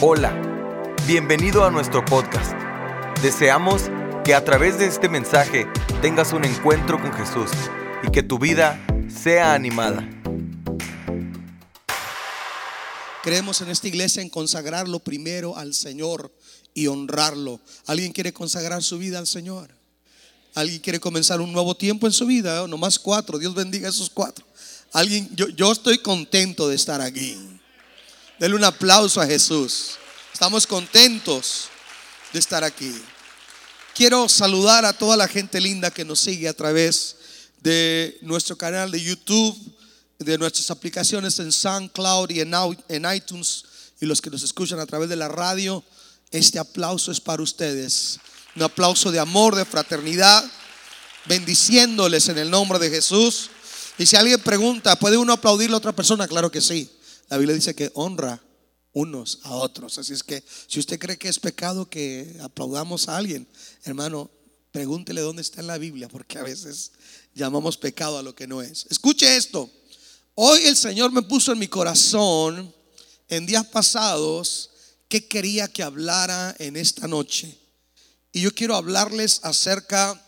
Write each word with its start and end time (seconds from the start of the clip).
Hola, 0.00 0.32
bienvenido 1.08 1.64
a 1.64 1.72
nuestro 1.72 2.04
podcast. 2.04 2.52
Deseamos 3.20 3.90
que 4.24 4.32
a 4.32 4.44
través 4.44 4.78
de 4.78 4.86
este 4.86 5.08
mensaje 5.08 5.66
tengas 6.00 6.32
un 6.32 6.44
encuentro 6.44 7.02
con 7.02 7.12
Jesús 7.12 7.50
y 8.06 8.12
que 8.12 8.22
tu 8.22 8.38
vida 8.38 8.80
sea 9.08 9.54
animada. 9.54 10.08
Creemos 13.24 13.60
en 13.60 13.70
esta 13.70 13.88
iglesia 13.88 14.22
en 14.22 14.28
consagrarlo 14.28 15.00
primero 15.00 15.56
al 15.56 15.74
Señor 15.74 16.32
y 16.74 16.86
honrarlo. 16.86 17.58
¿Alguien 17.88 18.12
quiere 18.12 18.32
consagrar 18.32 18.84
su 18.84 18.98
vida 18.98 19.18
al 19.18 19.26
Señor? 19.26 19.68
¿Alguien 20.54 20.78
quiere 20.80 21.00
comenzar 21.00 21.40
un 21.40 21.52
nuevo 21.52 21.76
tiempo 21.76 22.06
en 22.06 22.12
su 22.12 22.24
vida? 22.24 22.68
No 22.68 22.78
más 22.78 23.00
cuatro. 23.00 23.36
Dios 23.36 23.52
bendiga 23.52 23.88
esos 23.88 24.10
cuatro. 24.10 24.46
Alguien, 24.92 25.28
yo 25.34 25.72
estoy 25.72 25.98
contento 25.98 26.68
de 26.68 26.76
estar 26.76 27.00
aquí. 27.00 27.57
Denle 28.38 28.56
un 28.56 28.64
aplauso 28.64 29.20
a 29.20 29.26
Jesús. 29.26 29.96
Estamos 30.32 30.64
contentos 30.64 31.64
de 32.32 32.38
estar 32.38 32.62
aquí. 32.62 32.94
Quiero 33.96 34.28
saludar 34.28 34.84
a 34.84 34.92
toda 34.92 35.16
la 35.16 35.26
gente 35.26 35.60
linda 35.60 35.90
que 35.90 36.04
nos 36.04 36.20
sigue 36.20 36.48
a 36.48 36.54
través 36.54 37.16
de 37.60 38.16
nuestro 38.22 38.56
canal 38.56 38.92
de 38.92 39.02
YouTube, 39.02 39.56
de 40.20 40.38
nuestras 40.38 40.70
aplicaciones 40.70 41.40
en 41.40 41.50
SoundCloud 41.50 42.30
y 42.30 42.40
en, 42.40 43.12
iTunes 43.12 43.64
y 44.00 44.06
los 44.06 44.20
que 44.20 44.30
nos 44.30 44.44
escuchan 44.44 44.78
a 44.78 44.86
través 44.86 45.08
de 45.08 45.16
la 45.16 45.26
radio. 45.26 45.82
Este 46.30 46.60
aplauso 46.60 47.10
es 47.10 47.20
para 47.20 47.42
ustedes. 47.42 48.20
Un 48.54 48.62
aplauso 48.62 49.10
de 49.10 49.18
amor, 49.18 49.56
de 49.56 49.64
fraternidad, 49.64 50.48
bendiciéndoles 51.24 52.28
en 52.28 52.38
el 52.38 52.50
nombre 52.52 52.78
de 52.78 52.88
Jesús. 52.88 53.50
Y 53.98 54.06
si 54.06 54.14
alguien 54.14 54.40
pregunta, 54.40 54.96
¿puede 54.96 55.16
uno 55.16 55.32
aplaudirle 55.32 55.74
a 55.74 55.78
otra 55.78 55.92
persona? 55.92 56.28
Claro 56.28 56.52
que 56.52 56.60
sí. 56.60 56.88
La 57.28 57.36
Biblia 57.36 57.54
dice 57.54 57.74
que 57.74 57.90
honra 57.94 58.42
unos 58.92 59.40
a 59.42 59.54
otros. 59.54 59.98
Así 59.98 60.12
es 60.12 60.22
que 60.22 60.42
si 60.66 60.80
usted 60.80 60.98
cree 60.98 61.18
que 61.18 61.28
es 61.28 61.38
pecado 61.38 61.88
que 61.88 62.36
aplaudamos 62.42 63.08
a 63.08 63.16
alguien, 63.16 63.46
hermano, 63.84 64.30
pregúntele 64.72 65.20
dónde 65.20 65.42
está 65.42 65.60
en 65.60 65.66
la 65.66 65.78
Biblia, 65.78 66.08
porque 66.08 66.38
a 66.38 66.42
veces 66.42 66.92
llamamos 67.34 67.76
pecado 67.76 68.18
a 68.18 68.22
lo 68.22 68.34
que 68.34 68.46
no 68.46 68.62
es. 68.62 68.86
Escuche 68.90 69.36
esto. 69.36 69.70
Hoy 70.34 70.64
el 70.64 70.76
Señor 70.76 71.12
me 71.12 71.22
puso 71.22 71.52
en 71.52 71.58
mi 71.58 71.68
corazón 71.68 72.74
en 73.28 73.46
días 73.46 73.66
pasados 73.66 74.70
que 75.08 75.26
quería 75.26 75.68
que 75.68 75.82
hablara 75.82 76.54
en 76.58 76.76
esta 76.76 77.08
noche. 77.08 77.58
Y 78.32 78.42
yo 78.42 78.54
quiero 78.54 78.76
hablarles 78.76 79.40
acerca 79.42 80.22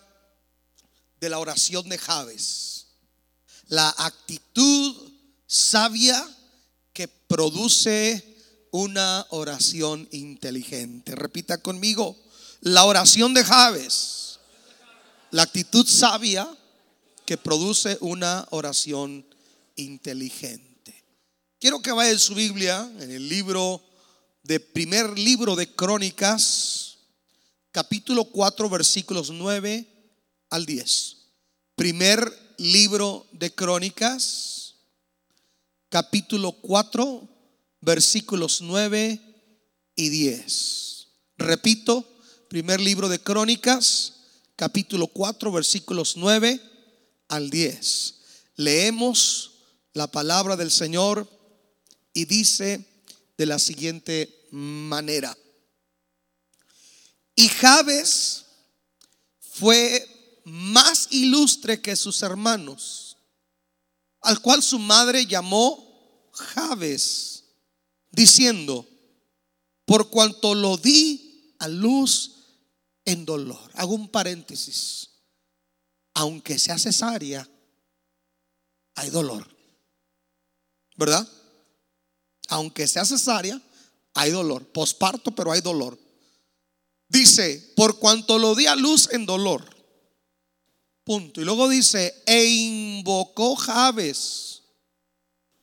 de 1.20 1.28
la 1.28 1.38
oración 1.38 1.88
de 1.88 1.98
Javes. 1.98 2.86
La 3.68 3.94
actitud 3.98 5.12
sabia 5.46 6.26
produce 7.30 8.24
una 8.72 9.24
oración 9.30 10.08
inteligente. 10.10 11.14
Repita 11.14 11.58
conmigo, 11.58 12.16
la 12.60 12.84
oración 12.84 13.34
de 13.34 13.44
Javes, 13.44 14.40
la 15.30 15.44
actitud 15.44 15.86
sabia 15.86 16.48
que 17.24 17.36
produce 17.36 17.96
una 18.00 18.48
oración 18.50 19.24
inteligente. 19.76 21.04
Quiero 21.60 21.80
que 21.80 21.92
vaya 21.92 22.10
en 22.10 22.18
su 22.18 22.34
Biblia, 22.34 22.90
en 22.98 23.12
el 23.12 23.28
libro 23.28 23.80
de 24.42 24.58
primer 24.58 25.16
libro 25.16 25.54
de 25.54 25.72
Crónicas, 25.72 26.98
capítulo 27.70 28.24
4, 28.24 28.68
versículos 28.68 29.30
9 29.30 29.86
al 30.50 30.66
10. 30.66 31.16
Primer 31.76 32.56
libro 32.58 33.28
de 33.30 33.54
Crónicas, 33.54 34.59
capítulo 35.90 36.52
4, 36.52 37.28
versículos 37.80 38.62
9 38.62 39.20
y 39.96 40.08
10. 40.08 41.08
Repito, 41.36 42.06
primer 42.48 42.80
libro 42.80 43.08
de 43.08 43.20
Crónicas, 43.20 44.14
capítulo 44.54 45.08
4, 45.08 45.50
versículos 45.50 46.16
9 46.16 46.60
al 47.28 47.50
10. 47.50 48.14
Leemos 48.54 49.50
la 49.92 50.06
palabra 50.06 50.56
del 50.56 50.70
Señor 50.70 51.28
y 52.14 52.24
dice 52.24 52.86
de 53.36 53.46
la 53.46 53.58
siguiente 53.58 54.46
manera. 54.52 55.36
Y 57.34 57.48
Jabes 57.48 58.44
fue 59.40 60.06
más 60.44 61.08
ilustre 61.10 61.80
que 61.80 61.96
sus 61.96 62.22
hermanos 62.22 63.09
al 64.22 64.40
cual 64.40 64.62
su 64.62 64.78
madre 64.78 65.26
llamó 65.26 66.30
Javes, 66.32 67.44
diciendo, 68.10 68.86
por 69.84 70.10
cuanto 70.10 70.54
lo 70.54 70.76
di 70.76 71.54
a 71.58 71.68
luz 71.68 72.40
en 73.04 73.24
dolor. 73.24 73.70
Hago 73.74 73.94
un 73.94 74.08
paréntesis. 74.08 75.08
Aunque 76.14 76.58
sea 76.58 76.78
cesárea, 76.78 77.48
hay 78.94 79.10
dolor. 79.10 79.48
¿Verdad? 80.96 81.26
Aunque 82.48 82.86
sea 82.86 83.04
cesárea, 83.04 83.60
hay 84.14 84.30
dolor. 84.30 84.66
Posparto, 84.66 85.30
pero 85.32 85.52
hay 85.52 85.60
dolor. 85.60 85.98
Dice, 87.08 87.72
por 87.76 87.98
cuanto 87.98 88.38
lo 88.38 88.54
di 88.54 88.66
a 88.66 88.76
luz 88.76 89.08
en 89.12 89.26
dolor. 89.26 89.79
Y 91.12 91.40
luego 91.40 91.68
dice, 91.68 92.22
e 92.24 92.44
invocó 92.44 93.56
Jabes 93.56 94.62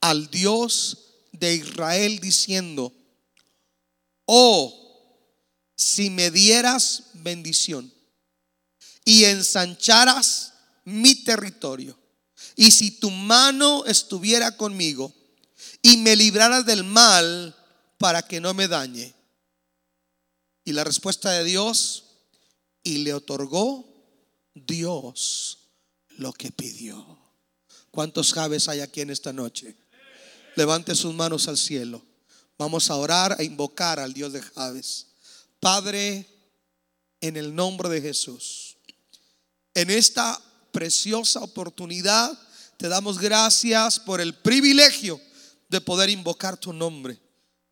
al 0.01 0.29
Dios 0.29 0.97
de 1.31 1.55
Israel 1.55 2.19
diciendo, 2.19 2.91
oh, 4.25 5.23
si 5.73 6.09
me 6.09 6.31
dieras 6.31 7.03
bendición 7.13 7.93
y 9.05 9.23
ensancharas 9.23 10.53
mi 10.83 11.15
territorio, 11.23 11.97
y 12.57 12.71
si 12.71 12.91
tu 12.91 13.09
mano 13.09 13.85
estuviera 13.85 14.57
conmigo 14.57 15.13
y 15.81 15.95
me 15.95 16.17
libraras 16.17 16.65
del 16.65 16.83
mal 16.83 17.55
para 17.97 18.21
que 18.21 18.41
no 18.41 18.53
me 18.53 18.67
dañe. 18.67 19.15
Y 20.65 20.73
la 20.73 20.83
respuesta 20.83 21.31
de 21.31 21.45
Dios, 21.45 22.03
y 22.83 22.97
le 22.97 23.13
otorgó 23.13 23.96
Dios 24.65 25.69
lo 26.17 26.33
que 26.33 26.51
pidió. 26.51 27.17
¿Cuántos 27.91 28.33
Javes 28.33 28.67
hay 28.67 28.79
aquí 28.79 29.01
en 29.01 29.09
esta 29.09 29.33
noche? 29.33 29.75
Levante 30.55 30.95
sus 30.95 31.13
manos 31.13 31.47
al 31.47 31.57
cielo. 31.57 32.03
Vamos 32.57 32.89
a 32.89 32.95
orar, 32.95 33.35
a 33.39 33.43
invocar 33.43 33.99
al 33.99 34.13
Dios 34.13 34.33
de 34.33 34.41
Javes. 34.41 35.07
Padre, 35.59 36.27
en 37.21 37.37
el 37.37 37.53
nombre 37.53 37.89
de 37.89 38.01
Jesús, 38.01 38.77
en 39.73 39.89
esta 39.89 40.39
preciosa 40.71 41.39
oportunidad 41.41 42.37
te 42.77 42.87
damos 42.87 43.19
gracias 43.19 43.99
por 43.99 44.21
el 44.21 44.35
privilegio 44.35 45.19
de 45.69 45.81
poder 45.81 46.09
invocar 46.09 46.57
tu 46.57 46.73
nombre, 46.73 47.19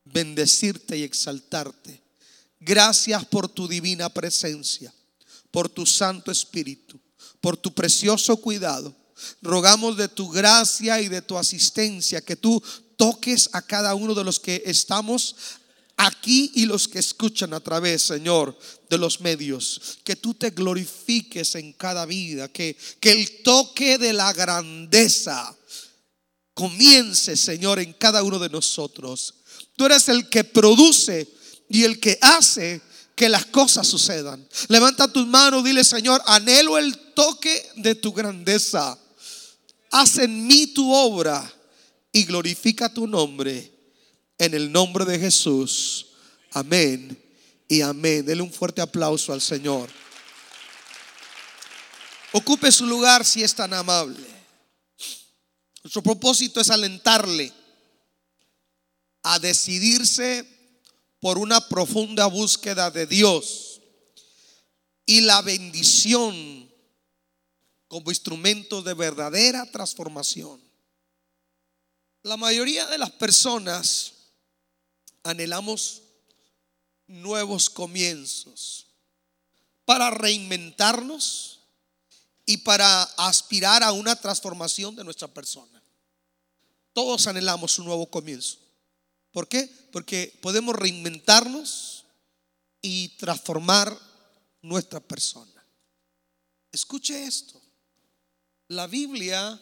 bendecirte 0.03 0.97
y 0.97 1.03
exaltarte. 1.03 2.01
Gracias 2.59 3.25
por 3.25 3.47
tu 3.47 3.67
divina 3.67 4.09
presencia 4.09 4.93
por 5.55 5.69
tu 5.69 5.85
Santo 5.85 6.31
Espíritu, 6.31 6.99
por 7.39 7.55
tu 7.55 7.73
precioso 7.73 8.35
cuidado. 8.35 8.93
Rogamos 9.41 9.95
de 9.95 10.09
tu 10.09 10.27
gracia 10.27 10.99
y 10.99 11.07
de 11.07 11.21
tu 11.21 11.37
asistencia 11.37 12.19
que 12.19 12.35
tú 12.35 12.61
toques 12.97 13.49
a 13.53 13.61
cada 13.61 13.95
uno 13.95 14.13
de 14.13 14.25
los 14.25 14.37
que 14.37 14.61
estamos 14.65 15.33
aquí 15.95 16.51
y 16.55 16.65
los 16.65 16.89
que 16.89 16.99
escuchan 16.99 17.53
a 17.53 17.61
través, 17.61 18.01
Señor, 18.01 18.59
de 18.89 18.97
los 18.97 19.21
medios. 19.21 19.99
Que 20.03 20.17
tú 20.17 20.33
te 20.33 20.49
glorifiques 20.49 21.55
en 21.55 21.71
cada 21.71 22.05
vida, 22.05 22.49
que, 22.49 22.75
que 22.99 23.13
el 23.13 23.41
toque 23.41 23.97
de 23.97 24.11
la 24.11 24.33
grandeza 24.33 25.55
comience, 26.53 27.37
Señor, 27.37 27.79
en 27.79 27.93
cada 27.93 28.23
uno 28.23 28.39
de 28.39 28.49
nosotros. 28.49 29.35
Tú 29.77 29.85
eres 29.85 30.09
el 30.09 30.27
que 30.27 30.43
produce 30.43 31.29
y 31.69 31.85
el 31.85 32.01
que 32.01 32.17
hace 32.19 32.81
que 33.15 33.29
las 33.29 33.45
cosas 33.45 33.87
sucedan. 33.87 34.47
Levanta 34.67 35.11
tus 35.11 35.25
manos, 35.25 35.63
dile 35.63 35.83
Señor, 35.83 36.21
anhelo 36.25 36.77
el 36.77 36.97
toque 37.13 37.65
de 37.77 37.95
tu 37.95 38.11
grandeza. 38.13 38.97
Haz 39.91 40.17
en 40.17 40.45
mí 40.45 40.67
tu 40.67 40.93
obra 40.93 41.51
y 42.11 42.25
glorifica 42.25 42.93
tu 42.93 43.07
nombre 43.07 43.71
en 44.37 44.53
el 44.53 44.71
nombre 44.71 45.05
de 45.05 45.17
Jesús. 45.17 46.07
Amén 46.51 47.17
y 47.67 47.81
amén. 47.81 48.25
Dele 48.25 48.41
un 48.41 48.51
fuerte 48.51 48.81
aplauso 48.81 49.31
al 49.31 49.41
Señor. 49.41 49.89
Ocupe 52.33 52.71
su 52.71 52.85
lugar 52.85 53.23
si 53.23 53.43
es 53.43 53.55
tan 53.55 53.73
amable. 53.73 54.35
Nuestro 55.83 56.01
propósito 56.01 56.59
es 56.59 56.69
alentarle 56.69 57.53
a 59.23 59.39
decidirse 59.39 60.54
por 61.25 61.39
una 61.39 61.59
profunda 61.59 62.27
búsqueda 62.27 62.91
de 62.91 63.07
Dios 63.07 63.81
y 65.07 65.21
la 65.21 65.41
bendición 65.41 66.71
como 67.87 68.11
instrumento 68.11 68.83
de 68.83 68.93
verdadera 68.93 69.65
transformación. 69.71 70.61
La 72.21 72.37
mayoría 72.37 72.85
de 72.85 72.99
las 72.99 73.09
personas 73.09 74.13
anhelamos 75.23 76.03
nuevos 77.07 77.71
comienzos, 77.71 78.85
para 79.83 80.11
reinventarnos 80.11 81.61
y 82.45 82.57
para 82.57 83.01
aspirar 83.01 83.81
a 83.81 83.93
una 83.93 84.15
transformación 84.15 84.95
de 84.95 85.03
nuestra 85.03 85.27
persona. 85.27 85.81
Todos 86.93 87.25
anhelamos 87.25 87.79
un 87.79 87.85
nuevo 87.85 88.05
comienzo. 88.05 88.64
¿Por 89.35 89.49
qué? 89.49 89.69
Porque 89.91 90.33
podemos 90.39 90.73
reinventarnos 90.77 92.05
y 92.81 93.09
transformar 93.17 93.99
nuestra 94.61 95.01
persona. 95.01 95.67
Escuche 96.71 97.25
esto. 97.25 97.61
La 98.69 98.87
Biblia 98.87 99.61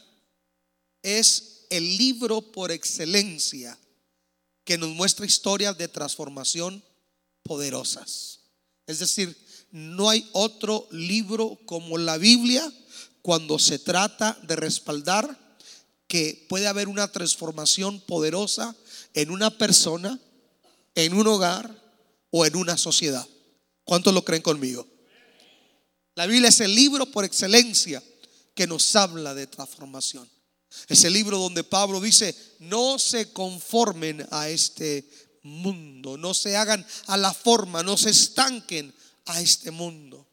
es 1.02 1.66
el 1.72 1.98
libro 1.98 2.42
por 2.52 2.72
excelencia 2.72 3.76
que 4.64 4.78
nos 4.78 4.90
muestra 4.90 5.26
historias 5.26 5.76
de 5.76 5.88
transformación 5.88 6.84
poderosas. 7.42 8.42
Es 8.86 9.00
decir, 9.00 9.36
no 9.72 10.08
hay 10.08 10.30
otro 10.34 10.88
libro 10.92 11.58
como 11.66 11.98
la 11.98 12.20
Biblia 12.20 12.72
cuando 13.24 13.58
se 13.58 13.80
trata 13.80 14.38
de 14.44 14.56
respaldar 14.56 15.58
que 16.08 16.46
puede 16.48 16.68
haber 16.68 16.90
una 16.90 17.12
transformación 17.12 18.02
poderosa 18.02 18.76
en 19.14 19.30
una 19.30 19.50
persona, 19.58 20.20
en 20.96 21.14
un 21.14 21.28
hogar 21.28 21.84
o 22.32 22.46
en 22.46 22.56
una 22.56 22.78
sociedad. 22.78 23.28
¿Cuántos 23.84 24.14
lo 24.14 24.24
creen 24.24 24.42
conmigo? 24.42 24.88
La 26.16 26.28
Biblia 26.28 26.50
es 26.50 26.60
el 26.62 26.74
libro 26.74 27.06
por 27.08 27.26
excelencia 27.26 28.02
que 28.54 28.68
nos 28.68 28.96
habla 28.96 29.34
de 29.34 29.48
transformación. 29.48 30.30
Es 30.88 31.04
el 31.04 31.14
libro 31.14 31.38
donde 31.38 31.64
Pablo 31.64 32.00
dice, 32.00 32.36
no 32.60 32.98
se 32.98 33.32
conformen 33.32 34.28
a 34.32 34.50
este 34.50 35.08
mundo, 35.44 36.18
no 36.18 36.34
se 36.34 36.56
hagan 36.56 36.86
a 37.08 37.18
la 37.18 37.34
forma, 37.34 37.84
no 37.84 37.98
se 37.98 38.10
estanquen 38.10 38.94
a 39.26 39.42
este 39.42 39.72
mundo. 39.72 40.28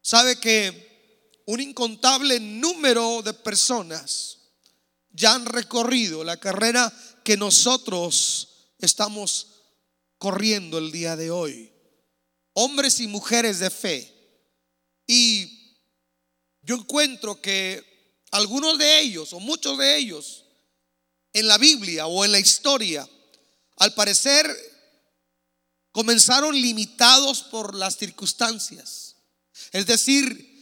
Sabe 0.00 0.38
que 0.38 1.40
un 1.46 1.60
incontable 1.60 2.40
número 2.40 3.22
de 3.22 3.32
personas 3.32 4.35
ya 5.16 5.34
han 5.34 5.46
recorrido 5.46 6.22
la 6.24 6.38
carrera 6.38 6.92
que 7.24 7.36
nosotros 7.36 8.74
estamos 8.78 9.48
corriendo 10.18 10.78
el 10.78 10.92
día 10.92 11.16
de 11.16 11.30
hoy. 11.30 11.72
Hombres 12.52 13.00
y 13.00 13.06
mujeres 13.06 13.58
de 13.58 13.70
fe. 13.70 14.12
Y 15.06 15.78
yo 16.62 16.76
encuentro 16.76 17.40
que 17.40 17.82
algunos 18.30 18.78
de 18.78 19.00
ellos 19.00 19.32
o 19.32 19.40
muchos 19.40 19.78
de 19.78 19.96
ellos 19.96 20.44
en 21.32 21.48
la 21.48 21.58
Biblia 21.58 22.06
o 22.06 22.24
en 22.24 22.32
la 22.32 22.38
historia, 22.38 23.08
al 23.76 23.94
parecer 23.94 24.46
comenzaron 25.92 26.54
limitados 26.54 27.42
por 27.42 27.74
las 27.74 27.96
circunstancias. 27.96 29.16
Es 29.72 29.86
decir, 29.86 30.54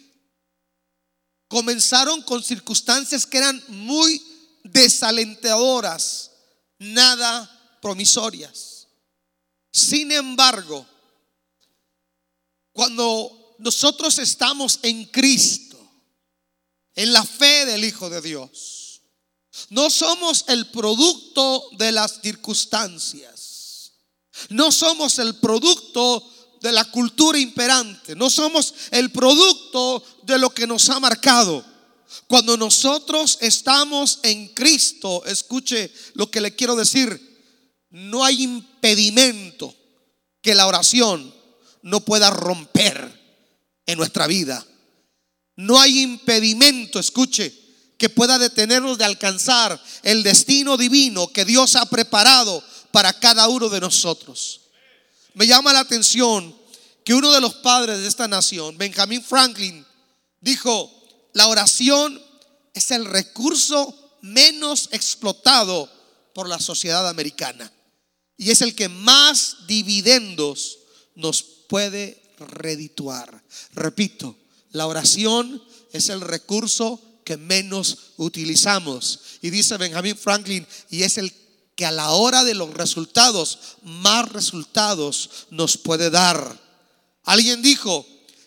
comenzaron 1.48 2.22
con 2.22 2.42
circunstancias 2.42 3.26
que 3.26 3.38
eran 3.38 3.62
muy 3.68 4.22
desalentadoras, 4.64 6.32
nada 6.78 7.78
promisorias. 7.80 8.88
Sin 9.70 10.10
embargo, 10.10 10.84
cuando 12.72 13.54
nosotros 13.58 14.18
estamos 14.18 14.80
en 14.82 15.04
Cristo, 15.06 15.64
en 16.94 17.12
la 17.12 17.24
fe 17.24 17.66
del 17.66 17.84
Hijo 17.84 18.08
de 18.08 18.20
Dios. 18.20 19.00
No 19.70 19.90
somos 19.90 20.44
el 20.48 20.66
producto 20.66 21.68
de 21.72 21.92
las 21.92 22.20
circunstancias. 22.20 23.92
No 24.48 24.72
somos 24.72 25.18
el 25.18 25.36
producto 25.36 26.28
de 26.60 26.72
la 26.72 26.84
cultura 26.90 27.38
imperante. 27.38 28.16
No 28.16 28.30
somos 28.30 28.74
el 28.90 29.10
producto 29.12 30.02
de 30.22 30.38
lo 30.38 30.50
que 30.50 30.66
nos 30.66 30.88
ha 30.90 30.98
marcado. 30.98 31.64
Cuando 32.26 32.56
nosotros 32.56 33.38
estamos 33.40 34.20
en 34.22 34.48
Cristo, 34.48 35.24
escuche 35.26 35.92
lo 36.14 36.30
que 36.30 36.40
le 36.40 36.54
quiero 36.54 36.76
decir, 36.76 37.34
no 37.90 38.24
hay 38.24 38.42
impedimento 38.42 39.74
que 40.40 40.54
la 40.54 40.66
oración 40.66 41.34
no 41.82 42.00
pueda 42.04 42.30
romper 42.30 43.22
en 43.86 43.98
nuestra 43.98 44.26
vida. 44.26 44.66
No 45.56 45.80
hay 45.80 46.00
impedimento, 46.00 46.98
escuche, 46.98 47.54
que 47.96 48.08
pueda 48.08 48.38
detenernos 48.38 48.98
de 48.98 49.04
alcanzar 49.04 49.80
el 50.02 50.22
destino 50.22 50.76
divino 50.76 51.28
que 51.28 51.44
Dios 51.44 51.76
ha 51.76 51.86
preparado 51.86 52.62
para 52.90 53.12
cada 53.12 53.48
uno 53.48 53.68
de 53.68 53.80
nosotros. 53.80 54.62
Me 55.34 55.46
llama 55.46 55.72
la 55.72 55.80
atención 55.80 56.54
que 57.04 57.14
uno 57.14 57.32
de 57.32 57.40
los 57.40 57.54
padres 57.56 58.00
de 58.00 58.08
esta 58.08 58.26
nación, 58.26 58.76
Benjamin 58.78 59.22
Franklin, 59.22 59.84
dijo, 60.40 60.90
la 61.34 61.48
oración 61.48 62.20
es 62.72 62.90
el 62.90 63.04
recurso 63.04 63.94
menos 64.22 64.88
explotado 64.92 65.90
por 66.32 66.48
la 66.48 66.58
sociedad 66.58 67.08
americana 67.08 67.70
y 68.36 68.50
es 68.50 68.62
el 68.62 68.74
que 68.74 68.88
más 68.88 69.66
dividendos 69.66 70.78
nos 71.14 71.42
puede 71.42 72.22
redituar. 72.38 73.44
Repito, 73.72 74.36
la 74.70 74.86
oración 74.86 75.62
es 75.92 76.08
el 76.08 76.20
recurso 76.20 77.00
que 77.24 77.36
menos 77.36 77.98
utilizamos. 78.16 79.20
Y 79.40 79.50
dice 79.50 79.76
Benjamin 79.76 80.16
Franklin, 80.16 80.66
y 80.90 81.02
es 81.02 81.18
el 81.18 81.32
que 81.76 81.86
a 81.86 81.92
la 81.92 82.10
hora 82.10 82.44
de 82.44 82.54
los 82.54 82.72
resultados, 82.74 83.58
más 83.82 84.28
resultados 84.30 85.46
nos 85.50 85.76
puede 85.76 86.10
dar. 86.10 86.60
Alguien 87.24 87.62
dijo 87.62 88.06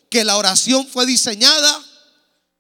que 0.10 0.24
la 0.24 0.38
oración 0.38 0.88
fue 0.88 1.06
diseñada 1.06 1.87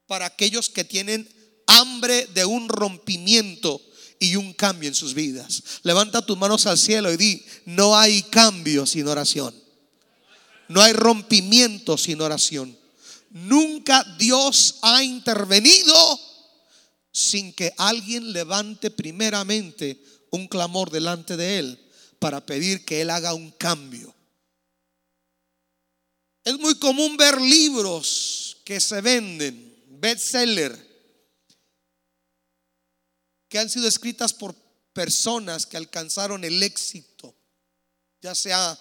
para 0.07 0.25
aquellos 0.25 0.69
que 0.69 0.83
tienen 0.83 1.29
hambre 1.67 2.27
de 2.27 2.45
un 2.45 2.69
rompimiento 2.69 3.81
y 4.19 4.35
un 4.35 4.53
cambio 4.53 4.89
en 4.89 4.95
sus 4.95 5.13
vidas. 5.13 5.63
Levanta 5.83 6.25
tus 6.25 6.37
manos 6.37 6.65
al 6.65 6.77
cielo 6.77 7.11
y 7.11 7.17
di, 7.17 7.45
no 7.65 7.97
hay 7.97 8.23
cambio 8.23 8.85
sin 8.85 9.07
oración. 9.07 9.53
No 10.69 10.81
hay 10.81 10.93
rompimiento 10.93 11.97
sin 11.97 12.21
oración. 12.21 12.77
Nunca 13.29 14.03
Dios 14.17 14.75
ha 14.81 15.03
intervenido 15.03 16.19
sin 17.11 17.53
que 17.53 17.73
alguien 17.77 18.31
levante 18.31 18.91
primeramente 18.91 20.01
un 20.31 20.47
clamor 20.47 20.91
delante 20.91 21.37
de 21.37 21.59
Él 21.59 21.79
para 22.19 22.45
pedir 22.45 22.85
que 22.85 23.01
Él 23.01 23.09
haga 23.09 23.33
un 23.33 23.51
cambio. 23.51 24.13
Es 26.43 26.57
muy 26.59 26.75
común 26.75 27.17
ver 27.17 27.39
libros 27.41 28.57
que 28.63 28.79
se 28.79 29.01
venden, 29.01 29.66
bestseller, 29.99 30.87
que 33.49 33.59
han 33.59 33.69
sido 33.69 33.87
escritas 33.87 34.33
por 34.33 34.55
personas 34.93 35.65
que 35.65 35.77
alcanzaron 35.77 36.43
el 36.43 36.61
éxito, 36.63 37.35
ya 38.21 38.35
sea 38.35 38.77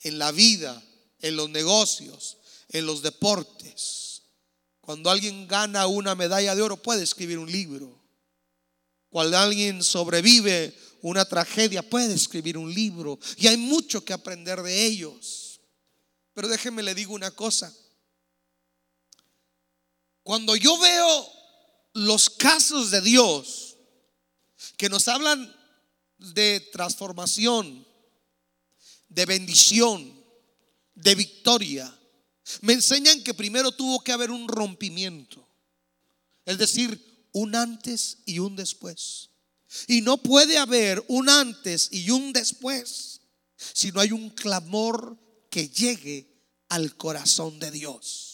en 0.00 0.18
la 0.18 0.32
vida, 0.32 0.82
en 1.20 1.36
los 1.36 1.50
negocios, 1.50 2.38
en 2.68 2.86
los 2.86 3.02
deportes. 3.02 4.22
Cuando 4.80 5.10
alguien 5.10 5.46
gana 5.46 5.86
una 5.86 6.14
medalla 6.14 6.54
de 6.54 6.62
oro 6.62 6.76
puede 6.76 7.02
escribir 7.02 7.38
un 7.38 7.50
libro. 7.50 8.00
Cuando 9.08 9.38
alguien 9.38 9.82
sobrevive 9.82 10.76
una 11.02 11.24
tragedia 11.24 11.82
puede 11.88 12.14
escribir 12.14 12.58
un 12.58 12.72
libro. 12.72 13.18
Y 13.36 13.46
hay 13.46 13.56
mucho 13.56 14.04
que 14.04 14.12
aprender 14.12 14.62
de 14.62 14.86
ellos. 14.86 15.60
Pero 16.34 16.48
déjenme 16.48 16.82
le 16.82 16.94
digo 16.94 17.14
una 17.14 17.30
cosa. 17.30 17.74
Cuando 20.22 20.56
yo 20.56 20.78
veo 20.78 21.32
los 21.94 22.30
casos 22.30 22.90
de 22.90 23.00
Dios 23.00 23.76
que 24.76 24.88
nos 24.88 25.08
hablan 25.08 25.54
de 26.18 26.60
transformación, 26.72 27.86
de 29.08 29.26
bendición, 29.26 30.24
de 30.94 31.14
victoria, 31.14 31.98
me 32.62 32.74
enseñan 32.74 33.22
que 33.22 33.34
primero 33.34 33.72
tuvo 33.72 34.02
que 34.02 34.12
haber 34.12 34.30
un 34.30 34.48
rompimiento. 34.48 35.46
Es 36.44 36.58
decir, 36.58 37.28
un 37.32 37.54
antes 37.54 38.18
y 38.26 38.38
un 38.38 38.56
después. 38.56 39.30
Y 39.86 40.00
no 40.00 40.16
puede 40.16 40.58
haber 40.58 41.04
un 41.08 41.28
antes 41.28 41.88
y 41.92 42.10
un 42.10 42.32
después 42.32 43.20
si 43.56 43.92
no 43.92 44.00
hay 44.00 44.12
un 44.12 44.30
clamor 44.30 45.16
que 45.50 45.68
llegue 45.68 46.28
al 46.68 46.96
corazón 46.96 47.58
de 47.60 47.70
Dios. 47.70 48.29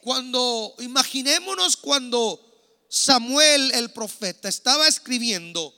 Cuando, 0.00 0.74
imaginémonos 0.78 1.76
cuando 1.76 2.40
Samuel 2.88 3.72
el 3.72 3.90
profeta 3.90 4.48
estaba 4.48 4.88
escribiendo 4.88 5.74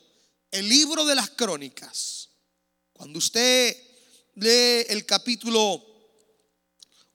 el 0.51 0.67
libro 0.69 1.05
de 1.05 1.15
las 1.15 1.29
crónicas. 1.31 2.29
Cuando 2.93 3.19
usted 3.19 3.75
lee 4.35 4.85
el 4.89 5.05
capítulo 5.05 5.83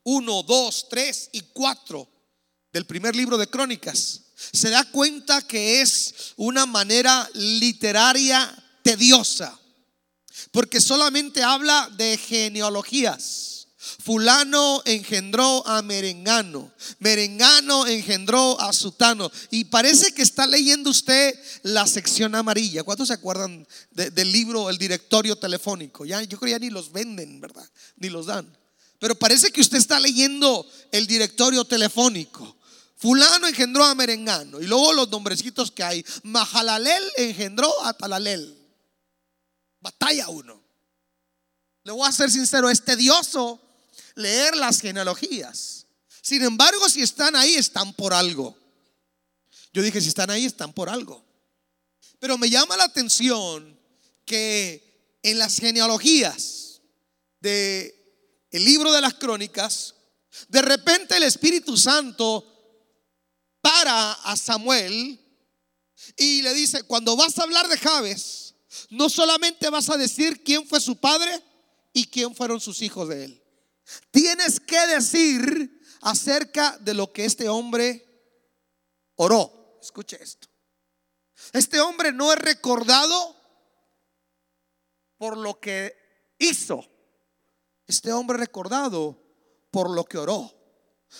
1, 0.02 0.42
2, 0.42 0.86
3 0.88 1.30
y 1.32 1.40
4 1.52 2.08
del 2.72 2.86
primer 2.86 3.16
libro 3.16 3.38
de 3.38 3.48
Crónicas, 3.48 4.22
se 4.52 4.70
da 4.70 4.84
cuenta 4.90 5.42
que 5.42 5.80
es 5.80 6.34
una 6.36 6.66
manera 6.66 7.28
literaria 7.34 8.54
tediosa. 8.82 9.58
Porque 10.52 10.80
solamente 10.80 11.42
habla 11.42 11.88
de 11.96 12.16
genealogías. 12.18 13.55
Fulano 14.02 14.82
engendró 14.84 15.66
a 15.66 15.82
Merengano, 15.82 16.72
Merengano 16.98 17.86
engendró 17.86 18.60
a 18.60 18.72
Sutano. 18.72 19.30
Y 19.50 19.64
parece 19.64 20.12
que 20.12 20.22
está 20.22 20.46
leyendo 20.46 20.90
usted 20.90 21.38
la 21.62 21.86
sección 21.86 22.34
amarilla. 22.34 22.82
¿Cuántos 22.82 23.08
se 23.08 23.14
acuerdan 23.14 23.66
del 23.90 24.32
libro 24.32 24.70
El 24.70 24.78
directorio 24.78 25.36
telefónico? 25.36 26.04
Ya, 26.04 26.22
yo 26.22 26.38
creo 26.38 26.52
ya 26.52 26.58
ni 26.58 26.70
los 26.70 26.92
venden, 26.92 27.40
¿verdad? 27.40 27.68
Ni 27.96 28.08
los 28.08 28.26
dan. 28.26 28.46
Pero 28.98 29.14
parece 29.14 29.50
que 29.50 29.60
usted 29.60 29.78
está 29.78 30.00
leyendo 30.00 30.66
el 30.90 31.06
directorio 31.06 31.64
telefónico. 31.64 32.56
Fulano 32.96 33.46
engendró 33.46 33.84
a 33.84 33.94
Merengano. 33.94 34.60
Y 34.60 34.66
luego 34.66 34.92
los 34.92 35.10
nombrecitos 35.10 35.70
que 35.70 35.84
hay. 35.84 36.04
Mahalalel 36.22 37.04
engendró 37.16 37.84
a 37.84 37.92
Talalel. 37.92 38.56
Batalla 39.80 40.28
uno. 40.28 40.60
Le 41.84 41.92
voy 41.92 42.08
a 42.08 42.10
ser 42.10 42.30
sincero, 42.30 42.68
es 42.68 42.84
tedioso 42.84 43.60
leer 44.16 44.56
las 44.56 44.80
genealogías. 44.80 45.86
Sin 46.20 46.42
embargo, 46.42 46.88
si 46.88 47.02
están 47.02 47.36
ahí, 47.36 47.54
están 47.54 47.92
por 47.94 48.12
algo. 48.12 48.56
Yo 49.72 49.82
dije, 49.82 50.00
si 50.00 50.08
están 50.08 50.30
ahí, 50.30 50.44
están 50.44 50.72
por 50.72 50.88
algo. 50.88 51.24
Pero 52.18 52.36
me 52.36 52.50
llama 52.50 52.76
la 52.76 52.84
atención 52.84 53.78
que 54.24 55.18
en 55.22 55.38
las 55.38 55.58
genealogías 55.58 56.80
de 57.40 57.92
el 58.50 58.64
libro 58.64 58.90
de 58.92 59.00
las 59.00 59.14
crónicas, 59.14 59.94
de 60.48 60.62
repente 60.62 61.16
el 61.16 61.22
Espíritu 61.22 61.76
Santo 61.76 62.44
para 63.60 64.12
a 64.12 64.36
Samuel 64.36 65.20
y 66.16 66.42
le 66.42 66.54
dice, 66.54 66.84
cuando 66.84 67.16
vas 67.16 67.38
a 67.38 67.42
hablar 67.42 67.68
de 67.68 67.76
Jabes, 67.76 68.54
no 68.90 69.08
solamente 69.08 69.68
vas 69.70 69.90
a 69.90 69.96
decir 69.96 70.42
quién 70.42 70.66
fue 70.66 70.80
su 70.80 70.96
padre 70.96 71.42
y 71.92 72.06
quién 72.06 72.34
fueron 72.34 72.60
sus 72.60 72.80
hijos 72.82 73.08
de 73.08 73.24
él. 73.24 73.42
Tienes 74.10 74.60
que 74.60 74.86
decir 74.88 75.80
acerca 76.02 76.76
de 76.78 76.94
lo 76.94 77.12
que 77.12 77.24
este 77.24 77.48
hombre 77.48 78.04
oró. 79.16 79.78
Escuche 79.80 80.22
esto. 80.22 80.48
Este 81.52 81.80
hombre 81.80 82.12
no 82.12 82.32
es 82.32 82.38
recordado 82.38 83.36
por 85.16 85.36
lo 85.36 85.60
que 85.60 85.94
hizo. 86.38 86.84
Este 87.86 88.12
hombre 88.12 88.38
recordado 88.38 89.22
por 89.70 89.90
lo 89.90 90.04
que 90.04 90.18
oró. 90.18 90.52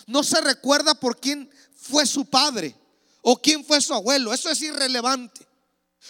No 0.07 0.25
se 0.25 0.41
recuerda 0.41 0.95
por 0.95 1.21
quién 1.21 1.51
fue 1.75 2.07
su 2.07 2.29
padre 2.29 2.75
o 3.23 3.41
quién 3.41 3.65
fue 3.65 3.81
su 3.81 3.95
abuelo. 3.95 4.33
Eso 4.33 4.51
es 4.51 4.61
irrelevante. 4.63 5.47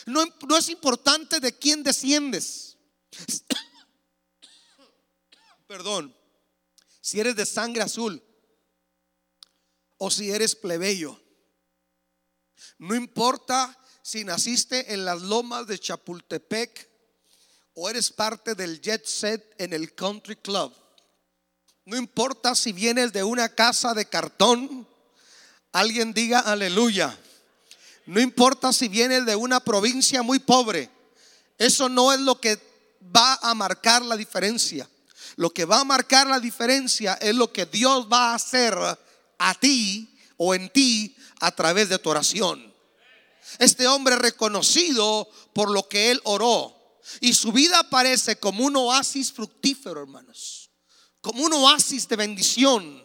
No, 0.07 0.25
no 0.49 0.57
es 0.57 0.71
importante 0.71 1.41
de 1.41 1.59
quién 1.59 1.83
desciendes. 1.83 2.79
Perdón 5.67 6.17
si 7.07 7.21
eres 7.21 7.37
de 7.37 7.47
sangre 7.47 7.85
azul 7.85 8.21
o 9.97 10.11
si 10.11 10.33
eres 10.33 10.57
plebeyo. 10.57 11.17
No 12.79 12.97
importa 12.97 13.79
si 14.03 14.25
naciste 14.25 14.93
en 14.93 15.05
las 15.05 15.23
lomas 15.23 15.69
de 15.69 15.79
Chapultepec 15.79 16.91
o 17.75 17.89
eres 17.89 18.11
parte 18.11 18.57
del 18.57 18.81
jet 18.81 19.07
set 19.07 19.55
en 19.59 19.73
el 19.73 19.95
country 19.95 20.35
club. 20.35 20.75
No 21.85 21.97
importa 21.97 22.57
si 22.57 22.73
vienes 22.73 23.13
de 23.13 23.23
una 23.23 23.55
casa 23.55 23.95
de 23.95 24.07
cartón, 24.07 24.89
alguien 25.71 26.13
diga 26.13 26.41
aleluya. 26.41 27.17
No 28.07 28.21
importa 28.21 28.73
si 28.73 28.89
vienes 28.89 29.25
de 29.27 29.37
una 29.37 29.61
provincia 29.61 30.25
muy 30.25 30.41
pobre, 30.41 30.91
eso 31.57 31.89
no 31.89 32.13
es 32.13 32.19
lo 32.19 32.41
que 32.41 32.59
va 33.15 33.39
a 33.43 33.55
marcar 33.55 34.03
la 34.03 34.17
diferencia. 34.17 34.89
Lo 35.37 35.51
que 35.51 35.67
va 35.67 35.81
a 35.81 35.85
marcar 35.85 36.27
la 36.27 36.41
diferencia 36.41 37.15
es 37.21 37.35
lo 37.35 37.53
que 37.53 37.67
Dios 37.67 38.09
va 38.11 38.31
a 38.31 38.35
hacer 38.35 38.75
a 39.39 39.55
ti 39.55 40.19
o 40.39 40.55
en 40.55 40.71
ti 40.71 41.15
a 41.41 41.51
través 41.53 41.89
de 41.91 41.99
tu 41.99 42.11
oración. 42.11 42.75
Este 43.59 43.87
hombre 43.87 44.17
reconocido 44.17 45.29
por 45.53 45.71
lo 45.71 45.89
que 45.89 46.11
él 46.11 46.21
oró. 46.25 46.75
Y 47.21 47.35
su 47.35 47.53
vida 47.53 47.89
parece 47.89 48.39
como 48.39 48.65
un 48.65 48.77
oasis 48.77 49.33
fructífero, 49.33 50.01
hermanos. 50.01 50.71
Como 51.21 51.45
un 51.45 51.53
oasis 51.53 52.09
de 52.09 52.17
bendición. 52.17 53.05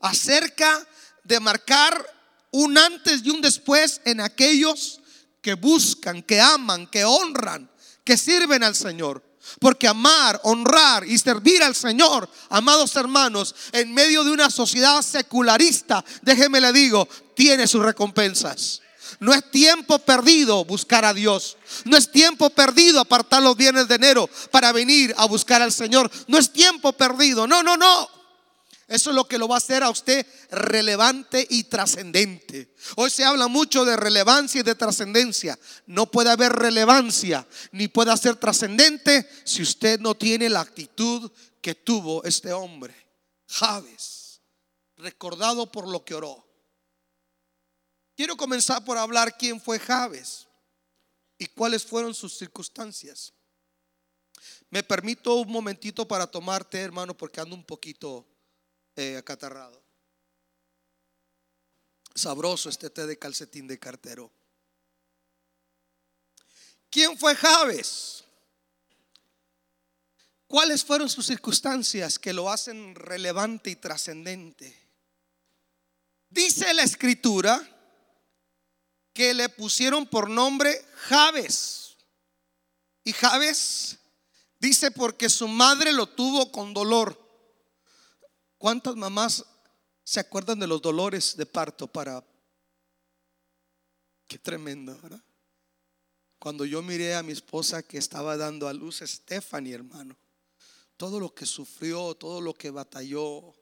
Acerca 0.00 0.86
de 1.24 1.40
marcar 1.40 2.06
un 2.52 2.76
antes 2.78 3.22
y 3.24 3.30
un 3.30 3.40
después 3.40 4.00
en 4.04 4.20
aquellos 4.20 5.00
que 5.42 5.54
buscan, 5.54 6.22
que 6.22 6.40
aman, 6.40 6.86
que 6.86 7.04
honran, 7.04 7.70
que 8.04 8.16
sirven 8.16 8.62
al 8.62 8.74
Señor. 8.74 9.29
Porque 9.58 9.88
amar, 9.88 10.40
honrar 10.44 11.06
y 11.06 11.18
servir 11.18 11.62
al 11.62 11.74
Señor, 11.74 12.28
amados 12.48 12.94
hermanos, 12.96 13.54
en 13.72 13.92
medio 13.92 14.22
de 14.24 14.30
una 14.30 14.50
sociedad 14.50 15.02
secularista, 15.02 16.04
déjeme 16.22 16.60
le 16.60 16.72
digo, 16.72 17.08
tiene 17.34 17.66
sus 17.66 17.82
recompensas. 17.82 18.80
No 19.18 19.34
es 19.34 19.50
tiempo 19.50 19.98
perdido 19.98 20.64
buscar 20.64 21.04
a 21.04 21.12
Dios. 21.12 21.56
No 21.84 21.96
es 21.96 22.10
tiempo 22.10 22.50
perdido 22.50 23.00
apartar 23.00 23.42
los 23.42 23.56
bienes 23.56 23.88
de 23.88 23.96
enero 23.96 24.30
para 24.50 24.72
venir 24.72 25.14
a 25.18 25.26
buscar 25.26 25.60
al 25.60 25.72
Señor. 25.72 26.10
No 26.28 26.38
es 26.38 26.52
tiempo 26.52 26.92
perdido. 26.92 27.46
No, 27.46 27.62
no, 27.62 27.76
no. 27.76 28.19
Eso 28.90 29.10
es 29.10 29.16
lo 29.16 29.28
que 29.28 29.38
lo 29.38 29.46
va 29.46 29.54
a 29.54 29.58
hacer 29.58 29.84
a 29.84 29.90
usted 29.90 30.26
relevante 30.50 31.46
y 31.48 31.62
trascendente. 31.62 32.74
Hoy 32.96 33.08
se 33.08 33.24
habla 33.24 33.46
mucho 33.46 33.84
de 33.84 33.96
relevancia 33.96 34.62
y 34.62 34.64
de 34.64 34.74
trascendencia. 34.74 35.56
No 35.86 36.10
puede 36.10 36.30
haber 36.30 36.52
relevancia 36.52 37.46
ni 37.70 37.86
puede 37.86 38.16
ser 38.16 38.34
trascendente 38.34 39.30
si 39.44 39.62
usted 39.62 40.00
no 40.00 40.16
tiene 40.16 40.48
la 40.48 40.62
actitud 40.62 41.30
que 41.62 41.76
tuvo 41.76 42.24
este 42.24 42.52
hombre. 42.52 42.92
Javes, 43.46 44.40
recordado 44.96 45.70
por 45.70 45.86
lo 45.86 46.04
que 46.04 46.16
oró. 46.16 46.44
Quiero 48.16 48.36
comenzar 48.36 48.84
por 48.84 48.98
hablar 48.98 49.38
quién 49.38 49.60
fue 49.60 49.78
Javes 49.78 50.48
y 51.38 51.46
cuáles 51.46 51.84
fueron 51.84 52.12
sus 52.12 52.36
circunstancias. 52.36 53.32
Me 54.68 54.82
permito 54.82 55.36
un 55.36 55.52
momentito 55.52 56.08
para 56.08 56.26
tomarte, 56.26 56.80
hermano, 56.80 57.16
porque 57.16 57.40
ando 57.40 57.54
un 57.54 57.64
poquito 57.64 58.26
eh, 58.96 59.16
acatarrado. 59.16 59.82
Sabroso 62.14 62.68
este 62.68 62.90
té 62.90 63.06
de 63.06 63.18
calcetín 63.18 63.66
de 63.66 63.78
cartero. 63.78 64.30
¿Quién 66.90 67.16
fue 67.16 67.34
Javes? 67.36 68.24
¿Cuáles 70.46 70.84
fueron 70.84 71.08
sus 71.08 71.26
circunstancias 71.26 72.18
que 72.18 72.32
lo 72.32 72.50
hacen 72.50 72.96
relevante 72.96 73.70
y 73.70 73.76
trascendente? 73.76 74.76
Dice 76.28 76.74
la 76.74 76.82
escritura 76.82 77.60
que 79.12 79.32
le 79.32 79.48
pusieron 79.48 80.06
por 80.06 80.28
nombre 80.28 80.84
Javes. 80.94 81.96
Y 83.04 83.12
Javes 83.12 83.98
dice 84.58 84.90
porque 84.90 85.28
su 85.28 85.46
madre 85.46 85.92
lo 85.92 86.08
tuvo 86.08 86.50
con 86.50 86.74
dolor. 86.74 87.29
¿Cuántas 88.60 88.94
mamás 88.94 89.42
se 90.04 90.20
acuerdan 90.20 90.60
de 90.60 90.66
los 90.66 90.82
dolores 90.82 91.34
de 91.34 91.46
parto 91.46 91.86
para... 91.86 92.22
Qué 94.28 94.38
tremendo, 94.38 95.00
¿verdad? 95.00 95.24
Cuando 96.38 96.66
yo 96.66 96.82
miré 96.82 97.14
a 97.14 97.22
mi 97.22 97.32
esposa 97.32 97.82
que 97.82 97.96
estaba 97.96 98.36
dando 98.36 98.68
a 98.68 98.74
luz 98.74 99.00
Stephanie, 99.02 99.72
hermano, 99.72 100.14
todo 100.98 101.18
lo 101.18 101.34
que 101.34 101.46
sufrió, 101.46 102.14
todo 102.14 102.42
lo 102.42 102.52
que 102.52 102.68
batalló, 102.68 103.54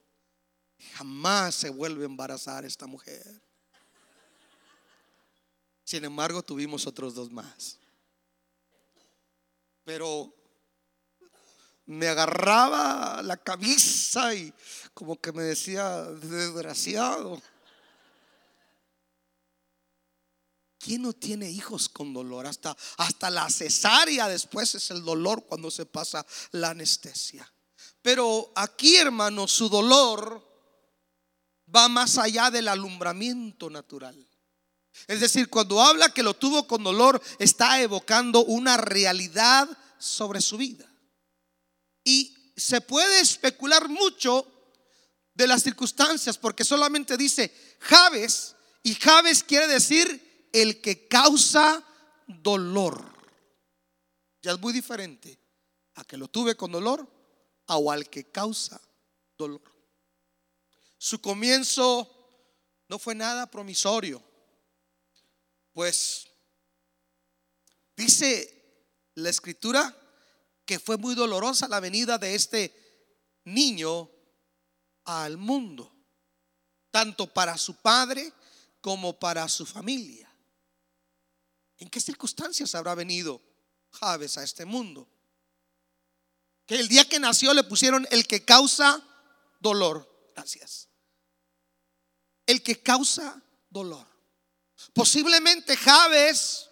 jamás 0.95 1.55
se 1.55 1.69
vuelve 1.69 2.03
a 2.03 2.07
embarazar 2.07 2.65
esta 2.65 2.85
mujer. 2.85 3.41
Sin 5.85 6.03
embargo, 6.03 6.43
tuvimos 6.43 6.85
otros 6.85 7.15
dos 7.15 7.31
más. 7.31 7.79
Pero 9.85 10.35
me 11.89 12.07
agarraba 12.07 13.23
la 13.23 13.37
camisa 13.37 14.35
y 14.35 14.53
como 14.93 15.19
que 15.19 15.31
me 15.31 15.41
decía, 15.41 16.03
desgraciado. 16.03 17.41
¿Quién 20.77 21.01
no 21.01 21.13
tiene 21.13 21.49
hijos 21.49 21.89
con 21.89 22.13
dolor? 22.13 22.45
Hasta, 22.45 22.77
hasta 22.97 23.31
la 23.31 23.49
cesárea 23.49 24.27
después 24.27 24.75
es 24.75 24.91
el 24.91 25.03
dolor 25.03 25.45
cuando 25.47 25.71
se 25.71 25.87
pasa 25.87 26.23
la 26.51 26.69
anestesia. 26.69 27.51
Pero 28.03 28.51
aquí, 28.55 28.97
hermano, 28.97 29.47
su 29.47 29.67
dolor 29.67 30.47
va 31.75 31.89
más 31.89 32.19
allá 32.19 32.51
del 32.51 32.67
alumbramiento 32.67 33.67
natural. 33.71 34.27
Es 35.07 35.21
decir, 35.21 35.49
cuando 35.49 35.81
habla 35.81 36.13
que 36.13 36.21
lo 36.21 36.35
tuvo 36.35 36.67
con 36.67 36.83
dolor, 36.83 37.19
está 37.39 37.81
evocando 37.81 38.45
una 38.45 38.77
realidad 38.77 39.67
sobre 39.97 40.39
su 40.39 40.55
vida. 40.57 40.88
Y 42.09 42.53
se 42.57 42.81
puede 42.81 43.19
especular 43.19 43.87
mucho 43.87 44.47
de 45.31 45.45
las 45.45 45.61
circunstancias 45.61 46.39
porque 46.39 46.63
solamente 46.63 47.15
dice 47.17 47.53
Javes 47.81 48.55
y 48.81 48.95
Javes 48.95 49.43
quiere 49.43 49.67
decir 49.67 50.49
el 50.51 50.81
que 50.81 51.07
causa 51.07 51.85
dolor. 52.25 53.13
Ya 54.41 54.53
es 54.53 54.59
muy 54.59 54.73
diferente 54.73 55.37
a 55.93 56.03
que 56.03 56.17
lo 56.17 56.29
tuve 56.29 56.55
con 56.55 56.71
dolor 56.71 57.07
o 57.67 57.91
al 57.91 58.09
que 58.09 58.31
causa 58.31 58.81
dolor. 59.37 59.61
Su 60.97 61.21
comienzo 61.21 62.09
no 62.87 62.97
fue 62.97 63.13
nada 63.13 63.51
promisorio, 63.51 64.19
pues 65.73 66.27
dice 67.95 69.11
la 69.13 69.29
escritura 69.29 69.95
que 70.69 70.77
fue 70.77 70.97
muy 70.97 71.15
dolorosa 71.15 71.67
la 71.67 71.79
venida 71.79 72.19
de 72.19 72.35
este 72.35 73.39
niño 73.45 74.07
al 75.05 75.35
mundo, 75.35 75.91
tanto 76.91 77.25
para 77.25 77.57
su 77.57 77.77
padre 77.77 78.31
como 78.79 79.17
para 79.17 79.49
su 79.49 79.65
familia. 79.65 80.31
¿En 81.79 81.89
qué 81.89 81.99
circunstancias 81.99 82.75
habrá 82.75 82.93
venido 82.93 83.41
Javes 83.93 84.37
a 84.37 84.43
este 84.43 84.63
mundo? 84.63 85.09
Que 86.67 86.75
el 86.75 86.87
día 86.87 87.03
que 87.09 87.17
nació 87.17 87.51
le 87.55 87.63
pusieron 87.63 88.07
el 88.11 88.27
que 88.27 88.45
causa 88.45 89.03
dolor. 89.59 90.07
Gracias. 90.35 90.87
El 92.45 92.61
que 92.61 92.79
causa 92.79 93.41
dolor. 93.71 94.05
Posiblemente 94.93 95.75
Javes 95.75 96.68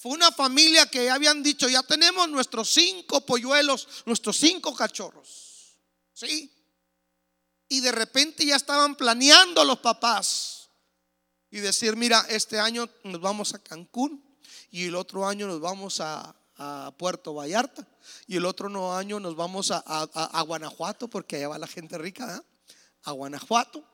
fue 0.00 0.12
una 0.12 0.32
familia 0.32 0.86
que 0.86 1.10
habían 1.10 1.42
dicho, 1.42 1.68
ya 1.68 1.82
tenemos 1.82 2.26
nuestros 2.30 2.70
cinco 2.70 3.20
polluelos, 3.26 3.86
nuestros 4.06 4.38
cinco 4.38 4.74
cachorros. 4.74 5.76
¿Sí? 6.14 6.50
Y 7.68 7.80
de 7.80 7.92
repente 7.92 8.46
ya 8.46 8.56
estaban 8.56 8.94
planeando 8.94 9.62
los 9.62 9.80
papás 9.80 10.70
y 11.50 11.58
decir, 11.58 11.96
mira, 11.96 12.24
este 12.30 12.58
año 12.58 12.88
nos 13.04 13.20
vamos 13.20 13.52
a 13.52 13.58
Cancún 13.58 14.24
y 14.70 14.86
el 14.86 14.94
otro 14.94 15.28
año 15.28 15.46
nos 15.46 15.60
vamos 15.60 16.00
a, 16.00 16.34
Puerto 16.98 17.32
Vallarta 17.32 17.86
y 18.26 18.36
el 18.36 18.44
otro 18.44 18.94
año 18.94 19.18
nos 19.18 19.34
vamos 19.34 19.70
a, 19.70 20.42
Guanajuato 20.46 21.08
porque 21.08 21.36
allá 21.36 21.48
va 21.48 21.58
la 21.58 21.66
gente 21.66 21.96
rica, 21.98 22.36
¿eh? 22.36 22.70
a 23.04 23.12
Guanajuato. 23.12 23.84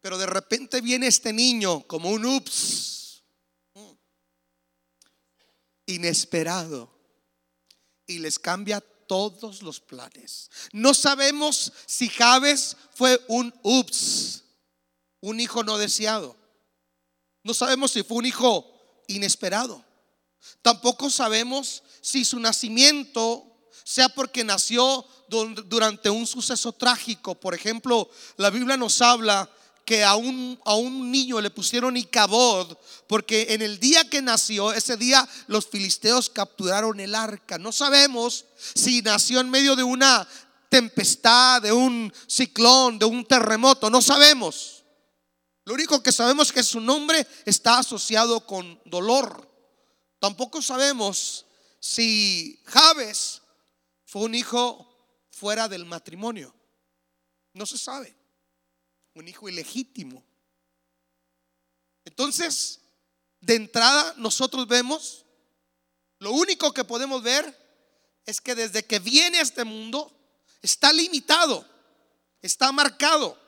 Pero 0.00 0.16
de 0.16 0.26
repente 0.26 0.80
viene 0.80 1.06
este 1.06 1.32
niño 1.32 1.86
como 1.86 2.10
un 2.10 2.24
ups, 2.24 2.97
inesperado, 5.88 6.90
y 8.06 8.18
les 8.20 8.38
cambia 8.38 8.80
todos 8.80 9.62
los 9.62 9.80
planes. 9.80 10.50
No 10.72 10.94
sabemos 10.94 11.72
si 11.86 12.08
Javes 12.08 12.76
fue 12.94 13.20
un 13.26 13.52
ups, 13.62 14.44
un 15.20 15.40
hijo 15.40 15.64
no 15.64 15.78
deseado. 15.78 16.36
No 17.42 17.54
sabemos 17.54 17.92
si 17.92 18.02
fue 18.02 18.18
un 18.18 18.26
hijo 18.26 19.02
inesperado. 19.08 19.84
Tampoco 20.62 21.10
sabemos 21.10 21.82
si 22.00 22.24
su 22.24 22.38
nacimiento 22.38 23.44
sea 23.82 24.08
porque 24.10 24.44
nació 24.44 25.04
durante 25.28 26.10
un 26.10 26.26
suceso 26.26 26.72
trágico. 26.72 27.34
Por 27.34 27.54
ejemplo, 27.54 28.10
la 28.36 28.50
Biblia 28.50 28.76
nos 28.76 29.00
habla 29.00 29.50
que 29.88 30.04
a 30.04 30.16
un, 30.16 30.60
a 30.66 30.74
un 30.74 31.10
niño 31.10 31.40
le 31.40 31.48
pusieron 31.48 31.96
Icabod, 31.96 32.76
porque 33.06 33.46
en 33.54 33.62
el 33.62 33.80
día 33.80 34.04
que 34.04 34.20
nació, 34.20 34.70
ese 34.74 34.98
día 34.98 35.26
los 35.46 35.66
filisteos 35.66 36.28
capturaron 36.28 37.00
el 37.00 37.14
arca. 37.14 37.56
No 37.56 37.72
sabemos 37.72 38.44
si 38.74 39.00
nació 39.00 39.40
en 39.40 39.48
medio 39.48 39.76
de 39.76 39.84
una 39.84 40.28
tempestad, 40.68 41.62
de 41.62 41.72
un 41.72 42.12
ciclón, 42.26 42.98
de 42.98 43.06
un 43.06 43.24
terremoto, 43.24 43.88
no 43.88 44.02
sabemos. 44.02 44.84
Lo 45.64 45.72
único 45.72 46.02
que 46.02 46.12
sabemos 46.12 46.48
es 46.48 46.52
que 46.52 46.62
su 46.62 46.82
nombre 46.82 47.26
está 47.46 47.78
asociado 47.78 48.44
con 48.44 48.78
dolor. 48.84 49.50
Tampoco 50.18 50.60
sabemos 50.60 51.46
si 51.80 52.60
Javes 52.66 53.40
fue 54.04 54.20
un 54.20 54.34
hijo 54.34 54.86
fuera 55.30 55.66
del 55.66 55.86
matrimonio. 55.86 56.54
No 57.54 57.64
se 57.64 57.78
sabe 57.78 58.17
un 59.18 59.28
hijo 59.28 59.48
ilegítimo. 59.48 60.24
Entonces, 62.04 62.80
de 63.40 63.56
entrada 63.56 64.14
nosotros 64.16 64.66
vemos, 64.66 65.24
lo 66.18 66.32
único 66.32 66.72
que 66.72 66.84
podemos 66.84 67.22
ver 67.22 67.56
es 68.26 68.40
que 68.40 68.54
desde 68.54 68.84
que 68.84 68.98
viene 68.98 69.38
a 69.38 69.42
este 69.42 69.64
mundo 69.64 70.12
está 70.62 70.92
limitado, 70.92 71.66
está 72.42 72.72
marcado 72.72 73.38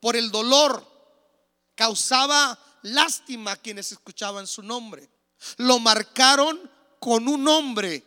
por 0.00 0.16
el 0.16 0.30
dolor, 0.30 0.86
causaba 1.74 2.58
lástima 2.82 3.52
a 3.52 3.56
quienes 3.56 3.92
escuchaban 3.92 4.46
su 4.46 4.62
nombre. 4.62 5.08
Lo 5.56 5.78
marcaron 5.78 6.70
con 6.98 7.28
un 7.28 7.44
nombre 7.44 8.04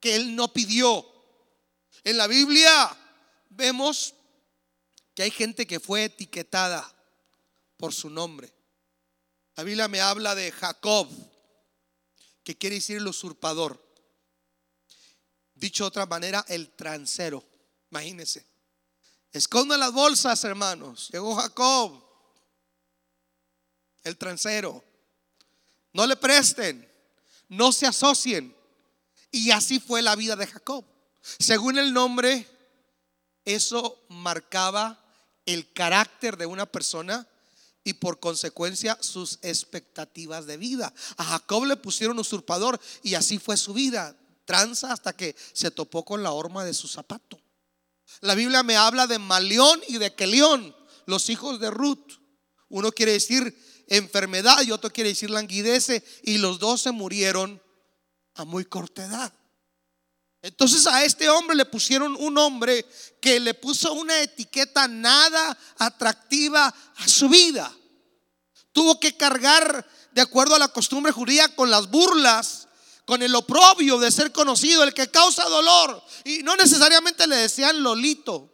que 0.00 0.14
él 0.14 0.34
no 0.34 0.52
pidió. 0.52 1.06
En 2.04 2.16
la 2.16 2.26
Biblia 2.26 2.96
vemos 3.50 4.14
que 5.18 5.24
hay 5.24 5.32
gente 5.32 5.66
que 5.66 5.80
fue 5.80 6.04
etiquetada 6.04 6.88
por 7.76 7.92
su 7.92 8.08
nombre. 8.08 8.54
La 9.56 9.64
Biblia 9.64 9.88
me 9.88 10.00
habla 10.00 10.36
de 10.36 10.52
Jacob, 10.52 11.08
que 12.44 12.56
quiere 12.56 12.76
decir 12.76 12.98
el 12.98 13.08
usurpador. 13.08 13.84
Dicho 15.56 15.82
de 15.82 15.88
otra 15.88 16.06
manera, 16.06 16.44
el 16.46 16.70
transero. 16.70 17.42
Imagínense. 17.90 18.46
Escondan 19.32 19.80
las 19.80 19.90
bolsas, 19.90 20.44
hermanos. 20.44 21.08
Llegó 21.10 21.34
Jacob, 21.34 22.00
el 24.04 24.16
transero. 24.16 24.84
No 25.94 26.06
le 26.06 26.14
presten, 26.14 26.88
no 27.48 27.72
se 27.72 27.88
asocien. 27.88 28.54
Y 29.32 29.50
así 29.50 29.80
fue 29.80 30.00
la 30.00 30.14
vida 30.14 30.36
de 30.36 30.46
Jacob. 30.46 30.84
Según 31.40 31.76
el 31.76 31.92
nombre, 31.92 32.46
eso 33.44 34.04
marcaba 34.10 35.06
el 35.48 35.72
carácter 35.72 36.36
de 36.36 36.44
una 36.44 36.66
persona 36.66 37.26
y 37.82 37.94
por 37.94 38.20
consecuencia 38.20 38.98
sus 39.00 39.38
expectativas 39.40 40.44
de 40.44 40.58
vida. 40.58 40.92
A 41.16 41.24
Jacob 41.24 41.64
le 41.64 41.76
pusieron 41.76 42.18
usurpador 42.18 42.78
y 43.02 43.14
así 43.14 43.38
fue 43.38 43.56
su 43.56 43.72
vida, 43.72 44.14
tranza 44.44 44.92
hasta 44.92 45.14
que 45.14 45.34
se 45.54 45.70
topó 45.70 46.04
con 46.04 46.22
la 46.22 46.32
horma 46.32 46.66
de 46.66 46.74
su 46.74 46.86
zapato. 46.86 47.40
La 48.20 48.34
Biblia 48.34 48.62
me 48.62 48.76
habla 48.76 49.06
de 49.06 49.18
Malión 49.18 49.80
y 49.88 49.96
de 49.96 50.14
Kelión, 50.14 50.76
los 51.06 51.30
hijos 51.30 51.60
de 51.60 51.70
Ruth. 51.70 52.20
Uno 52.68 52.92
quiere 52.92 53.12
decir 53.12 53.58
enfermedad 53.88 54.60
y 54.62 54.72
otro 54.72 54.90
quiere 54.90 55.10
decir 55.10 55.30
languidece 55.30 56.04
y 56.24 56.36
los 56.36 56.58
dos 56.58 56.82
se 56.82 56.92
murieron 56.92 57.62
a 58.34 58.44
muy 58.44 58.66
corta 58.66 59.06
edad. 59.06 59.32
Entonces 60.48 60.86
a 60.86 61.04
este 61.04 61.28
hombre 61.28 61.54
le 61.54 61.66
pusieron 61.66 62.16
un 62.18 62.32
nombre 62.32 62.86
que 63.20 63.38
le 63.38 63.52
puso 63.52 63.92
una 63.92 64.18
etiqueta 64.22 64.88
nada 64.88 65.56
atractiva 65.76 66.74
a 66.96 67.06
su 67.08 67.28
vida. 67.28 67.70
Tuvo 68.72 68.98
que 68.98 69.14
cargar, 69.14 69.86
de 70.12 70.22
acuerdo 70.22 70.54
a 70.54 70.58
la 70.58 70.68
costumbre 70.68 71.12
judía, 71.12 71.54
con 71.54 71.70
las 71.70 71.90
burlas, 71.90 72.66
con 73.04 73.22
el 73.22 73.34
oprobio 73.34 73.98
de 73.98 74.10
ser 74.10 74.32
conocido, 74.32 74.82
el 74.82 74.94
que 74.94 75.10
causa 75.10 75.44
dolor. 75.44 76.02
Y 76.24 76.38
no 76.42 76.56
necesariamente 76.56 77.26
le 77.26 77.36
decían 77.36 77.82
Lolito, 77.82 78.50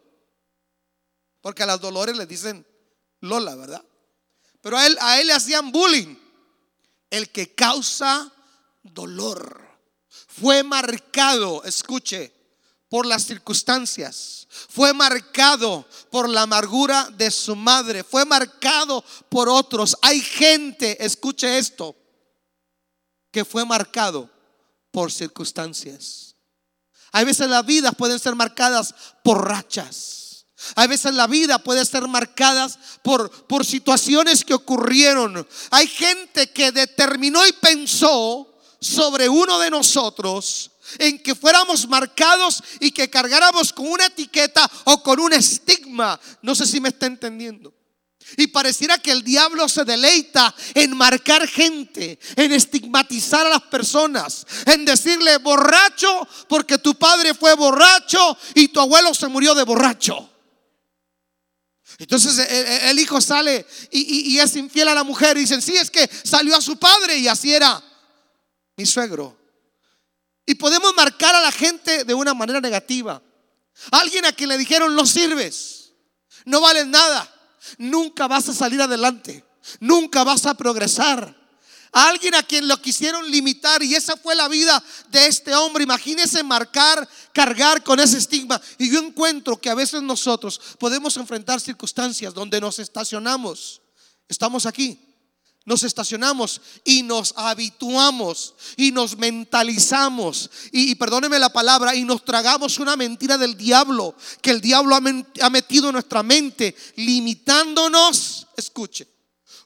porque 1.39 1.63
a 1.63 1.67
las 1.67 1.79
dolores 1.79 2.17
le 2.17 2.25
dicen 2.25 2.67
Lola, 3.21 3.55
¿verdad? 3.55 3.85
Pero 4.59 4.77
a 4.77 4.85
él, 4.85 4.97
a 4.99 5.21
él 5.21 5.27
le 5.27 5.33
hacían 5.33 5.71
bullying, 5.71 6.17
el 7.09 7.31
que 7.31 7.55
causa 7.55 8.33
dolor 8.83 9.64
fue 10.27 10.63
marcado, 10.63 11.63
escuche, 11.63 12.33
por 12.89 13.05
las 13.05 13.23
circunstancias, 13.23 14.47
fue 14.69 14.93
marcado 14.93 15.85
por 16.09 16.29
la 16.29 16.43
amargura 16.43 17.09
de 17.17 17.31
su 17.31 17.55
madre, 17.55 18.03
fue 18.03 18.25
marcado 18.25 19.03
por 19.29 19.49
otros. 19.49 19.97
Hay 20.01 20.21
gente, 20.21 21.03
escuche 21.03 21.57
esto, 21.57 21.95
que 23.31 23.43
fue 23.43 23.65
marcado 23.65 24.29
por 24.91 25.11
circunstancias. 25.11 26.35
Hay 27.11 27.25
veces 27.25 27.49
las 27.49 27.65
vidas 27.65 27.93
pueden 27.95 28.19
ser 28.19 28.35
marcadas 28.35 28.93
por 29.23 29.45
rachas. 29.45 30.45
Hay 30.75 30.87
veces 30.87 31.13
la 31.13 31.27
vida 31.27 31.59
puede 31.59 31.85
ser 31.85 32.07
marcadas 32.07 32.79
por, 33.03 33.29
por 33.45 33.65
situaciones 33.65 34.45
que 34.45 34.53
ocurrieron. 34.53 35.47
Hay 35.71 35.87
gente 35.87 36.51
que 36.51 36.71
determinó 36.71 37.45
y 37.45 37.51
pensó 37.53 38.54
sobre 38.79 39.29
uno 39.29 39.59
de 39.59 39.69
nosotros 39.69 40.71
en 40.99 41.19
que 41.19 41.35
fuéramos 41.35 41.87
marcados 41.87 42.63
y 42.79 42.91
que 42.91 43.09
cargáramos 43.09 43.73
con 43.73 43.87
una 43.87 44.05
etiqueta 44.05 44.69
o 44.85 45.01
con 45.01 45.19
un 45.19 45.33
estigma. 45.33 46.19
No 46.41 46.55
sé 46.55 46.65
si 46.65 46.79
me 46.79 46.89
está 46.89 47.05
entendiendo. 47.05 47.73
Y 48.37 48.47
pareciera 48.47 48.97
que 48.97 49.11
el 49.11 49.23
diablo 49.23 49.69
se 49.69 49.85
deleita 49.85 50.53
en 50.73 50.97
marcar 50.97 51.47
gente, 51.47 52.17
en 52.35 52.51
estigmatizar 52.51 53.45
a 53.45 53.51
las 53.51 53.61
personas, 53.63 54.47
en 54.65 54.83
decirle 54.83 55.37
borracho 55.37 56.27
porque 56.47 56.79
tu 56.79 56.95
padre 56.95 57.35
fue 57.35 57.53
borracho 57.53 58.37
y 58.55 58.69
tu 58.69 58.79
abuelo 58.79 59.13
se 59.13 59.27
murió 59.27 59.53
de 59.53 59.63
borracho. 59.63 60.29
Entonces 61.99 62.37
el, 62.49 62.99
hijo 62.99 63.21
sale 63.21 63.65
y, 63.91 64.33
y, 64.33 64.39
es 64.39 64.55
infiel 64.55 64.89
a 64.89 64.95
la 64.95 65.03
mujer 65.03 65.37
y 65.37 65.41
dicen, 65.41 65.61
sí, 65.61 65.77
es 65.77 65.89
que 65.89 66.09
salió 66.23 66.55
a 66.57 66.61
su 66.61 66.77
padre 66.77 67.17
y 67.17 67.27
así 67.27 67.53
era 67.53 67.81
mi 68.77 68.85
suegro. 68.85 69.37
Y 70.45 70.55
podemos 70.55 70.93
marcar 70.95 71.33
a 71.35 71.41
la 71.41 71.51
gente 71.51 72.03
de 72.03 72.13
una 72.13 72.33
manera 72.33 72.61
negativa. 72.61 73.21
Alguien 73.91 74.25
a 74.25 74.31
quien 74.31 74.49
le 74.49 74.57
dijeron 74.57 74.95
no 74.95 75.05
sirves, 75.05 75.91
no 76.45 76.61
vales 76.61 76.87
nada, 76.87 77.29
nunca 77.77 78.27
vas 78.27 78.47
a 78.49 78.53
salir 78.53 78.81
adelante, 78.81 79.43
nunca 79.79 80.23
vas 80.23 80.45
a 80.45 80.53
progresar. 80.53 81.43
Alguien 81.91 82.35
a 82.35 82.43
quien 82.43 82.67
lo 82.67 82.81
quisieron 82.81 83.31
limitar 83.31 83.81
y 83.81 83.95
esa 83.95 84.17
fue 84.17 84.35
la 84.35 84.49
vida 84.49 84.83
de 85.11 85.27
este 85.27 85.55
hombre. 85.55 85.85
Imagínese 85.85 86.43
marcar, 86.43 87.07
cargar 87.31 87.83
con 87.83 88.01
ese 88.01 88.17
estigma. 88.17 88.61
Y 88.77 88.91
yo 88.91 88.99
encuentro 88.99 89.55
que 89.55 89.69
a 89.69 89.75
veces 89.75 90.01
nosotros 90.01 90.59
podemos 90.77 91.15
enfrentar 91.15 91.61
circunstancias 91.61 92.33
donde 92.33 92.59
nos 92.59 92.79
estacionamos. 92.79 93.81
Estamos 94.27 94.65
aquí 94.65 95.14
nos 95.65 95.83
estacionamos 95.83 96.61
y 96.83 97.01
nos 97.01 97.33
habituamos 97.35 98.53
y 98.77 98.91
nos 98.91 99.17
mentalizamos 99.17 100.49
y, 100.71 100.95
perdóneme 100.95 101.39
la 101.39 101.51
palabra 101.51 101.95
y 101.95 102.03
nos 102.03 102.23
tragamos 102.23 102.79
una 102.79 102.95
mentira 102.95 103.37
del 103.37 103.57
diablo 103.57 104.15
que 104.41 104.51
el 104.51 104.61
diablo 104.61 104.95
ha, 104.95 105.01
ha 105.41 105.49
metido 105.49 105.87
en 105.87 105.93
nuestra 105.93 106.23
mente 106.23 106.75
limitándonos. 106.95 108.47
Escuche, 108.55 109.07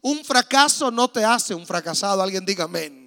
un 0.01 0.23
fracaso 0.23 0.89
no 0.89 1.09
te 1.09 1.23
hace 1.23 1.53
un 1.53 1.67
fracasado, 1.67 2.21
alguien 2.21 2.45
diga 2.45 2.63
amén. 2.63 2.98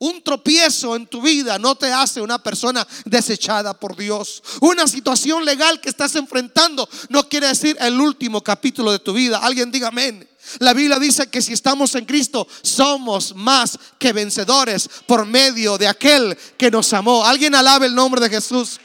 Un 0.00 0.22
tropiezo 0.22 0.96
en 0.96 1.06
tu 1.06 1.20
vida 1.20 1.58
no 1.58 1.74
te 1.74 1.92
hace 1.92 2.22
una 2.22 2.42
persona 2.42 2.88
desechada 3.04 3.78
por 3.78 3.94
Dios. 3.94 4.42
Una 4.62 4.86
situación 4.86 5.44
legal 5.44 5.78
que 5.78 5.90
estás 5.90 6.14
enfrentando 6.14 6.88
no 7.10 7.28
quiere 7.28 7.48
decir 7.48 7.76
el 7.78 8.00
último 8.00 8.42
capítulo 8.42 8.92
de 8.92 8.98
tu 8.98 9.12
vida. 9.12 9.36
Alguien 9.38 9.70
diga 9.70 9.88
amén. 9.88 10.26
La 10.58 10.72
Biblia 10.72 10.98
dice 10.98 11.28
que 11.28 11.42
si 11.42 11.52
estamos 11.52 11.94
en 11.96 12.06
Cristo 12.06 12.48
somos 12.62 13.34
más 13.34 13.78
que 13.98 14.14
vencedores 14.14 14.88
por 15.06 15.26
medio 15.26 15.76
de 15.76 15.86
aquel 15.86 16.34
que 16.56 16.70
nos 16.70 16.90
amó. 16.94 17.22
Alguien 17.22 17.54
alabe 17.54 17.84
el 17.84 17.94
nombre 17.94 18.22
de 18.22 18.30
Jesús. 18.30 18.80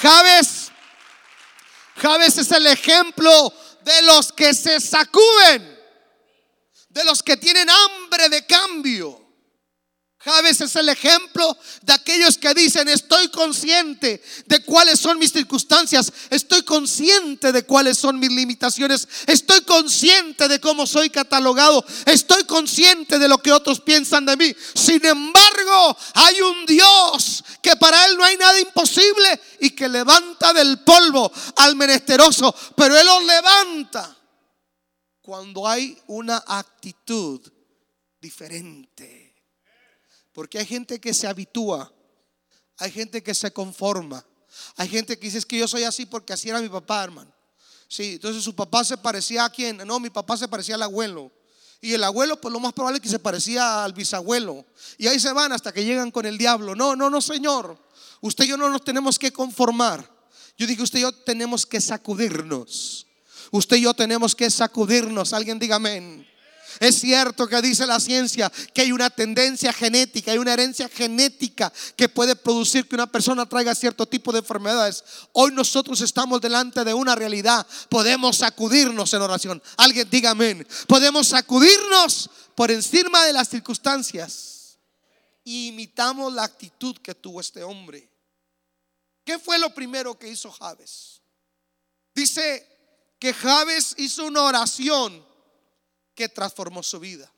Javes, 0.00 0.70
Javes 1.96 2.38
es 2.38 2.52
el 2.52 2.68
ejemplo 2.68 3.52
de 3.84 4.02
los 4.02 4.30
que 4.30 4.54
se 4.54 4.78
sacuden, 4.78 5.80
de 6.90 7.04
los 7.04 7.24
que 7.24 7.36
tienen 7.36 7.68
hambre 7.68 8.28
de 8.28 8.46
cambio. 8.46 9.29
Javes 10.22 10.60
es 10.60 10.76
el 10.76 10.90
ejemplo 10.90 11.56
de 11.80 11.94
aquellos 11.94 12.36
que 12.36 12.52
dicen, 12.52 12.86
estoy 12.90 13.28
consciente 13.30 14.22
de 14.44 14.62
cuáles 14.64 15.00
son 15.00 15.18
mis 15.18 15.32
circunstancias, 15.32 16.12
estoy 16.28 16.62
consciente 16.62 17.52
de 17.52 17.62
cuáles 17.62 17.96
son 17.96 18.18
mis 18.18 18.30
limitaciones, 18.30 19.08
estoy 19.26 19.62
consciente 19.62 20.46
de 20.46 20.60
cómo 20.60 20.86
soy 20.86 21.08
catalogado, 21.08 21.82
estoy 22.04 22.44
consciente 22.44 23.18
de 23.18 23.28
lo 23.28 23.38
que 23.38 23.50
otros 23.50 23.80
piensan 23.80 24.26
de 24.26 24.36
mí. 24.36 24.54
Sin 24.74 25.02
embargo, 25.06 25.96
hay 26.12 26.42
un 26.42 26.66
Dios 26.66 27.42
que 27.62 27.76
para 27.76 28.04
Él 28.04 28.18
no 28.18 28.24
hay 28.24 28.36
nada 28.36 28.60
imposible 28.60 29.40
y 29.60 29.70
que 29.70 29.88
levanta 29.88 30.52
del 30.52 30.80
polvo 30.80 31.32
al 31.56 31.76
menesteroso, 31.76 32.54
pero 32.76 32.94
Él 32.94 33.06
los 33.06 33.24
levanta 33.24 34.18
cuando 35.22 35.66
hay 35.66 35.98
una 36.08 36.44
actitud 36.46 37.40
diferente. 38.20 39.19
Porque 40.40 40.58
hay 40.58 40.64
gente 40.64 40.98
que 40.98 41.12
se 41.12 41.26
habitúa, 41.26 41.92
hay 42.78 42.90
gente 42.90 43.22
que 43.22 43.34
se 43.34 43.52
conforma, 43.52 44.24
hay 44.74 44.88
gente 44.88 45.18
que 45.18 45.26
dice 45.26 45.36
es 45.36 45.44
que 45.44 45.58
yo 45.58 45.68
soy 45.68 45.82
así 45.82 46.06
porque 46.06 46.32
así 46.32 46.48
era 46.48 46.62
mi 46.62 46.68
papá, 46.70 47.04
hermano. 47.04 47.30
Sí, 47.86 48.12
entonces 48.14 48.42
su 48.42 48.56
papá 48.56 48.82
se 48.82 48.96
parecía 48.96 49.44
a 49.44 49.50
quién? 49.50 49.76
No, 49.86 50.00
mi 50.00 50.08
papá 50.08 50.38
se 50.38 50.48
parecía 50.48 50.76
al 50.76 50.82
abuelo. 50.84 51.30
Y 51.82 51.92
el 51.92 52.02
abuelo, 52.02 52.40
pues 52.40 52.54
lo 52.54 52.58
más 52.58 52.72
probable 52.72 52.96
es 52.96 53.02
que 53.02 53.10
se 53.10 53.18
parecía 53.18 53.84
al 53.84 53.92
bisabuelo. 53.92 54.64
Y 54.96 55.08
ahí 55.08 55.20
se 55.20 55.30
van 55.30 55.52
hasta 55.52 55.72
que 55.72 55.84
llegan 55.84 56.10
con 56.10 56.24
el 56.24 56.38
diablo. 56.38 56.74
No, 56.74 56.96
no, 56.96 57.10
no, 57.10 57.20
Señor. 57.20 57.78
Usted 58.22 58.44
y 58.44 58.48
yo 58.48 58.56
no 58.56 58.70
nos 58.70 58.82
tenemos 58.82 59.18
que 59.18 59.34
conformar. 59.34 60.10
Yo 60.56 60.66
dije, 60.66 60.80
usted 60.80 61.00
y 61.00 61.02
yo 61.02 61.12
tenemos 61.12 61.66
que 61.66 61.82
sacudirnos. 61.82 63.06
Usted 63.50 63.76
y 63.76 63.82
yo 63.82 63.92
tenemos 63.92 64.34
que 64.34 64.48
sacudirnos. 64.48 65.34
Alguien 65.34 65.58
diga 65.58 65.76
amén. 65.76 66.29
Es 66.78 67.00
cierto 67.00 67.48
que 67.48 67.60
dice 67.60 67.86
la 67.86 67.98
ciencia 67.98 68.50
que 68.72 68.82
hay 68.82 68.92
una 68.92 69.10
tendencia 69.10 69.72
genética, 69.72 70.32
hay 70.32 70.38
una 70.38 70.52
herencia 70.52 70.88
genética 70.88 71.72
que 71.96 72.08
puede 72.08 72.36
producir 72.36 72.86
que 72.86 72.94
una 72.94 73.10
persona 73.10 73.46
traiga 73.46 73.74
cierto 73.74 74.06
tipo 74.06 74.32
de 74.32 74.38
enfermedades. 74.38 75.02
Hoy 75.32 75.52
nosotros 75.52 76.00
estamos 76.00 76.40
delante 76.40 76.84
de 76.84 76.94
una 76.94 77.14
realidad. 77.14 77.66
Podemos 77.88 78.38
sacudirnos 78.38 79.12
en 79.12 79.22
oración. 79.22 79.62
Alguien 79.76 80.08
diga 80.10 80.30
amén. 80.30 80.66
Podemos 80.86 81.28
sacudirnos 81.28 82.30
por 82.54 82.70
encima 82.70 83.24
de 83.24 83.32
las 83.32 83.48
circunstancias. 83.48 84.78
Y 85.42 85.68
imitamos 85.68 86.32
la 86.32 86.44
actitud 86.44 86.96
que 86.98 87.14
tuvo 87.14 87.40
este 87.40 87.64
hombre. 87.64 88.08
¿Qué 89.24 89.38
fue 89.38 89.58
lo 89.58 89.74
primero 89.74 90.18
que 90.18 90.28
hizo 90.28 90.50
Javes? 90.50 91.22
Dice 92.14 92.66
que 93.18 93.32
Javes 93.32 93.94
hizo 93.98 94.26
una 94.26 94.42
oración 94.42 95.24
que 96.20 96.28
transformó 96.28 96.82
su 96.82 97.00
vida. 97.00 97.32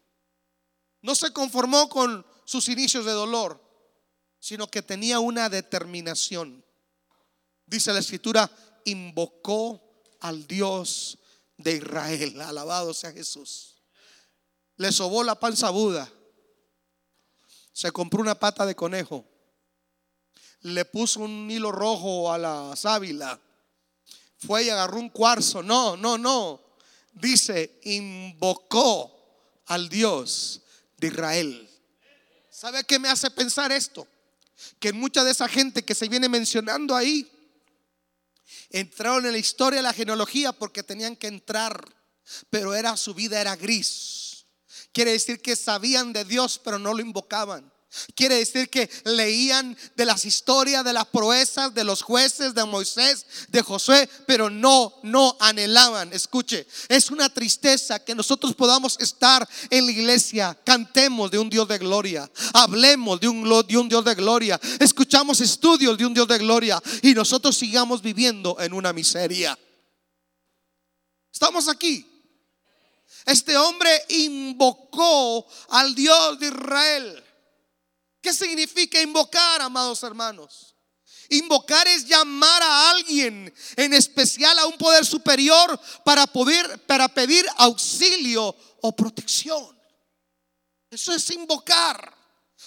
No 1.02 1.14
se 1.14 1.32
conformó 1.32 1.88
con 1.88 2.26
sus 2.44 2.68
inicios 2.68 3.04
de 3.04 3.12
dolor, 3.12 3.62
sino 4.40 4.66
que 4.66 4.82
tenía 4.82 5.20
una 5.20 5.48
determinación. 5.48 6.64
Dice 7.64 7.92
la 7.92 8.00
escritura, 8.00 8.50
invocó 8.84 10.02
al 10.18 10.48
Dios 10.48 11.16
de 11.58 11.76
Israel. 11.76 12.40
Alabado 12.40 12.92
sea 12.92 13.12
Jesús. 13.12 13.76
Le 14.78 14.90
sobó 14.90 15.22
la 15.22 15.38
panza 15.38 15.70
Buda. 15.70 16.12
Se 17.72 17.92
compró 17.92 18.20
una 18.20 18.34
pata 18.34 18.66
de 18.66 18.74
conejo. 18.74 19.24
Le 20.62 20.84
puso 20.86 21.20
un 21.20 21.48
hilo 21.48 21.70
rojo 21.70 22.32
a 22.32 22.36
la 22.36 22.74
sábila. 22.74 23.40
Fue 24.38 24.64
y 24.64 24.70
agarró 24.70 24.98
un 24.98 25.08
cuarzo. 25.08 25.62
No, 25.62 25.96
no, 25.96 26.18
no 26.18 26.61
dice, 27.12 27.78
invocó 27.84 29.10
al 29.66 29.88
Dios 29.88 30.62
de 30.98 31.08
Israel. 31.08 31.68
¿Sabe 32.50 32.84
qué 32.84 32.98
me 32.98 33.08
hace 33.08 33.30
pensar 33.30 33.72
esto? 33.72 34.06
Que 34.78 34.92
mucha 34.92 35.24
de 35.24 35.32
esa 35.32 35.48
gente 35.48 35.82
que 35.82 35.94
se 35.94 36.08
viene 36.08 36.28
mencionando 36.28 36.94
ahí 36.94 37.28
entraron 38.70 39.26
en 39.26 39.32
la 39.32 39.38
historia 39.38 39.78
de 39.78 39.82
la 39.82 39.92
genealogía 39.92 40.52
porque 40.52 40.82
tenían 40.82 41.16
que 41.16 41.26
entrar, 41.26 41.84
pero 42.50 42.74
era 42.74 42.96
su 42.96 43.14
vida 43.14 43.40
era 43.40 43.56
gris. 43.56 44.46
Quiere 44.92 45.12
decir 45.12 45.40
que 45.40 45.56
sabían 45.56 46.12
de 46.12 46.24
Dios, 46.24 46.60
pero 46.62 46.78
no 46.78 46.92
lo 46.92 47.00
invocaban. 47.00 47.71
Quiere 48.14 48.36
decir 48.36 48.70
que 48.70 48.88
leían 49.04 49.76
de 49.96 50.06
las 50.06 50.24
historias, 50.24 50.84
de 50.84 50.92
las 50.92 51.06
proezas, 51.06 51.74
de 51.74 51.84
los 51.84 52.02
jueces, 52.02 52.54
de 52.54 52.64
Moisés, 52.64 53.26
de 53.48 53.62
Josué, 53.62 54.08
pero 54.26 54.48
no, 54.48 54.94
no 55.02 55.36
anhelaban. 55.40 56.12
Escuche, 56.12 56.66
es 56.88 57.10
una 57.10 57.28
tristeza 57.28 57.98
que 57.98 58.14
nosotros 58.14 58.54
podamos 58.54 58.96
estar 59.00 59.46
en 59.70 59.86
la 59.86 59.92
iglesia, 59.92 60.58
cantemos 60.64 61.30
de 61.30 61.38
un 61.38 61.50
Dios 61.50 61.68
de 61.68 61.78
gloria, 61.78 62.30
hablemos 62.54 63.20
de 63.20 63.28
un, 63.28 63.42
de 63.66 63.76
un 63.76 63.88
Dios 63.88 64.04
de 64.04 64.14
gloria, 64.14 64.60
escuchamos 64.80 65.40
estudios 65.40 65.98
de 65.98 66.06
un 66.06 66.14
Dios 66.14 66.28
de 66.28 66.38
gloria 66.38 66.82
y 67.02 67.14
nosotros 67.14 67.56
sigamos 67.56 68.00
viviendo 68.00 68.56
en 68.60 68.72
una 68.72 68.92
miseria. 68.92 69.58
Estamos 71.32 71.68
aquí. 71.68 72.06
Este 73.24 73.56
hombre 73.56 73.90
invocó 74.08 75.46
al 75.70 75.94
Dios 75.94 76.38
de 76.38 76.46
Israel. 76.46 77.24
¿Qué 78.22 78.32
significa 78.32 79.02
invocar, 79.02 79.60
amados 79.60 80.02
hermanos? 80.04 80.76
Invocar 81.28 81.88
es 81.88 82.06
llamar 82.06 82.62
a 82.62 82.90
alguien, 82.90 83.52
en 83.76 83.94
especial 83.94 84.56
a 84.60 84.66
un 84.66 84.78
poder 84.78 85.04
superior, 85.04 85.78
para 86.04 86.26
poder 86.26 86.78
pedir 87.14 87.44
auxilio 87.56 88.54
o 88.80 88.94
protección. 88.94 89.76
Eso 90.88 91.12
es 91.12 91.30
invocar. 91.30 92.16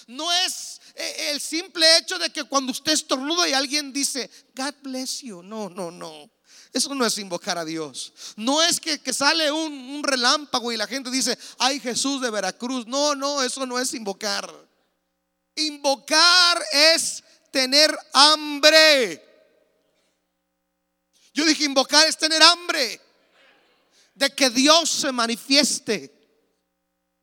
No 0.08 0.30
es 0.30 0.80
eh, 0.94 1.30
el 1.30 1.40
simple 1.40 1.96
hecho 1.96 2.18
de 2.18 2.30
que 2.30 2.44
cuando 2.44 2.72
usted 2.72 2.92
estornuda 2.92 3.48
y 3.48 3.52
alguien 3.52 3.92
dice, 3.92 4.28
God 4.54 4.74
bless 4.82 5.20
you. 5.20 5.42
No, 5.42 5.70
no, 5.70 5.90
no. 5.90 6.30
Eso 6.72 6.94
no 6.94 7.06
es 7.06 7.16
invocar 7.16 7.56
a 7.56 7.64
Dios. 7.64 8.12
No 8.36 8.62
es 8.62 8.78
que, 8.80 9.00
sale 9.14 9.50
un 9.50 10.02
relámpago 10.02 10.70
y 10.70 10.76
la 10.76 10.86
gente 10.86 11.10
dice, 11.10 11.38
ay 11.58 11.80
Jesús 11.80 12.20
de 12.20 12.30
Veracruz. 12.30 12.86
No, 12.86 13.14
no, 13.14 13.42
eso 13.42 13.64
no 13.64 13.78
es 13.78 13.94
invocar. 13.94 14.65
Invocar 15.56 16.62
es 16.70 17.22
tener 17.50 17.96
hambre. 18.12 19.22
Yo 21.32 21.44
dije, 21.44 21.64
invocar 21.64 22.06
es 22.06 22.16
tener 22.16 22.42
hambre 22.42 23.00
de 24.14 24.30
que 24.30 24.50
Dios 24.50 24.88
se 24.88 25.12
manifieste 25.12 26.12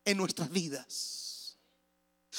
en 0.04 0.16
nuestras 0.16 0.50
vidas. 0.50 1.56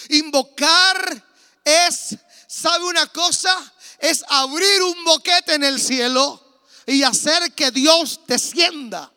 Invocar 0.10 1.25
es, 1.63 2.15
¿sabe 2.47 2.86
una 2.86 3.08
cosa? 3.08 3.73
Es 3.99 4.23
abrir 4.27 4.81
un 4.84 5.03
boquete 5.03 5.55
en 5.55 5.63
el 5.63 5.81
cielo 5.81 6.63
y 6.86 7.03
hacer 7.03 7.53
que 7.53 7.71
Dios 7.71 8.21
descienda. 8.27 9.12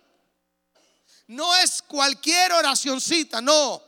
No 1.27 1.55
es 1.57 1.83
cualquier 1.83 2.53
oracioncita, 2.53 3.41
no. 3.41 3.83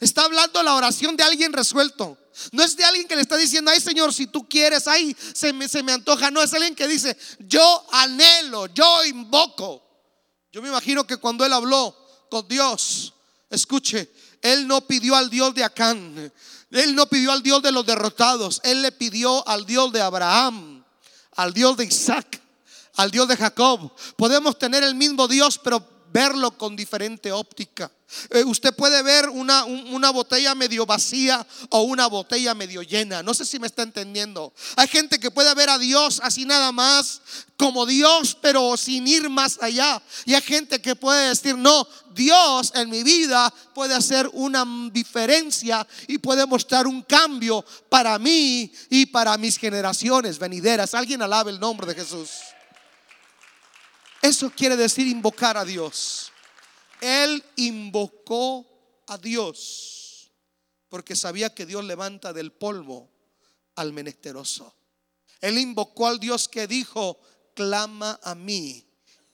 Está 0.00 0.24
hablando 0.24 0.62
la 0.62 0.74
oración 0.74 1.16
de 1.16 1.22
alguien 1.22 1.52
resuelto. 1.52 2.18
No 2.52 2.62
es 2.62 2.76
de 2.76 2.84
alguien 2.84 3.08
que 3.08 3.16
le 3.16 3.22
está 3.22 3.36
diciendo, 3.36 3.70
ay 3.70 3.80
Señor, 3.80 4.12
si 4.12 4.26
tú 4.26 4.46
quieres, 4.48 4.86
ay, 4.88 5.16
se 5.34 5.52
me, 5.52 5.68
se 5.68 5.82
me 5.82 5.92
antoja. 5.92 6.30
No, 6.30 6.42
es 6.42 6.52
alguien 6.52 6.74
que 6.74 6.86
dice, 6.86 7.16
yo 7.38 7.86
anhelo, 7.92 8.66
yo 8.66 9.04
invoco. 9.04 9.82
Yo 10.52 10.60
me 10.60 10.68
imagino 10.68 11.06
que 11.06 11.16
cuando 11.16 11.44
él 11.44 11.52
habló 11.52 11.96
con 12.30 12.46
Dios, 12.48 13.14
escuche, 13.50 14.10
él 14.42 14.66
no 14.66 14.86
pidió 14.86 15.16
al 15.16 15.30
Dios 15.30 15.54
de 15.54 15.64
Acán, 15.64 16.32
él 16.70 16.94
no 16.94 17.06
pidió 17.06 17.32
al 17.32 17.42
Dios 17.42 17.62
de 17.62 17.72
los 17.72 17.86
derrotados, 17.86 18.60
él 18.64 18.82
le 18.82 18.92
pidió 18.92 19.46
al 19.48 19.66
Dios 19.66 19.92
de 19.92 20.00
Abraham, 20.00 20.84
al 21.32 21.52
Dios 21.52 21.76
de 21.76 21.84
Isaac, 21.84 22.40
al 22.94 23.10
Dios 23.10 23.28
de 23.28 23.36
Jacob. 23.36 23.92
Podemos 24.16 24.58
tener 24.58 24.82
el 24.82 24.94
mismo 24.94 25.28
Dios, 25.28 25.58
pero 25.62 25.95
verlo 26.12 26.56
con 26.56 26.76
diferente 26.76 27.32
óptica. 27.32 27.90
Eh, 28.30 28.44
usted 28.44 28.74
puede 28.74 29.02
ver 29.02 29.28
una, 29.28 29.64
una 29.64 30.10
botella 30.10 30.54
medio 30.54 30.86
vacía 30.86 31.44
o 31.70 31.82
una 31.82 32.06
botella 32.06 32.54
medio 32.54 32.82
llena. 32.82 33.22
No 33.22 33.34
sé 33.34 33.44
si 33.44 33.58
me 33.58 33.66
está 33.66 33.82
entendiendo. 33.82 34.52
Hay 34.76 34.86
gente 34.86 35.18
que 35.18 35.30
puede 35.30 35.52
ver 35.54 35.68
a 35.68 35.78
Dios 35.78 36.20
así 36.22 36.44
nada 36.44 36.70
más 36.70 37.20
como 37.56 37.84
Dios, 37.84 38.36
pero 38.40 38.76
sin 38.76 39.06
ir 39.08 39.28
más 39.28 39.58
allá. 39.60 40.00
Y 40.24 40.34
hay 40.34 40.42
gente 40.42 40.80
que 40.80 40.94
puede 40.94 41.30
decir, 41.30 41.56
no, 41.56 41.86
Dios 42.14 42.72
en 42.74 42.90
mi 42.90 43.02
vida 43.02 43.52
puede 43.74 43.94
hacer 43.94 44.30
una 44.32 44.64
diferencia 44.92 45.86
y 46.06 46.18
puede 46.18 46.46
mostrar 46.46 46.86
un 46.86 47.02
cambio 47.02 47.64
para 47.88 48.18
mí 48.18 48.72
y 48.88 49.06
para 49.06 49.36
mis 49.36 49.58
generaciones 49.58 50.38
venideras. 50.38 50.94
Alguien 50.94 51.22
alabe 51.22 51.50
el 51.50 51.60
nombre 51.60 51.86
de 51.86 51.94
Jesús. 51.94 52.30
Eso 54.26 54.50
quiere 54.50 54.76
decir 54.76 55.06
invocar 55.06 55.56
a 55.56 55.64
Dios. 55.64 56.32
Él 57.00 57.44
invocó 57.54 58.66
a 59.06 59.18
Dios 59.18 60.32
porque 60.88 61.14
sabía 61.14 61.54
que 61.54 61.64
Dios 61.64 61.84
levanta 61.84 62.32
del 62.32 62.50
polvo 62.50 63.08
al 63.76 63.92
menesteroso. 63.92 64.74
Él 65.40 65.58
invocó 65.58 66.08
al 66.08 66.18
Dios 66.18 66.48
que 66.48 66.66
dijo, 66.66 67.20
clama 67.54 68.18
a 68.20 68.34
mí 68.34 68.84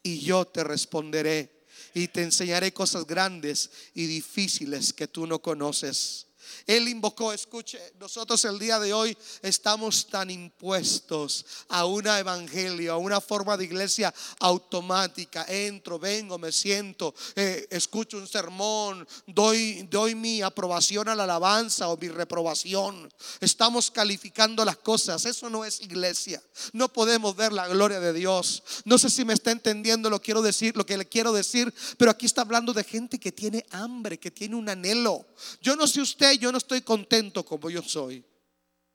y 0.02 0.20
yo 0.20 0.44
te 0.44 0.62
responderé 0.62 1.64
y 1.94 2.08
te 2.08 2.20
enseñaré 2.20 2.74
cosas 2.74 3.06
grandes 3.06 3.70
y 3.94 4.04
difíciles 4.04 4.92
que 4.92 5.08
tú 5.08 5.26
no 5.26 5.38
conoces. 5.38 6.26
Él 6.66 6.88
invocó, 6.88 7.32
escuche, 7.32 7.78
nosotros 7.98 8.44
el 8.44 8.58
día 8.58 8.78
de 8.78 8.92
hoy 8.92 9.16
estamos 9.42 10.06
tan 10.08 10.30
impuestos 10.30 11.44
a 11.68 11.84
una 11.84 12.18
evangelio, 12.18 12.92
a 12.92 12.96
una 12.96 13.20
forma 13.20 13.56
de 13.56 13.64
iglesia 13.64 14.12
automática. 14.40 15.44
Entro, 15.48 15.98
vengo, 15.98 16.38
me 16.38 16.52
siento, 16.52 17.14
eh, 17.34 17.66
escucho 17.70 18.18
un 18.18 18.28
sermón, 18.28 19.06
doy, 19.26 19.86
doy 19.90 20.14
mi 20.14 20.42
aprobación 20.42 21.08
a 21.08 21.14
la 21.14 21.24
alabanza 21.24 21.88
o 21.88 21.96
mi 21.96 22.08
reprobación. 22.08 23.12
Estamos 23.40 23.90
calificando 23.90 24.64
las 24.64 24.76
cosas. 24.76 25.24
Eso 25.24 25.50
no 25.50 25.64
es 25.64 25.80
iglesia. 25.80 26.42
No 26.72 26.92
podemos 26.92 27.34
ver 27.34 27.52
la 27.52 27.68
gloria 27.68 28.00
de 28.00 28.12
Dios. 28.12 28.62
No 28.84 28.98
sé 28.98 29.10
si 29.10 29.24
me 29.24 29.34
está 29.34 29.50
entendiendo 29.50 30.10
lo 30.10 30.20
quiero 30.20 30.42
decir, 30.42 30.76
lo 30.76 30.86
que 30.86 30.96
le 30.96 31.08
quiero 31.08 31.32
decir, 31.32 31.72
pero 31.96 32.10
aquí 32.10 32.26
está 32.26 32.42
hablando 32.42 32.72
de 32.72 32.84
gente 32.84 33.18
que 33.18 33.32
tiene 33.32 33.64
hambre, 33.70 34.18
que 34.18 34.30
tiene 34.30 34.56
un 34.56 34.68
anhelo. 34.68 35.26
Yo 35.60 35.76
no 35.76 35.86
sé 35.86 36.00
usted, 36.00 36.32
yo 36.34 36.51
no 36.52 36.58
estoy 36.58 36.82
contento 36.82 37.44
como 37.44 37.68
yo 37.68 37.82
soy. 37.82 38.24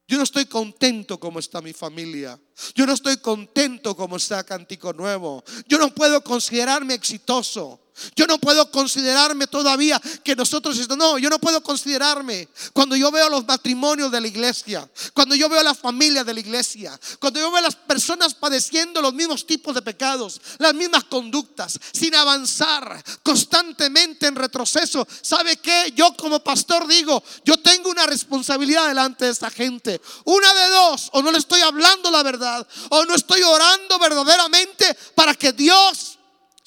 Yo 0.07 0.17
no 0.17 0.23
estoy 0.23 0.45
contento 0.45 1.19
como 1.19 1.39
está 1.39 1.61
mi 1.61 1.73
familia. 1.73 2.39
Yo 2.73 2.85
no 2.85 2.93
estoy 2.93 3.17
contento 3.17 3.93
como 3.93 4.15
está 4.15 4.45
Cantico 4.45 4.93
Nuevo. 4.93 5.43
Yo 5.67 5.77
no 5.77 5.93
puedo 5.93 6.23
considerarme 6.23 6.93
exitoso. 6.93 7.86
Yo 8.15 8.27
no 8.27 8.37
puedo 8.39 8.69
considerarme 8.71 9.47
todavía 9.47 10.01
que 10.23 10.35
nosotros, 10.35 10.87
no, 10.97 11.17
yo 11.17 11.29
no 11.29 11.39
puedo 11.39 11.61
considerarme 11.61 12.47
cuando 12.73 12.95
yo 12.95 13.11
veo 13.11 13.29
los 13.29 13.45
matrimonios 13.45 14.11
de 14.11 14.21
la 14.21 14.27
iglesia, 14.27 14.89
cuando 15.13 15.35
yo 15.35 15.49
veo 15.49 15.63
la 15.63 15.73
familia 15.73 16.23
de 16.23 16.33
la 16.33 16.39
iglesia, 16.39 16.99
cuando 17.19 17.39
yo 17.39 17.51
veo 17.51 17.61
las 17.61 17.75
personas 17.75 18.33
padeciendo 18.33 19.01
los 19.01 19.13
mismos 19.13 19.45
tipos 19.45 19.73
de 19.73 19.81
pecados, 19.81 20.39
las 20.57 20.73
mismas 20.73 21.05
conductas, 21.05 21.79
sin 21.91 22.15
avanzar, 22.15 23.03
constantemente 23.23 24.27
en 24.27 24.35
retroceso. 24.35 25.07
¿Sabe 25.21 25.57
qué? 25.57 25.93
Yo 25.95 26.15
como 26.15 26.39
pastor 26.43 26.87
digo, 26.87 27.23
yo 27.45 27.57
tengo 27.57 27.89
una 27.89 28.05
responsabilidad 28.05 28.87
delante 28.87 29.25
de 29.25 29.31
esa 29.31 29.49
gente. 29.49 30.01
Una 30.25 30.53
de 30.53 30.69
dos, 30.69 31.09
o 31.13 31.21
no 31.21 31.31
le 31.31 31.37
estoy 31.37 31.61
hablando 31.61 32.11
la 32.11 32.23
verdad, 32.23 32.67
o 32.89 33.05
no 33.05 33.15
estoy 33.15 33.41
orando 33.41 33.99
verdaderamente 33.99 34.97
para 35.15 35.33
que 35.33 35.53
Dios 35.53 36.16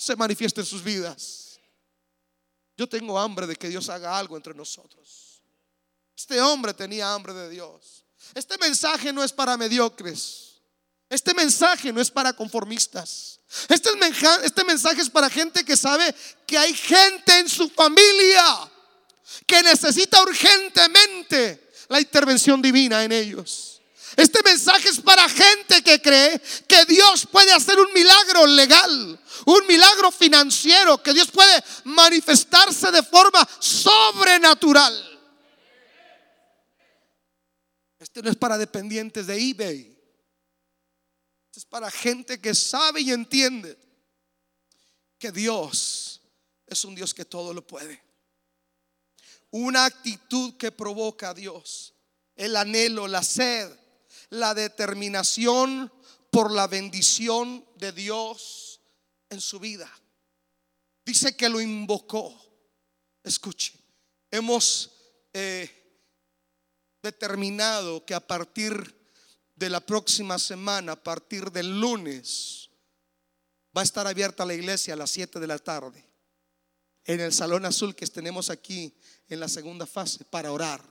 se 0.01 0.17
manifieste 0.17 0.63
en 0.63 0.67
sus 0.67 0.83
vidas. 0.83 1.61
Yo 2.75 2.89
tengo 2.89 3.19
hambre 3.19 3.47
de 3.47 3.55
que 3.55 3.69
Dios 3.69 3.91
haga 3.91 4.17
algo 4.17 4.35
entre 4.35 4.55
nosotros. 4.55 5.43
Este 6.17 6.41
hombre 6.41 6.73
tenía 6.73 7.13
hambre 7.13 7.35
de 7.35 7.51
Dios. 7.51 8.07
Este 8.35 8.57
mensaje 8.57 9.13
no 9.13 9.23
es 9.23 9.31
para 9.31 9.59
mediocres. 9.59 10.63
Este 11.11 11.35
mensaje 11.35 11.93
no 11.93 12.01
es 12.01 12.11
para 12.11 12.33
conformistas. 12.33 13.41
Este, 13.69 13.91
este 14.43 14.65
mensaje 14.65 15.03
es 15.03 15.11
para 15.11 15.29
gente 15.29 15.67
que 15.67 15.77
sabe 15.77 16.15
que 16.47 16.57
hay 16.57 16.73
gente 16.73 17.39
en 17.39 17.49
su 17.49 17.69
familia 17.69 18.71
que 19.47 19.63
necesita 19.63 20.23
urgentemente 20.23 21.73
la 21.89 22.01
intervención 22.01 22.63
divina 22.63 23.05
en 23.05 23.13
ellos. 23.13 23.80
Este 24.17 24.43
mensaje 24.43 24.89
es 24.89 25.01
para 25.01 25.29
gente 25.29 25.83
que 25.83 26.01
cree 26.01 26.41
que 26.67 26.85
Dios 26.87 27.27
puede 27.27 27.53
hacer 27.53 27.79
un 27.79 27.93
milagro 27.93 28.47
legal, 28.47 29.21
un 29.47 29.67
milagro 29.67 30.11
financiero, 30.11 31.03
que 31.03 31.15
Dios 31.15 31.31
puede 31.31 31.63
manifestarse 31.85 32.91
de 32.91 33.03
forma 33.03 33.47
sobrenatural. 33.61 35.07
Este 37.99 38.23
no 38.23 38.31
es 38.31 38.37
para 38.37 38.59
dependientes 38.59 39.27
de 39.27 39.37
eBay. 39.39 39.97
Este 41.47 41.61
es 41.61 41.67
para 41.67 41.91
gente 41.91 42.41
que 42.41 42.55
sabe 42.55 43.03
y 43.03 43.13
entiende 43.13 43.79
que 45.19 45.31
Dios 45.31 46.21
es 46.67 46.85
un 46.85 46.95
Dios 46.95 47.15
que 47.15 47.25
todo 47.25 47.53
lo 47.53 47.65
puede. 47.65 48.03
Una 49.51 49.85
actitud 49.85 50.57
que 50.57 50.73
provoca 50.73 51.31
a 51.31 51.35
Dios, 51.35 51.95
el 52.37 52.57
anhelo, 52.57 53.07
la 53.07 53.23
sed, 53.23 53.80
la 54.31 54.55
determinación 54.55 55.93
por 56.31 56.53
la 56.53 56.67
bendición 56.67 57.65
de 57.77 57.93
Dios 57.93 58.81
en 59.29 59.41
su 59.41 59.59
vida. 59.59 59.91
Dice 61.05 61.37
que 61.37 61.49
lo 61.49 61.61
invocó. 61.61 62.35
Escuche, 63.23 63.75
hemos 64.31 64.91
eh, 65.33 65.69
determinado 67.03 68.05
que 68.05 68.15
a 68.15 68.27
partir 68.27 68.97
de 69.57 69.69
la 69.69 69.81
próxima 69.81 70.39
semana, 70.39 70.93
a 70.93 71.03
partir 71.03 71.51
del 71.51 71.81
lunes, 71.81 72.71
va 73.77 73.83
a 73.83 73.85
estar 73.85 74.07
abierta 74.07 74.47
la 74.47 74.55
iglesia 74.55 74.95
a 74.95 74.97
las 74.97 75.11
7 75.11 75.39
de 75.39 75.47
la 75.47 75.59
tarde 75.59 76.07
en 77.05 77.21
el 77.21 77.33
salón 77.33 77.67
azul 77.67 77.95
que 77.95 78.07
tenemos 78.07 78.51
aquí 78.51 78.95
en 79.29 79.41
la 79.41 79.49
segunda 79.49 79.87
fase 79.87 80.25
para 80.25 80.53
orar. 80.53 80.83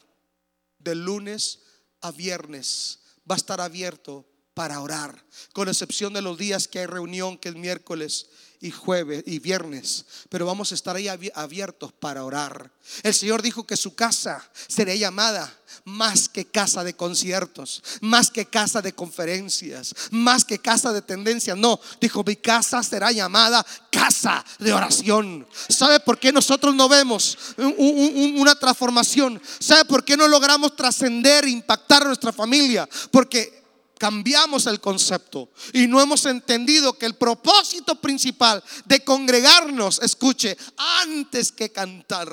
De 0.78 0.95
lunes 0.95 1.60
a 2.02 2.12
viernes 2.12 2.99
va 3.30 3.36
a 3.36 3.38
estar 3.38 3.62
abierto 3.62 4.26
para 4.60 4.82
orar, 4.82 5.24
con 5.54 5.69
excepción 5.69 6.12
de 6.12 6.22
los 6.22 6.38
días 6.38 6.67
que 6.67 6.80
hay 6.80 6.86
reunión, 6.86 7.38
que 7.38 7.48
es 7.48 7.56
miércoles 7.56 8.26
y 8.60 8.72
jueves 8.72 9.24
y 9.26 9.39
viernes, 9.39 10.04
pero 10.28 10.45
vamos 10.45 10.74
a 10.74 10.76
estar 10.76 10.98
ahí 10.98 11.08
abiertos 11.08 11.93
para 11.93 12.26
orar. 12.26 12.69
El 13.04 13.13
Señor 13.13 13.41
dijo 13.41 13.65
que 13.65 13.78
su 13.78 13.95
casa 13.95 14.45
sería 14.67 14.95
llamada 14.95 15.50
más 15.86 16.28
que 16.28 16.43
casa 16.43 16.84
de 16.84 16.93
conciertos, 16.93 17.82
más 18.02 18.32
que 18.32 18.48
casa 18.48 18.82
de 18.82 18.91
conferencias, 18.91 19.95
más 20.12 20.43
que 20.43 20.60
casa 20.60 20.91
de 20.91 21.04
tendencias. 21.04 21.58
No, 21.58 21.80
dijo, 22.02 22.22
mi 22.26 22.36
casa 22.36 22.84
será 22.84 23.13
llamada 23.13 23.65
casa 23.89 24.43
de 24.58 24.74
oración. 24.74 25.48
¿Sabe 25.69 26.02
por 26.02 26.19
qué 26.19 26.34
nosotros 26.34 26.76
no 26.76 26.89
vemos 26.89 27.38
una 27.58 28.56
transformación? 28.56 29.41
¿Sabe 29.58 29.86
por 29.86 30.04
qué 30.04 30.17
no 30.17 30.28
logramos 30.28 30.76
trascender, 30.76 31.48
impactar 31.48 32.02
a 32.02 32.08
nuestra 32.08 32.34
familia? 32.34 32.89
Porque 33.10 33.59
cambiamos 34.00 34.66
el 34.66 34.80
concepto 34.80 35.52
y 35.74 35.86
no 35.86 36.02
hemos 36.02 36.26
entendido 36.26 36.98
que 36.98 37.06
el 37.06 37.18
propósito 37.18 38.00
principal 38.02 38.64
de 38.86 39.04
congregarnos, 39.04 40.00
escuche, 40.02 40.58
antes 40.78 41.52
que 41.52 41.72
cantar, 41.72 42.32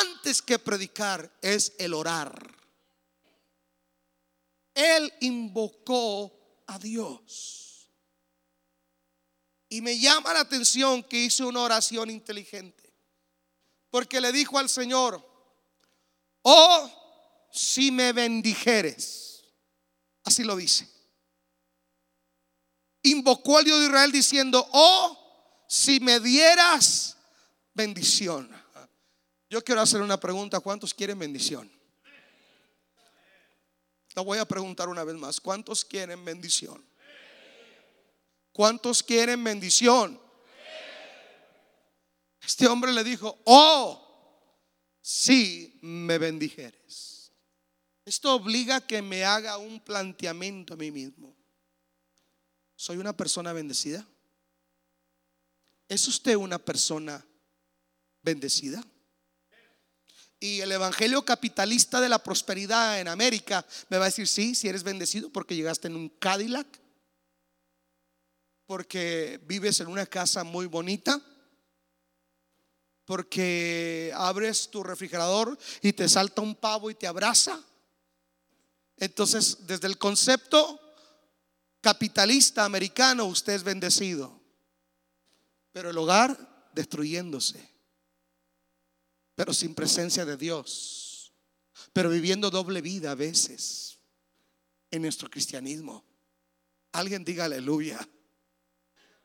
antes 0.00 0.40
que 0.40 0.58
predicar, 0.58 1.30
es 1.42 1.72
el 1.78 1.92
orar. 1.92 2.32
Él 4.72 5.12
invocó 5.20 6.64
a 6.68 6.78
Dios. 6.78 7.90
Y 9.68 9.80
me 9.80 9.98
llama 9.98 10.32
la 10.32 10.40
atención 10.40 11.02
que 11.02 11.18
hizo 11.18 11.48
una 11.48 11.62
oración 11.62 12.08
inteligente. 12.08 12.94
Porque 13.90 14.20
le 14.20 14.30
dijo 14.30 14.58
al 14.58 14.68
Señor, 14.68 15.22
oh, 16.42 17.48
si 17.52 17.90
me 17.90 18.12
bendijeres 18.12 19.31
Así 20.24 20.44
lo 20.44 20.56
dice. 20.56 20.88
Invocó 23.02 23.58
al 23.58 23.64
Dios 23.64 23.80
de 23.80 23.86
Israel 23.86 24.12
diciendo, 24.12 24.66
oh, 24.72 25.64
si 25.68 26.00
me 26.00 26.20
dieras 26.20 27.16
bendición. 27.74 28.50
Yo 29.50 29.62
quiero 29.62 29.80
hacer 29.80 30.00
una 30.00 30.18
pregunta. 30.18 30.60
¿Cuántos 30.60 30.94
quieren 30.94 31.18
bendición? 31.18 31.70
La 34.14 34.22
voy 34.22 34.38
a 34.38 34.44
preguntar 34.44 34.88
una 34.88 35.04
vez 35.04 35.16
más. 35.16 35.40
¿Cuántos 35.40 35.84
quieren 35.84 36.24
bendición? 36.24 36.84
¿Cuántos 38.52 39.02
quieren 39.02 39.42
bendición? 39.42 40.20
Este 42.40 42.66
hombre 42.66 42.92
le 42.92 43.04
dijo, 43.04 43.38
oh, 43.44 44.02
si 45.00 45.78
me 45.82 46.18
bendijeres. 46.18 47.11
Esto 48.04 48.34
obliga 48.34 48.76
a 48.76 48.86
que 48.86 49.00
me 49.00 49.24
haga 49.24 49.58
un 49.58 49.80
planteamiento 49.80 50.74
a 50.74 50.76
mí 50.76 50.90
mismo. 50.90 51.36
¿Soy 52.74 52.96
una 52.96 53.16
persona 53.16 53.52
bendecida? 53.52 54.06
¿Es 55.88 56.08
usted 56.08 56.34
una 56.36 56.58
persona 56.58 57.24
bendecida? 58.22 58.82
Y 60.40 60.60
el 60.60 60.72
evangelio 60.72 61.24
capitalista 61.24 62.00
de 62.00 62.08
la 62.08 62.20
prosperidad 62.20 62.98
en 62.98 63.06
América 63.06 63.64
me 63.88 63.98
va 63.98 64.06
a 64.06 64.08
decir, 64.08 64.26
sí, 64.26 64.56
si 64.56 64.68
eres 64.68 64.82
bendecido 64.82 65.30
porque 65.30 65.54
llegaste 65.54 65.86
en 65.86 65.94
un 65.94 66.08
Cadillac, 66.08 66.66
porque 68.66 69.40
vives 69.44 69.78
en 69.78 69.86
una 69.86 70.06
casa 70.06 70.42
muy 70.42 70.66
bonita, 70.66 71.22
porque 73.04 74.12
abres 74.16 74.68
tu 74.70 74.82
refrigerador 74.82 75.56
y 75.80 75.92
te 75.92 76.08
salta 76.08 76.42
un 76.42 76.56
pavo 76.56 76.90
y 76.90 76.96
te 76.96 77.06
abraza. 77.06 77.62
Entonces, 79.02 79.66
desde 79.66 79.88
el 79.88 79.98
concepto 79.98 80.80
capitalista 81.80 82.64
americano, 82.64 83.24
usted 83.24 83.54
es 83.54 83.64
bendecido. 83.64 84.40
Pero 85.72 85.90
el 85.90 85.98
hogar 85.98 86.70
destruyéndose. 86.72 87.68
Pero 89.34 89.52
sin 89.52 89.74
presencia 89.74 90.24
de 90.24 90.36
Dios. 90.36 91.32
Pero 91.92 92.10
viviendo 92.10 92.48
doble 92.48 92.80
vida 92.80 93.10
a 93.10 93.16
veces 93.16 93.98
en 94.92 95.02
nuestro 95.02 95.28
cristianismo. 95.28 96.04
Alguien 96.92 97.24
diga 97.24 97.46
aleluya. 97.46 98.08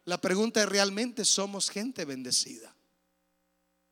La 0.05 0.19
pregunta 0.19 0.59
es, 0.59 0.67
¿realmente 0.67 1.23
somos 1.23 1.69
gente 1.69 2.03
bendecida? 2.03 2.75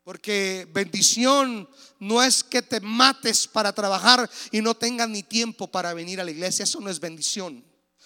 Porque 0.06 0.68
bendición 0.72 1.68
no 2.00 2.22
es 2.22 2.44
que 2.44 2.62
te 2.62 2.80
mates 2.80 3.48
para 3.48 3.74
trabajar 3.74 4.30
y 4.52 4.62
no 4.62 4.76
tengas 4.76 5.10
ni 5.10 5.24
tiempo 5.24 5.66
para 5.66 5.96
venir 5.96 6.22
a 6.22 6.24
la 6.24 6.30
iglesia. 6.30 6.62
Eso 6.62 6.80
no 6.80 6.92
es 6.92 7.00
bendición. 7.00 7.66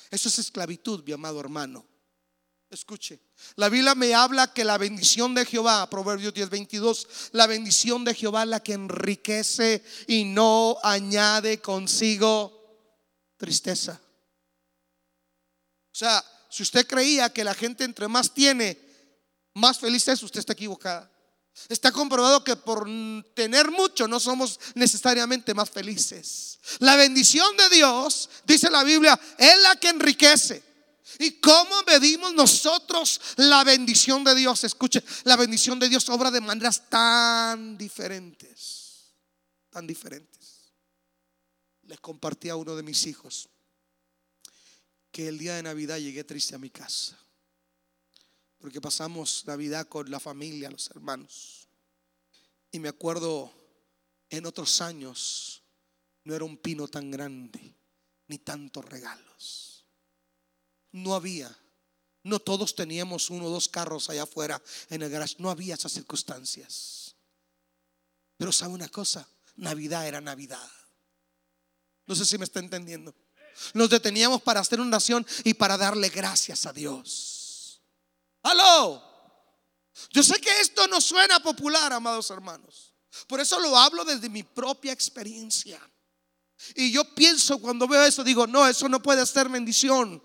Eso 0.10 0.30
es 0.30 0.40
esclavitud, 0.40 1.04
mi 1.04 1.12
amado 1.12 1.42
hermano. 1.42 1.86
Escuche, 2.70 3.20
la 3.58 3.68
Biblia 3.68 3.96
me 3.96 4.14
habla 4.14 4.54
que 4.54 4.64
la 4.64 4.78
bendición 4.78 5.36
de 5.36 5.46
Jehová, 5.46 5.90
Proverbios 5.90 6.34
10, 6.34 6.50
22, 6.50 7.08
la 7.34 7.48
bendición 7.48 8.06
de 8.06 8.16
Jehová 8.16 8.44
es 8.44 8.50
la 8.50 8.64
que 8.64 8.74
enriquece 8.74 9.84
y 10.08 10.24
no 10.24 10.78
añade 10.82 11.60
consigo 11.60 12.88
tristeza. 13.36 14.00
O 15.92 15.96
sea, 15.96 16.24
si 16.50 16.64
usted 16.64 16.88
creía 16.88 17.34
que 17.34 17.44
la 17.44 17.54
gente 17.54 17.84
entre 17.84 18.08
más 18.08 18.34
tiene, 18.34 18.80
más 19.56 19.80
feliz 19.80 20.08
es, 20.08 20.24
usted 20.24 20.40
está 20.40 20.54
equivocada. 20.54 21.12
Está 21.68 21.92
comprobado 21.92 22.44
que 22.44 22.56
por 22.56 22.88
tener 23.34 23.70
mucho 23.70 24.08
no 24.08 24.20
somos 24.20 24.60
necesariamente 24.76 25.54
más 25.54 25.70
felices. 25.70 26.60
La 26.80 26.96
bendición 26.96 27.56
de 27.58 27.70
Dios, 27.76 28.30
dice 28.46 28.70
la 28.70 28.84
Biblia, 28.84 29.20
es 29.38 29.62
la 29.62 29.76
que 29.76 29.90
enriquece. 29.90 30.64
¿Y 31.18 31.40
cómo 31.40 31.84
medimos 31.86 32.34
nosotros 32.34 33.20
la 33.38 33.64
bendición 33.64 34.24
de 34.24 34.36
Dios? 34.36 34.64
Escuche, 34.64 35.04
la 35.24 35.36
bendición 35.36 35.80
de 35.80 35.90
Dios 35.90 36.08
obra 36.10 36.32
de 36.32 36.40
maneras 36.40 36.90
tan 36.90 37.78
diferentes, 37.78 39.14
tan 39.70 39.86
diferentes. 39.86 40.72
Les 41.84 42.00
compartí 42.00 42.50
a 42.50 42.56
uno 42.56 42.76
de 42.76 42.84
mis 42.84 43.06
hijos 43.08 43.50
que 45.12 45.28
el 45.28 45.38
día 45.38 45.56
de 45.56 45.64
Navidad 45.64 45.98
llegué 45.98 46.24
triste 46.24 46.56
a 46.56 46.60
mi 46.60 46.70
casa. 46.70 47.18
Porque 48.60 48.82
pasamos 48.82 49.44
Navidad 49.48 49.88
con 49.88 50.12
la 50.12 50.20
familia, 50.20 50.70
los 50.70 50.90
hermanos. 50.92 51.68
Y 52.72 52.80
me 52.80 52.90
acuerdo 52.90 53.52
en 54.30 54.46
otros 54.46 54.82
años 54.82 55.64
no 56.24 56.36
era 56.36 56.46
un 56.46 56.58
pino 56.58 56.88
tan 56.88 57.10
grande, 57.10 57.74
ni 58.28 58.38
tantos 58.38 58.86
regalos. 58.86 59.86
No 60.92 61.16
había. 61.16 61.56
No 62.24 62.40
todos 62.40 62.76
teníamos 62.76 63.30
uno 63.30 63.46
o 63.46 63.50
dos 63.50 63.70
carros 63.70 64.10
allá 64.10 64.24
afuera 64.24 64.62
en 64.90 65.02
el 65.02 65.10
garage. 65.10 65.38
No 65.40 65.50
había 65.50 65.76
esas 65.76 65.94
circunstancias. 65.94 67.16
Pero 68.38 68.52
sabe 68.52 68.74
una 68.74 68.90
cosa, 68.90 69.28
Navidad 69.56 70.08
era 70.08 70.22
Navidad. 70.22 70.70
No 72.06 72.16
sé 72.16 72.26
si 72.26 72.38
me 72.38 72.46
está 72.46 72.60
entendiendo. 72.60 73.16
Nos 73.74 73.90
deteníamos 73.90 74.42
para 74.42 74.60
hacer 74.60 74.80
una 74.80 74.90
oración 74.90 75.26
y 75.44 75.54
para 75.54 75.78
darle 75.78 76.10
gracias 76.10 76.66
a 76.66 76.74
Dios. 76.74 77.39
Aló. 78.44 79.04
Yo 80.12 80.24
sé 80.24 80.40
que 80.40 80.62
esto 80.62 80.88
no 80.88 81.02
suena 81.02 81.40
popular, 81.40 81.92
amados 81.94 82.30
hermanos. 82.30 82.94
Por 83.28 83.40
eso 83.40 83.60
lo 83.60 83.78
hablo 83.78 84.06
desde 84.06 84.30
mi 84.30 84.44
propia 84.44 84.94
experiencia. 84.94 85.80
Y 86.76 86.92
yo 86.92 87.04
pienso 87.16 87.60
cuando 87.60 87.88
veo 87.88 88.04
eso, 88.04 88.24
digo, 88.24 88.48
no, 88.48 88.68
eso 88.68 88.90
no 88.90 89.02
puede 89.02 89.26
ser 89.26 89.50
bendición. 89.50 90.22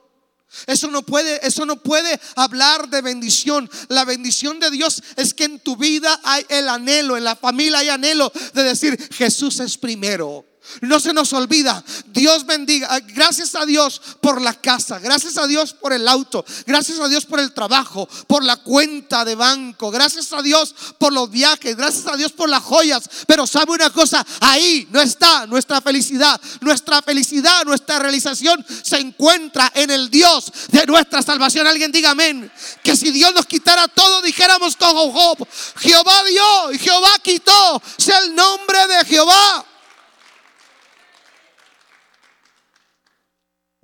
Eso 0.66 0.88
no 0.88 1.02
puede, 1.02 1.44
eso 1.46 1.66
no 1.66 1.82
puede 1.82 2.20
hablar 2.36 2.88
de 2.88 3.02
bendición. 3.02 3.68
La 3.88 4.04
bendición 4.04 4.60
de 4.60 4.70
Dios 4.70 5.02
es 5.16 5.34
que 5.34 5.44
en 5.44 5.58
tu 5.60 5.76
vida 5.76 6.20
hay 6.22 6.44
el 6.48 6.68
anhelo, 6.68 7.16
en 7.16 7.24
la 7.24 7.36
familia 7.36 7.78
hay 7.78 7.88
anhelo 7.88 8.32
de 8.52 8.62
decir, 8.62 8.96
Jesús 9.14 9.58
es 9.60 9.76
primero. 9.76 10.44
No 10.80 11.00
se 11.00 11.12
nos 11.12 11.32
olvida. 11.32 11.82
Dios 12.06 12.46
bendiga. 12.46 12.98
Gracias 13.08 13.54
a 13.54 13.66
Dios 13.66 14.00
por 14.20 14.40
la 14.40 14.54
casa. 14.54 14.98
Gracias 14.98 15.36
a 15.38 15.46
Dios 15.46 15.74
por 15.74 15.92
el 15.92 16.08
auto. 16.08 16.44
Gracias 16.66 16.98
a 17.00 17.08
Dios 17.08 17.24
por 17.26 17.40
el 17.40 17.52
trabajo. 17.52 18.08
Por 18.26 18.44
la 18.44 18.56
cuenta 18.56 19.24
de 19.24 19.34
banco. 19.34 19.90
Gracias 19.90 20.32
a 20.32 20.42
Dios 20.42 20.74
por 20.98 21.12
los 21.12 21.30
viajes. 21.30 21.76
Gracias 21.76 22.06
a 22.06 22.16
Dios 22.16 22.32
por 22.32 22.48
las 22.48 22.62
joyas. 22.62 23.08
Pero 23.26 23.46
sabe 23.46 23.72
una 23.72 23.90
cosa. 23.90 24.24
Ahí 24.40 24.88
no 24.90 25.00
está 25.00 25.46
nuestra 25.46 25.80
felicidad. 25.80 26.40
Nuestra 26.60 27.02
felicidad, 27.02 27.64
nuestra 27.64 27.98
realización 27.98 28.64
se 28.82 28.98
encuentra 28.98 29.70
en 29.74 29.90
el 29.90 30.10
Dios 30.10 30.52
de 30.68 30.86
nuestra 30.86 31.22
salvación. 31.22 31.66
Alguien 31.66 31.92
diga 31.92 32.10
amén. 32.10 32.50
Que 32.82 32.96
si 32.96 33.10
Dios 33.10 33.34
nos 33.34 33.46
quitara 33.46 33.88
todo, 33.88 34.22
dijéramos 34.22 34.76
como 34.76 35.12
Job. 35.12 35.46
Jehová 35.78 36.24
dio 36.24 36.72
y 36.72 36.78
Jehová 36.78 37.18
quitó. 37.22 37.82
Sea 37.98 38.18
el 38.20 38.34
nombre 38.34 38.78
de 38.88 39.04
Jehová. 39.04 39.64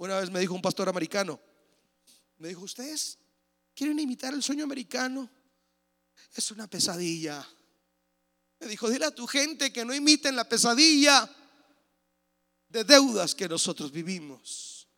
Una 0.00 0.18
vez 0.18 0.30
me 0.30 0.40
dijo 0.40 0.54
un 0.54 0.62
pastor 0.62 0.88
americano, 0.88 1.38
me 2.38 2.48
dijo, 2.48 2.62
¿ustedes 2.62 3.18
quieren 3.74 3.98
imitar 3.98 4.32
el 4.32 4.42
sueño 4.42 4.64
americano? 4.64 5.28
Es 6.34 6.50
una 6.52 6.66
pesadilla. 6.66 7.46
Me 8.60 8.66
dijo, 8.66 8.88
dile 8.88 9.04
a 9.04 9.14
tu 9.14 9.26
gente 9.26 9.70
que 9.70 9.84
no 9.84 9.94
imiten 9.94 10.36
la 10.36 10.48
pesadilla 10.48 11.30
de 12.70 12.82
deudas 12.84 13.34
que 13.34 13.46
nosotros 13.46 13.92
vivimos. 13.92 14.88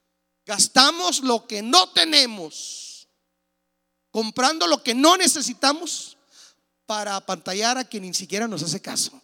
Gastamos 0.46 1.18
lo 1.18 1.48
que 1.48 1.62
no 1.62 1.90
tenemos, 1.90 3.08
comprando 4.12 4.68
lo 4.68 4.84
que 4.84 4.94
no 4.94 5.16
necesitamos 5.16 6.16
para 6.86 7.16
apantallar 7.16 7.76
a 7.76 7.84
quien 7.84 8.04
ni 8.04 8.14
siquiera 8.14 8.46
nos 8.46 8.62
hace 8.62 8.80
caso. 8.80 9.20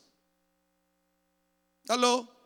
Aló. 1.86 2.36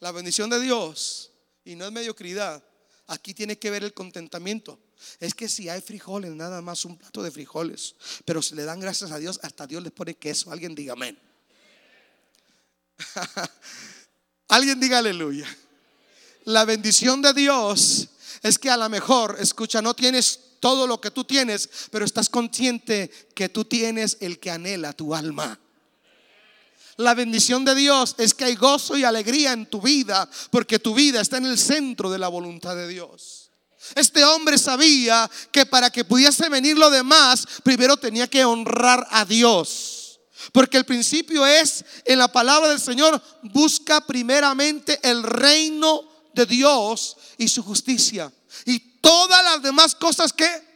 La 0.00 0.10
bendición 0.10 0.50
de 0.50 0.58
Dios 0.58 1.29
y 1.64 1.74
no 1.74 1.86
es 1.86 1.92
mediocridad. 1.92 2.62
Aquí 3.06 3.34
tiene 3.34 3.58
que 3.58 3.70
ver 3.70 3.82
el 3.82 3.92
contentamiento. 3.92 4.78
Es 5.18 5.34
que 5.34 5.48
si 5.48 5.68
hay 5.68 5.80
frijoles, 5.80 6.32
nada 6.32 6.62
más 6.62 6.84
un 6.84 6.96
plato 6.96 7.22
de 7.22 7.30
frijoles. 7.30 7.96
Pero 8.24 8.40
si 8.40 8.54
le 8.54 8.64
dan 8.64 8.78
gracias 8.78 9.10
a 9.10 9.18
Dios, 9.18 9.40
hasta 9.42 9.66
Dios 9.66 9.82
les 9.82 9.92
pone 9.92 10.14
queso. 10.14 10.52
Alguien 10.52 10.74
diga 10.74 10.92
amén. 10.92 11.18
Alguien 14.48 14.78
diga 14.78 14.98
aleluya. 14.98 15.46
La 16.44 16.64
bendición 16.64 17.20
de 17.22 17.32
Dios 17.34 18.08
es 18.42 18.58
que 18.58 18.70
a 18.70 18.76
lo 18.76 18.88
mejor, 18.88 19.36
escucha, 19.40 19.82
no 19.82 19.94
tienes 19.94 20.40
todo 20.60 20.86
lo 20.86 21.00
que 21.00 21.10
tú 21.10 21.24
tienes, 21.24 21.68
pero 21.90 22.04
estás 22.04 22.28
consciente 22.28 23.10
que 23.34 23.48
tú 23.48 23.64
tienes 23.64 24.18
el 24.20 24.38
que 24.38 24.50
anhela 24.50 24.92
tu 24.92 25.14
alma. 25.14 25.58
La 27.00 27.14
bendición 27.14 27.64
de 27.64 27.74
Dios 27.74 28.14
es 28.18 28.34
que 28.34 28.44
hay 28.44 28.56
gozo 28.56 28.94
y 28.94 29.04
alegría 29.04 29.52
en 29.52 29.64
tu 29.64 29.80
vida 29.80 30.28
porque 30.50 30.78
tu 30.78 30.92
vida 30.92 31.22
está 31.22 31.38
en 31.38 31.46
el 31.46 31.58
centro 31.58 32.10
de 32.10 32.18
la 32.18 32.28
voluntad 32.28 32.76
de 32.76 32.86
Dios. 32.88 33.50
Este 33.94 34.22
hombre 34.22 34.58
sabía 34.58 35.28
que 35.50 35.64
para 35.64 35.88
que 35.88 36.04
pudiese 36.04 36.50
venir 36.50 36.76
lo 36.76 36.90
demás, 36.90 37.46
primero 37.62 37.96
tenía 37.96 38.26
que 38.28 38.44
honrar 38.44 39.06
a 39.10 39.24
Dios. 39.24 40.20
Porque 40.52 40.76
el 40.76 40.84
principio 40.84 41.46
es, 41.46 41.86
en 42.04 42.18
la 42.18 42.28
palabra 42.28 42.68
del 42.68 42.80
Señor, 42.80 43.22
busca 43.44 44.06
primeramente 44.06 45.00
el 45.02 45.22
reino 45.22 46.02
de 46.34 46.44
Dios 46.44 47.16
y 47.38 47.48
su 47.48 47.62
justicia. 47.62 48.30
Y 48.66 48.78
todas 49.00 49.42
las 49.42 49.62
demás 49.62 49.94
cosas 49.94 50.34
que 50.34 50.69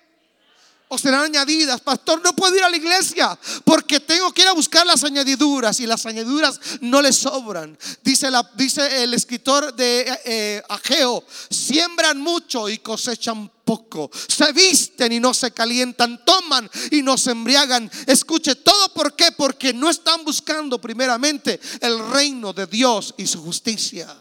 o 0.89 0.99
serán 0.99 1.24
añadidas. 1.24 1.80
Pastor, 1.80 2.22
no 2.22 2.35
puedo 2.35 2.57
ir 2.57 2.62
a 2.62 2.70
la 2.70 2.76
iglesia 2.76 3.39
porque 3.64 4.01
tengo 4.01 4.32
que 4.32 4.43
ir 4.43 4.49
a 4.49 4.53
buscar 4.53 4.87
las 4.87 5.05
añadiduras 5.05 5.80
y 5.80 5.87
las 5.87 6.07
añadiduras 6.07 6.61
no 6.80 7.03
le 7.03 7.12
sobran. 7.12 7.76
Dice, 8.03 8.30
la, 8.30 8.49
dice 8.55 9.03
el 9.03 9.14
escritor 9.14 9.74
de 9.74 10.07
eh, 10.24 10.62
Ageo, 10.68 11.24
siembran 11.51 12.20
mucho 12.20 12.68
y 12.68 12.78
cosechan 12.78 13.51
poco. 13.64 14.11
Se 14.28 14.53
visten 14.53 15.12
y 15.12 15.20
no 15.20 15.35
se 15.35 15.53
calientan, 15.53 16.24
toman 16.24 16.70
y 16.91 17.03
no 17.03 17.16
se 17.16 17.30
embriagan. 17.30 17.91
Escuche, 18.07 18.57
¿todo 18.57 18.93
por 18.93 19.16
qué? 19.16 19.32
Porque 19.32 19.72
no 19.72 19.91
están 19.91 20.24
buscando 20.24 20.80
primeramente 20.80 21.61
el 21.80 21.99
reino 22.11 22.53
de 22.53 22.66
Dios 22.66 23.14
y 23.16 23.26
su 23.26 23.43
justicia. 23.43 24.14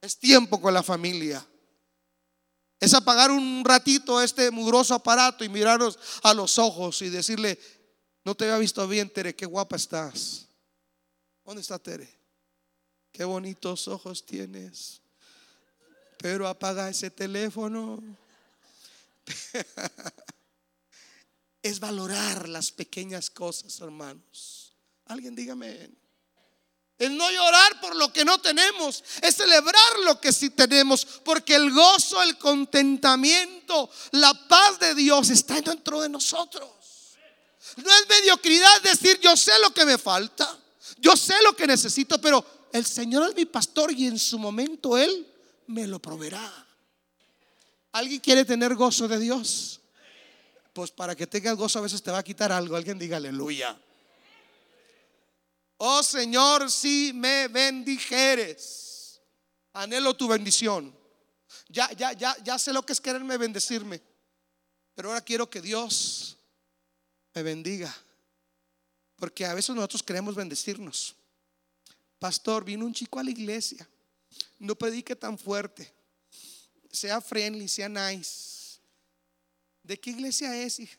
Es 0.00 0.18
tiempo 0.18 0.60
con 0.60 0.74
la 0.74 0.82
familia. 0.82 1.44
Es 2.84 2.92
apagar 2.92 3.30
un 3.30 3.64
ratito 3.64 4.20
este 4.20 4.50
mugroso 4.50 4.92
aparato 4.92 5.42
y 5.42 5.48
mirarnos 5.48 5.98
a 6.22 6.34
los 6.34 6.58
ojos 6.58 7.00
y 7.00 7.08
decirle, 7.08 7.58
no 8.24 8.34
te 8.34 8.44
había 8.44 8.58
visto 8.58 8.86
bien, 8.86 9.08
Tere, 9.08 9.34
qué 9.34 9.46
guapa 9.46 9.76
estás. 9.76 10.46
¿Dónde 11.46 11.62
está 11.62 11.78
Tere? 11.78 12.14
Qué 13.10 13.24
bonitos 13.24 13.88
ojos 13.88 14.26
tienes. 14.26 15.00
Pero 16.18 16.46
apaga 16.46 16.90
ese 16.90 17.10
teléfono. 17.10 18.02
es 21.62 21.80
valorar 21.80 22.50
las 22.50 22.70
pequeñas 22.70 23.30
cosas, 23.30 23.80
hermanos. 23.80 24.76
Alguien 25.06 25.34
dígame. 25.34 26.03
El 26.98 27.16
no 27.16 27.28
llorar 27.30 27.80
por 27.80 27.96
lo 27.96 28.12
que 28.12 28.24
no 28.24 28.40
tenemos, 28.40 29.02
es 29.20 29.34
celebrar 29.34 29.98
lo 30.04 30.20
que 30.20 30.32
sí 30.32 30.50
tenemos, 30.50 31.04
porque 31.24 31.56
el 31.56 31.72
gozo, 31.72 32.22
el 32.22 32.38
contentamiento, 32.38 33.90
la 34.12 34.32
paz 34.48 34.78
de 34.78 34.94
Dios 34.94 35.30
está 35.30 35.60
dentro 35.60 36.00
de 36.00 36.08
nosotros. 36.08 36.68
No 37.76 37.92
es 37.92 38.08
mediocridad 38.08 38.82
decir 38.82 39.18
yo 39.20 39.36
sé 39.36 39.52
lo 39.60 39.74
que 39.74 39.84
me 39.84 39.98
falta, 39.98 40.56
yo 40.98 41.16
sé 41.16 41.34
lo 41.42 41.56
que 41.56 41.66
necesito, 41.66 42.20
pero 42.20 42.44
el 42.72 42.86
Señor 42.86 43.28
es 43.28 43.36
mi 43.36 43.44
pastor 43.44 43.90
y 43.92 44.06
en 44.06 44.18
su 44.18 44.38
momento 44.38 44.96
Él 44.96 45.26
me 45.66 45.86
lo 45.86 45.98
proveerá. 45.98 46.66
¿Alguien 47.92 48.20
quiere 48.20 48.44
tener 48.44 48.74
gozo 48.74 49.08
de 49.08 49.18
Dios? 49.18 49.80
Pues 50.72 50.90
para 50.90 51.14
que 51.14 51.26
tengas 51.26 51.56
gozo 51.56 51.78
a 51.78 51.82
veces 51.82 52.02
te 52.02 52.10
va 52.10 52.18
a 52.18 52.24
quitar 52.24 52.50
algo. 52.52 52.76
Alguien 52.76 52.98
diga 52.98 53.16
aleluya. 53.16 53.76
Oh 55.86 56.02
Señor, 56.02 56.70
si 56.70 57.12
me 57.14 57.46
bendijeres, 57.46 59.20
anhelo 59.74 60.16
tu 60.16 60.26
bendición. 60.26 60.96
Ya, 61.68 61.92
ya, 61.92 62.14
ya, 62.14 62.34
ya 62.42 62.58
sé 62.58 62.72
lo 62.72 62.86
que 62.86 62.94
es 62.94 63.00
quererme 63.02 63.36
bendecirme. 63.36 64.00
Pero 64.94 65.10
ahora 65.10 65.20
quiero 65.20 65.50
que 65.50 65.60
Dios 65.60 66.38
me 67.34 67.42
bendiga. 67.42 67.94
Porque 69.16 69.44
a 69.44 69.52
veces 69.52 69.76
nosotros 69.76 70.02
queremos 70.02 70.34
bendecirnos. 70.34 71.16
Pastor, 72.18 72.64
vino 72.64 72.86
un 72.86 72.94
chico 72.94 73.18
a 73.18 73.22
la 73.22 73.30
iglesia. 73.30 73.86
No 74.58 74.74
predique 74.76 75.14
tan 75.14 75.36
fuerte. 75.36 75.92
Sea 76.90 77.20
friendly, 77.20 77.68
sea 77.68 77.90
nice. 77.90 78.80
¿De 79.82 80.00
qué 80.00 80.12
iglesia 80.12 80.56
es, 80.56 80.80
hija? 80.80 80.96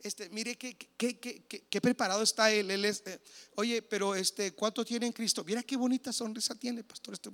Este, 0.00 0.28
mire 0.28 0.56
qué, 0.56 0.76
qué, 0.76 1.80
preparado 1.80 2.22
está 2.22 2.52
él. 2.52 2.70
eh, 2.70 3.20
oye, 3.56 3.82
pero 3.82 4.14
este, 4.14 4.52
¿cuánto 4.52 4.84
tiene 4.84 5.06
en 5.06 5.12
Cristo? 5.12 5.42
Mira 5.44 5.62
qué 5.62 5.76
bonita 5.76 6.12
sonrisa 6.12 6.54
tiene, 6.54 6.84
pastor. 6.84 7.14
Este 7.14 7.30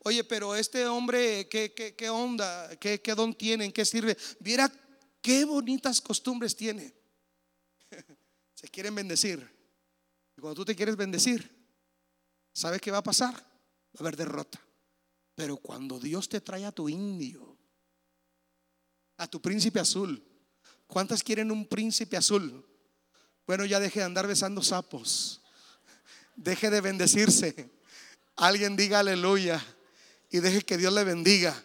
Oye, 0.00 0.24
pero 0.24 0.54
este 0.54 0.86
hombre, 0.86 1.48
¿qué, 1.48 1.74
qué, 1.74 2.10
onda? 2.10 2.76
¿Qué, 2.76 3.00
¿Qué 3.00 3.14
don 3.14 3.34
tiene? 3.34 3.66
¿En 3.66 3.72
qué 3.72 3.84
sirve? 3.84 4.16
Mira 4.40 4.72
qué 5.20 5.44
bonitas 5.44 6.00
costumbres 6.00 6.56
tiene. 6.56 6.94
Se 8.54 8.68
quieren 8.68 8.94
bendecir. 8.94 9.58
Y 10.36 10.40
cuando 10.40 10.54
tú 10.54 10.64
te 10.64 10.76
quieres 10.76 10.96
bendecir, 10.96 11.50
¿sabes 12.52 12.80
qué 12.80 12.90
va 12.90 12.98
a 12.98 13.02
pasar? 13.02 13.34
Va 13.34 13.98
a 13.98 14.00
haber 14.00 14.16
derrota. 14.16 14.60
Pero 15.34 15.56
cuando 15.56 15.98
Dios 15.98 16.28
te 16.28 16.40
trae 16.40 16.64
a 16.64 16.72
tu 16.72 16.88
indio, 16.88 17.56
a 19.16 19.26
tu 19.26 19.40
príncipe 19.42 19.80
azul, 19.80 20.27
¿Cuántas 20.88 21.22
quieren 21.22 21.52
un 21.52 21.66
príncipe 21.66 22.16
azul? 22.16 22.66
Bueno, 23.46 23.64
ya 23.64 23.78
deje 23.78 24.00
de 24.00 24.06
andar 24.06 24.26
besando 24.26 24.62
sapos. 24.62 25.42
Deje 26.34 26.70
de 26.70 26.80
bendecirse. 26.80 27.70
Alguien 28.36 28.74
diga 28.74 29.00
aleluya 29.00 29.64
y 30.30 30.40
deje 30.40 30.62
que 30.62 30.78
Dios 30.78 30.92
le 30.92 31.04
bendiga. 31.04 31.62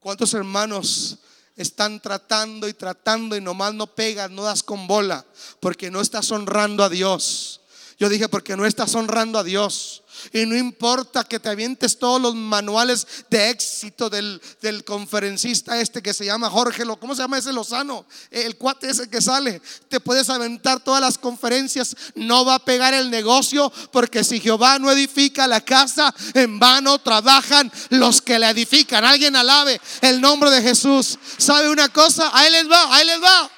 ¿Cuántos 0.00 0.34
hermanos 0.34 1.18
están 1.56 2.00
tratando 2.00 2.68
y 2.68 2.74
tratando 2.74 3.36
y 3.36 3.40
nomás 3.40 3.72
no 3.72 3.94
pegas, 3.94 4.30
no 4.30 4.42
das 4.42 4.62
con 4.62 4.86
bola, 4.86 5.24
porque 5.60 5.90
no 5.90 6.00
estás 6.00 6.30
honrando 6.32 6.82
a 6.82 6.88
Dios? 6.88 7.59
Yo 8.00 8.08
dije, 8.08 8.30
porque 8.30 8.56
no 8.56 8.64
estás 8.64 8.94
honrando 8.94 9.38
a 9.38 9.44
Dios. 9.44 10.02
Y 10.32 10.46
no 10.46 10.56
importa 10.56 11.22
que 11.22 11.38
te 11.38 11.50
avientes 11.50 11.98
todos 11.98 12.18
los 12.18 12.34
manuales 12.34 13.06
de 13.28 13.50
éxito 13.50 14.08
del, 14.08 14.40
conferencista 14.86 15.78
este 15.78 16.02
que 16.02 16.14
se 16.14 16.24
llama 16.24 16.48
Jorge, 16.48 16.84
¿cómo 16.98 17.14
se 17.14 17.20
llama 17.20 17.36
ese 17.36 17.52
Lozano? 17.52 18.06
El 18.30 18.56
cuate 18.56 18.88
ese 18.88 19.10
que 19.10 19.20
sale. 19.20 19.60
Te 19.90 20.00
puedes 20.00 20.30
aventar 20.30 20.80
todas 20.80 21.02
las 21.02 21.18
conferencias, 21.18 21.94
no 22.14 22.46
va 22.46 22.54
a 22.54 22.64
pegar 22.64 22.94
el 22.94 23.10
negocio 23.10 23.70
porque 23.92 24.24
si 24.24 24.40
Jehová 24.40 24.78
no 24.78 24.90
edifica 24.90 25.46
la 25.46 25.60
casa, 25.60 26.14
en 26.32 26.58
vano 26.58 26.98
trabajan 27.00 27.70
los 27.90 28.22
que 28.22 28.38
la 28.38 28.48
edifican. 28.48 29.04
Alguien 29.04 29.36
alabe 29.36 29.78
el 30.00 30.22
nombre 30.22 30.48
de 30.48 30.62
Jesús. 30.62 31.18
¿Sabe 31.36 31.68
una 31.68 31.90
cosa? 31.90 32.30
Ahí 32.32 32.50
les 32.50 32.66
va, 32.70 32.96
ahí 32.96 33.04
les 33.04 33.22
va. 33.22 33.50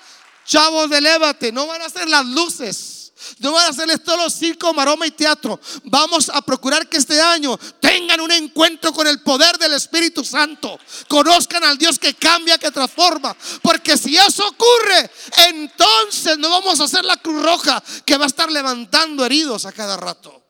Chavos, 0.44 0.90
elévate, 0.90 1.52
no 1.52 1.68
van 1.68 1.82
a 1.82 1.88
ser 1.88 2.08
las 2.08 2.26
luces 2.26 3.01
no 3.38 3.52
van 3.52 3.66
a 3.66 3.68
hacerles 3.70 4.02
todos 4.02 4.18
los 4.18 4.34
circo, 4.34 4.72
maroma 4.72 5.06
y 5.06 5.10
teatro. 5.10 5.60
Vamos 5.84 6.28
a 6.28 6.42
procurar 6.42 6.88
que 6.88 6.96
este 6.96 7.20
año 7.20 7.58
tengan 7.80 8.20
un 8.20 8.30
encuentro 8.30 8.92
con 8.92 9.06
el 9.06 9.20
poder 9.22 9.58
del 9.58 9.74
Espíritu 9.74 10.24
Santo. 10.24 10.78
Conozcan 11.08 11.64
al 11.64 11.78
Dios 11.78 11.98
que 11.98 12.14
cambia, 12.14 12.58
que 12.58 12.70
transforma. 12.70 13.36
Porque 13.62 13.96
si 13.96 14.16
eso 14.16 14.46
ocurre, 14.46 15.10
entonces 15.48 16.38
no 16.38 16.50
vamos 16.50 16.80
a 16.80 16.84
hacer 16.84 17.04
la 17.04 17.16
Cruz 17.16 17.42
Roja 17.42 17.82
que 18.04 18.16
va 18.16 18.24
a 18.24 18.28
estar 18.28 18.50
levantando 18.50 19.24
heridos 19.24 19.66
a 19.66 19.72
cada 19.72 19.96
rato. 19.96 20.42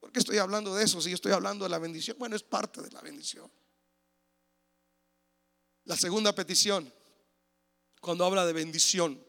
¿Por 0.00 0.12
qué 0.12 0.20
estoy 0.20 0.38
hablando 0.38 0.74
de 0.74 0.84
eso? 0.84 1.00
Si 1.00 1.12
estoy 1.12 1.32
hablando 1.32 1.64
de 1.64 1.70
la 1.70 1.78
bendición, 1.78 2.16
bueno, 2.18 2.36
es 2.36 2.42
parte 2.42 2.80
de 2.80 2.90
la 2.90 3.00
bendición. 3.00 3.50
La 5.84 5.96
segunda 5.96 6.34
petición, 6.34 6.92
cuando 8.00 8.24
habla 8.24 8.44
de 8.44 8.52
bendición, 8.52 9.22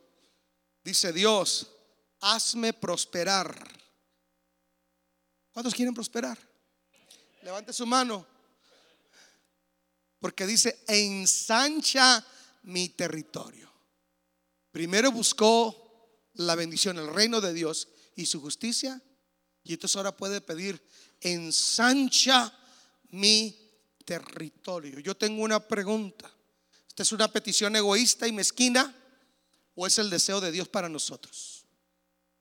dice 0.84 1.14
Dios, 1.14 1.68
hazme 2.22 2.74
prosperar. 2.74 3.56
¿Cuántos 5.52 5.74
quieren 5.74 5.94
prosperar? 5.94 6.38
Levante 7.42 7.74
su 7.74 7.86
mano. 7.86 8.26
Porque 10.20 10.46
dice, 10.46 10.84
ensancha 10.88 12.26
mi 12.64 12.90
territorio. 12.90 13.72
Primero 14.72 15.12
buscó 15.12 16.28
la 16.34 16.56
bendición, 16.56 16.98
el 16.98 17.14
reino 17.14 17.42
de 17.42 17.54
Dios 17.54 17.88
y 18.16 18.26
su 18.26 18.42
justicia. 18.42 19.02
Y 19.64 19.74
entonces 19.74 19.96
ahora 19.96 20.16
puede 20.16 20.42
pedir, 20.42 20.82
ensancha 21.22 22.54
mi 23.10 23.56
territorio. 24.06 25.00
Yo 25.00 25.16
tengo 25.16 25.44
una 25.44 25.66
pregunta. 25.66 26.32
¿Esta 26.88 27.04
es 27.04 27.12
una 27.12 27.32
petición 27.32 27.76
egoísta 27.76 28.28
y 28.28 28.32
mezquina 28.32 28.96
o 29.76 29.88
es 29.88 29.98
el 30.00 30.10
deseo 30.10 30.42
de 30.42 30.52
Dios 30.52 30.68
para 30.68 30.90
nosotros? 30.90 31.59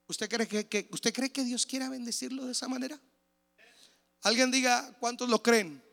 ¿Usted 0.08 0.28
cree 0.28 0.66
que, 0.66 0.88
¿Usted 0.90 1.12
cree 1.12 1.30
que 1.30 1.44
Dios 1.44 1.66
quiera 1.66 1.90
bendecirlo 1.90 2.46
de 2.46 2.52
esa 2.52 2.66
manera? 2.66 2.98
Alguien 4.22 4.50
diga, 4.50 4.96
¿cuántos 4.98 5.28
lo 5.28 5.42
creen? 5.42 5.84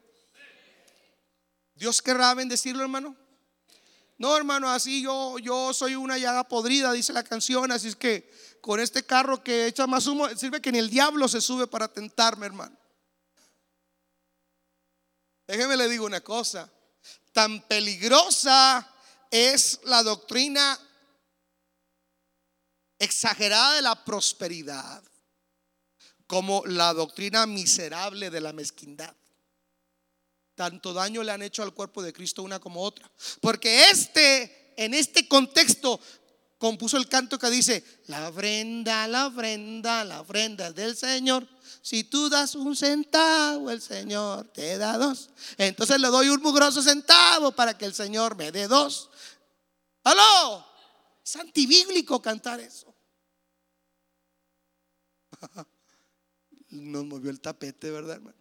¿Dios 1.76 2.02
querrá 2.02 2.34
bendecirlo, 2.34 2.82
hermano? 2.82 3.16
No, 4.18 4.36
hermano, 4.38 4.70
así 4.70 5.02
yo, 5.02 5.38
yo 5.40 5.74
soy 5.74 5.96
una 5.96 6.18
llaga 6.18 6.48
podrida, 6.48 6.94
dice 6.94 7.12
la 7.12 7.24
canción, 7.24 7.70
así 7.74 7.90
es 7.90 7.98
que 7.98 8.32
con 8.62 8.80
este 8.80 9.06
carro 9.06 9.44
que 9.44 9.68
echa 9.68 9.86
más 9.86 10.08
humo, 10.08 10.30
sirve 10.30 10.62
que 10.62 10.72
ni 10.72 10.80
el 10.80 10.90
diablo 10.90 11.28
se 11.28 11.42
sube 11.42 11.68
para 11.68 11.90
tentarme, 11.92 12.46
hermano. 12.46 12.78
Déjeme 15.46 15.76
le 15.76 15.90
digo 15.90 16.06
una 16.06 16.22
cosa, 16.22 16.72
tan 17.34 17.62
peligrosa 17.68 18.90
es 19.30 19.82
la 19.84 20.02
doctrina 20.02 20.80
exagerada 23.00 23.76
de 23.76 23.82
la 23.82 24.04
prosperidad 24.04 25.04
como 26.28 26.64
la 26.66 26.94
doctrina 26.94 27.46
miserable 27.46 28.30
de 28.30 28.42
la 28.42 28.54
mezquindad. 28.54 29.16
Tanto 30.56 30.94
daño 30.94 31.22
le 31.22 31.32
han 31.32 31.42
hecho 31.42 31.64
al 31.64 31.74
cuerpo 31.74 32.02
de 32.02 32.14
Cristo 32.14 32.42
una 32.42 32.60
como 32.60 32.82
otra. 32.82 33.12
Porque 33.42 33.90
este, 33.90 34.74
en 34.78 34.94
este 34.94 35.28
contexto, 35.28 36.00
compuso 36.58 36.98
el 36.98 37.08
canto 37.08 37.38
que 37.38 37.50
dice, 37.50 37.84
la 38.08 38.30
ofrenda, 38.30 39.08
la 39.08 39.28
ofrenda, 39.28 40.04
la 40.04 40.22
ofrenda 40.22 40.72
del 40.72 40.96
Señor. 40.96 41.48
Si 41.82 42.06
tú 42.06 42.30
das 42.30 42.56
un 42.56 42.76
centavo, 42.76 43.70
el 43.70 43.82
Señor 43.82 44.48
te 44.48 44.78
da 44.78 44.98
dos. 44.98 45.30
Entonces 45.58 46.00
le 46.00 46.08
doy 46.08 46.30
un 46.30 46.42
mugroso 46.42 46.82
centavo 46.82 47.52
para 47.52 47.78
que 47.78 47.86
el 47.86 47.94
Señor 47.94 48.36
me 48.36 48.52
dé 48.52 48.68
dos. 48.68 49.10
¡Aló! 50.04 50.75
Es 51.26 51.36
antibíblico 51.38 52.22
cantar 52.22 52.60
eso. 52.60 52.94
Nos 56.70 57.04
movió 57.06 57.32
el 57.32 57.42
tapete, 57.42 57.90
¿verdad, 57.90 58.18
hermano? 58.18 58.38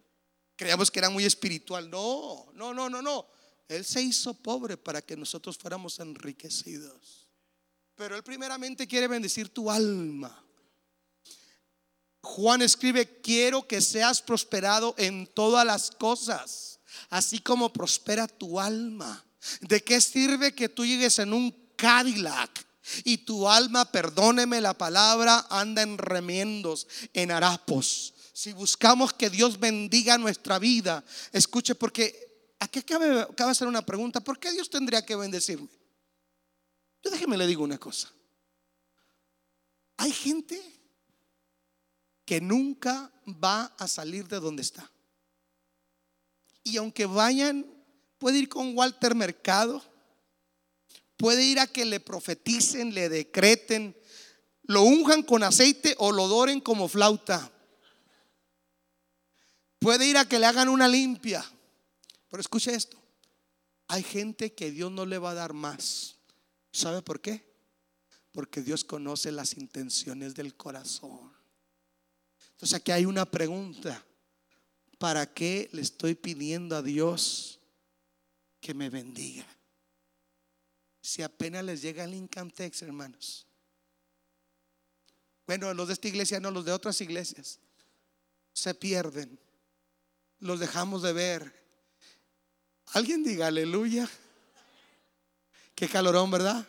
Creíamos 0.55 0.91
que 0.91 0.99
era 0.99 1.09
muy 1.09 1.25
espiritual. 1.25 1.89
No, 1.89 2.45
no, 2.53 2.75
no, 2.75 2.87
no, 2.87 3.01
no. 3.01 3.25
Él 3.67 3.83
se 3.83 4.03
hizo 4.03 4.35
pobre 4.35 4.77
para 4.77 5.01
que 5.01 5.17
nosotros 5.17 5.57
fuéramos 5.57 5.99
enriquecidos. 5.99 7.27
Pero 7.95 8.15
Él 8.15 8.23
primeramente 8.23 8.87
quiere 8.87 9.07
bendecir 9.07 9.49
tu 9.49 9.71
alma. 9.71 10.43
Juan 12.21 12.61
escribe, 12.61 13.19
quiero 13.21 13.67
que 13.67 13.81
seas 13.81 14.21
prosperado 14.21 14.93
en 14.97 15.25
todas 15.27 15.65
las 15.65 15.89
cosas, 15.89 16.79
así 17.09 17.39
como 17.39 17.73
prospera 17.73 18.27
tu 18.27 18.59
alma. 18.59 19.25
¿De 19.61 19.83
qué 19.83 19.99
sirve 20.01 20.53
que 20.53 20.69
tú 20.69 20.85
llegues 20.85 21.17
en 21.19 21.33
un 21.33 21.51
Cadillac 21.75 22.65
y 23.03 23.19
tu 23.19 23.47
alma, 23.47 23.91
perdóneme 23.91 24.61
la 24.61 24.77
palabra, 24.77 25.45
anda 25.49 25.81
en 25.81 25.97
remiendos, 25.97 26.87
en 27.13 27.31
harapos? 27.31 28.13
Si 28.33 28.53
buscamos 28.53 29.13
que 29.13 29.29
Dios 29.29 29.59
bendiga 29.59 30.17
nuestra 30.17 30.59
vida, 30.59 31.03
escuche, 31.31 31.75
porque 31.75 32.53
aquí 32.59 32.81
cabe, 32.83 33.27
cabe 33.35 33.51
hacer 33.51 33.67
una 33.67 33.85
pregunta, 33.85 34.19
¿por 34.21 34.39
qué 34.39 34.51
Dios 34.51 34.69
tendría 34.69 35.05
que 35.05 35.15
bendecirme? 35.15 35.69
Yo 37.03 37.11
déjeme 37.11 37.37
le 37.37 37.47
digo 37.47 37.63
una 37.63 37.77
cosa. 37.77 38.11
Hay 39.97 40.11
gente 40.11 40.61
que 42.25 42.41
nunca 42.41 43.11
va 43.27 43.65
a 43.77 43.87
salir 43.87 44.27
de 44.27 44.39
donde 44.39 44.63
está. 44.63 44.91
Y 46.63 46.77
aunque 46.77 47.05
vayan, 47.05 47.65
puede 48.17 48.39
ir 48.39 48.49
con 48.49 48.75
Walter 48.75 49.13
Mercado, 49.13 49.83
puede 51.17 51.43
ir 51.43 51.59
a 51.59 51.67
que 51.67 51.85
le 51.85 51.99
profeticen, 51.99 52.93
le 52.93 53.09
decreten, 53.09 53.95
lo 54.63 54.83
unjan 54.83 55.23
con 55.23 55.43
aceite 55.43 55.95
o 55.99 56.11
lo 56.11 56.27
doren 56.27 56.59
como 56.59 56.87
flauta. 56.87 57.51
Puede 59.79 60.07
ir 60.07 60.17
a 60.17 60.27
que 60.27 60.39
le 60.39 60.47
hagan 60.47 60.69
una 60.69 60.87
limpia. 60.87 61.45
Pero 62.29 62.41
escuche 62.41 62.73
esto. 62.73 63.01
Hay 63.87 64.03
gente 64.03 64.53
que 64.53 64.71
Dios 64.71 64.91
no 64.91 65.05
le 65.05 65.19
va 65.19 65.31
a 65.31 65.35
dar 65.35 65.53
más. 65.53 66.15
¿Sabe 66.71 67.01
por 67.01 67.21
qué? 67.21 67.45
Porque 68.31 68.61
Dios 68.61 68.83
conoce 68.83 69.31
las 69.31 69.55
intenciones 69.57 70.33
del 70.33 70.55
corazón. 70.55 71.31
Entonces 72.51 72.73
aquí 72.73 72.91
hay 72.91 73.05
una 73.05 73.25
pregunta. 73.25 74.03
¿Para 74.97 75.31
qué 75.33 75.69
le 75.71 75.81
estoy 75.81 76.15
pidiendo 76.15 76.75
a 76.75 76.81
Dios 76.81 77.59
que 78.59 78.73
me 78.73 78.89
bendiga? 78.89 79.45
Si 81.05 81.21
apenas 81.21 81.63
les 81.63 81.83
llega 81.83 82.03
el 82.03 82.15
income 82.15 82.49
tax, 82.49 82.81
hermanos. 82.81 83.45
Bueno, 85.45 85.71
los 85.75 85.85
de 85.85 85.93
esta 85.93 86.07
iglesia 86.07 86.39
no, 86.39 86.49
los 86.49 86.65
de 86.65 86.71
otras 86.71 86.99
iglesias. 86.99 87.59
Se 88.53 88.73
pierden. 88.73 89.39
Los 90.39 90.59
dejamos 90.59 91.03
de 91.03 91.13
ver. 91.13 91.63
Alguien 92.93 93.23
diga 93.23 93.45
aleluya. 93.45 94.09
Qué 95.75 95.87
calorón, 95.87 96.31
¿verdad? 96.31 96.67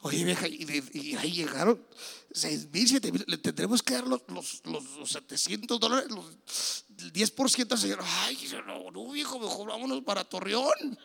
Oye, 0.00 0.22
vieja, 0.22 0.46
y, 0.46 1.16
ahí 1.16 1.32
llegaron 1.32 1.82
seis 2.30 2.68
mil, 2.70 2.86
siete 2.86 3.10
mil. 3.10 3.24
Le 3.26 3.38
tendremos 3.38 3.82
que 3.82 3.94
dar 3.94 4.06
los, 4.06 4.20
los, 4.28 4.66
los, 4.66 5.10
700 5.10 5.80
dólares, 5.80 6.10
los, 6.10 6.84
el 6.98 7.14
10% 7.14 7.72
al 7.72 7.78
señor. 7.78 8.00
Ay, 8.02 8.36
no, 8.66 8.90
no, 8.90 9.10
viejo, 9.10 9.38
mejor 9.38 9.68
vámonos 9.68 10.02
para 10.02 10.22
Torreón. 10.22 10.98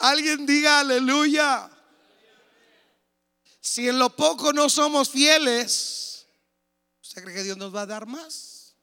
Alguien 0.00 0.46
diga 0.46 0.80
aleluya. 0.80 1.70
Si 3.60 3.88
en 3.88 3.98
lo 3.98 4.16
poco 4.16 4.52
no 4.52 4.68
somos 4.68 5.10
fieles, 5.10 6.26
¿usted 7.02 7.22
cree 7.22 7.36
que 7.36 7.42
Dios 7.42 7.58
nos 7.58 7.74
va 7.74 7.82
a 7.82 7.86
dar 7.86 8.06
más? 8.06 8.74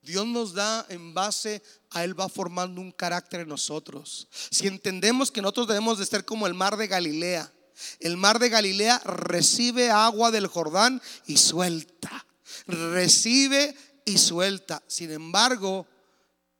Dios 0.00 0.26
nos 0.26 0.54
da 0.54 0.86
en 0.88 1.12
base 1.12 1.62
a 1.90 2.04
Él 2.04 2.18
va 2.18 2.28
formando 2.28 2.80
un 2.80 2.92
carácter 2.92 3.40
en 3.40 3.48
nosotros. 3.48 4.28
Si 4.30 4.66
entendemos 4.66 5.30
que 5.30 5.42
nosotros 5.42 5.68
debemos 5.68 5.98
de 5.98 6.06
ser 6.06 6.24
como 6.24 6.46
el 6.46 6.54
mar 6.54 6.76
de 6.76 6.86
Galilea, 6.86 7.52
el 8.00 8.16
mar 8.16 8.38
de 8.38 8.48
Galilea 8.48 9.00
recibe 9.04 9.90
agua 9.90 10.30
del 10.30 10.46
Jordán 10.46 11.02
y 11.26 11.36
suelta. 11.36 12.24
Recibe 12.66 13.76
y 14.06 14.16
suelta. 14.16 14.82
Sin 14.86 15.10
embargo, 15.10 15.86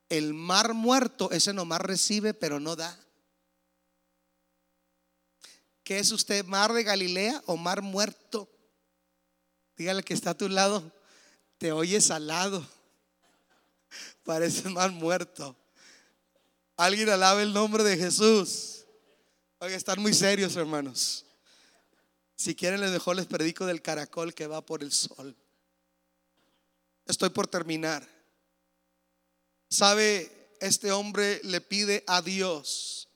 el 0.09 0.35
mar 0.35 0.73
muerto, 0.73 1.31
ese 1.31 1.53
nomás 1.53 1.81
recibe 1.81 2.35
pero 2.35 2.59
no 2.59 2.75
da. 2.75 2.99
¿Qué 5.87 5.99
es 5.99 6.11
usted, 6.11 6.43
mar 6.43 6.73
de 6.73 6.83
Galilea 6.83 7.41
o 7.45 7.55
mar 7.55 7.81
muerto? 7.81 8.49
Dígale 9.77 10.03
que 10.03 10.13
está 10.13 10.31
a 10.31 10.37
tu 10.37 10.49
lado, 10.49 10.83
te 11.57 11.71
oye 11.71 12.01
salado, 12.01 12.67
parece 14.25 14.67
mar 14.67 14.91
muerto. 14.91 15.55
Alguien 16.75 17.07
alabe 17.07 17.43
el 17.43 17.53
nombre 17.53 17.85
de 17.85 17.95
Jesús. 17.95 18.83
Oiga, 19.59 19.77
están 19.77 20.01
muy 20.01 20.13
serios, 20.13 20.57
hermanos. 20.57 21.23
Si 22.35 22.53
quieren, 22.53 22.81
les 22.81 22.91
mejor 22.91 23.15
les 23.15 23.25
predico 23.25 23.65
del 23.65 23.81
caracol 23.81 24.33
que 24.33 24.45
va 24.45 24.59
por 24.65 24.83
el 24.83 24.91
sol. 24.91 25.37
Estoy 27.05 27.29
por 27.29 27.47
terminar. 27.47 28.05
¿Sabe? 29.69 30.49
Este 30.59 30.91
hombre 30.91 31.39
le 31.45 31.61
pide 31.61 32.03
a 32.07 32.21
Dios 32.21 33.07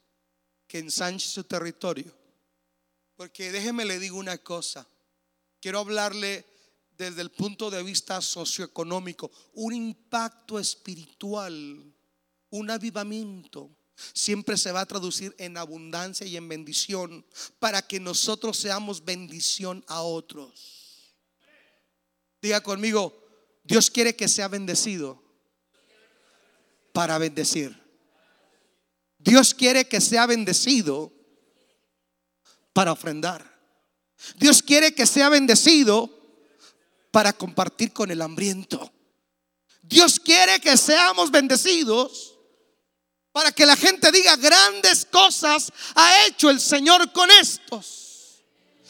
que 0.68 0.80
ensanche 0.80 1.28
su 1.28 1.44
territorio. 1.44 2.21
Porque 3.22 3.52
déjeme 3.52 3.86
le 3.86 4.00
digo 4.00 4.18
una 4.18 4.40
cosa. 4.40 4.88
Quiero 5.60 5.78
hablarle 5.78 6.44
desde 6.98 7.22
el 7.22 7.30
punto 7.30 7.70
de 7.70 7.84
vista 7.84 8.20
socioeconómico, 8.20 9.30
un 9.54 9.76
impacto 9.76 10.58
espiritual, 10.58 11.94
un 12.50 12.72
avivamiento, 12.72 13.70
siempre 14.12 14.58
se 14.58 14.72
va 14.72 14.82
a 14.82 14.88
traducir 14.88 15.36
en 15.38 15.56
abundancia 15.56 16.26
y 16.26 16.36
en 16.36 16.50
bendición 16.50 17.24
para 17.60 17.84
que 17.84 18.00
nosotros 18.00 18.58
seamos 18.58 19.06
bendición 19.06 19.86
a 19.88 20.02
otros. 20.02 21.14
Diga 22.42 22.64
conmigo, 22.64 23.24
Dios 23.64 23.92
quiere 23.92 24.16
que 24.16 24.28
sea 24.28 24.48
bendecido 24.48 25.22
para 26.92 27.20
bendecir. 27.20 27.80
Dios 29.20 29.54
quiere 29.54 29.88
que 29.88 30.02
sea 30.02 30.26
bendecido 30.26 31.21
para 32.74 32.92
ofrendar. 32.92 33.52
Dios 34.38 34.62
quiere 34.62 34.94
que 34.94 35.06
sea 35.06 35.30
bendecido 35.30 36.10
para 37.12 37.34
compartir 37.34 37.92
con 37.92 38.12
el 38.12 38.22
hambriento. 38.22 38.92
Dios 39.82 40.20
quiere 40.20 40.60
que 40.60 40.78
seamos 40.78 41.32
bendecidos 41.32 42.38
para 43.32 43.52
que 43.52 43.66
la 43.66 43.76
gente 43.76 44.12
diga 44.12 44.36
grandes 44.36 45.06
cosas 45.06 45.72
ha 45.96 46.26
hecho 46.26 46.50
el 46.50 46.60
Señor 46.60 47.12
con 47.12 47.30
estos. 47.32 48.44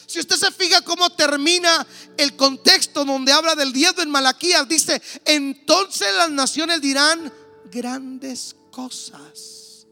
Si 0.05 0.19
usted 0.19 0.35
se 0.35 0.51
fija 0.51 0.81
cómo 0.81 1.09
termina 1.11 1.87
el 2.17 2.35
contexto 2.35 3.05
donde 3.05 3.31
habla 3.31 3.55
del 3.55 3.71
diezmo 3.71 4.01
en 4.01 4.09
Malaquías, 4.09 4.67
dice, 4.67 5.01
entonces 5.23 6.13
las 6.13 6.29
naciones 6.29 6.81
dirán, 6.81 7.31
grandes 7.71 8.55
cosas 8.71 9.87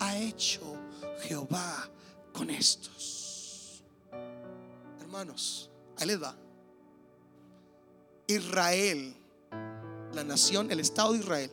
ha 0.00 0.16
hecho 0.16 0.62
Jehová 1.22 1.90
con 2.32 2.48
estos 2.48 2.97
hermanos, 5.08 5.70
ahí 5.96 6.06
les 6.06 6.22
va. 6.22 6.36
Israel, 8.26 9.16
la 10.12 10.22
nación, 10.22 10.70
el 10.70 10.80
Estado 10.80 11.14
de 11.14 11.20
Israel, 11.20 11.50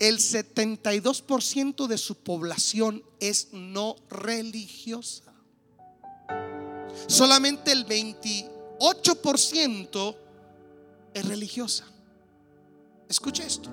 el 0.00 0.18
72% 0.18 1.86
de 1.86 1.96
su 1.96 2.16
población 2.16 3.04
es 3.20 3.52
no 3.52 3.94
religiosa. 4.10 5.32
Solamente 7.06 7.70
el 7.70 7.86
28% 7.86 10.16
es 11.14 11.28
religiosa. 11.28 11.84
Escuche 13.08 13.46
esto. 13.46 13.70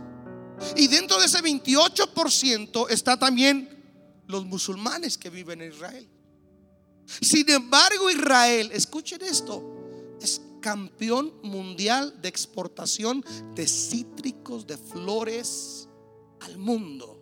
Y 0.76 0.88
dentro 0.88 1.19
de 1.19 1.26
ese 1.26 1.39
28% 1.39 2.86
está 2.91 3.17
también 3.17 3.67
los 4.28 4.45
musulmanes 4.45 5.17
que 5.17 5.32
viven 5.32 5.63
en 5.63 5.72
Israel. 5.72 6.07
Sin 7.20 7.49
embargo, 7.49 8.09
Israel, 8.09 8.72
escuchen 8.74 9.22
esto, 9.22 10.18
es 10.22 10.41
campeón 10.62 11.34
mundial 11.43 12.22
de 12.22 12.30
exportación 12.30 13.26
de 13.55 13.68
cítricos, 13.68 14.66
de 14.68 14.78
flores 14.78 15.89
al 16.41 16.57
mundo. 16.57 17.18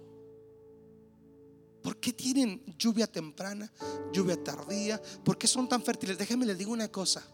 ¿Por 1.82 1.98
qué 2.00 2.12
tienen 2.12 2.62
lluvia 2.78 3.08
temprana, 3.08 3.72
lluvia 4.12 4.42
tardía? 4.44 5.02
¿Por 5.24 5.38
qué 5.38 5.48
son 5.48 5.68
tan 5.68 5.82
fértiles? 5.82 6.18
Déjenme 6.18 6.46
les 6.46 6.58
digo 6.58 6.74
una 6.74 6.90
cosa. 6.90 7.26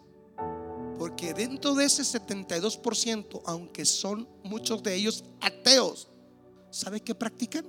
Porque 0.98 1.34
dentro 1.34 1.74
de 1.74 1.86
ese 1.86 2.04
72%, 2.04 3.42
aunque 3.46 3.84
son 3.86 4.30
muchos 4.44 4.82
de 4.82 4.96
ellos 4.96 5.26
ateos, 5.42 6.08
¿sabe 6.70 7.02
qué 7.02 7.14
practican? 7.14 7.66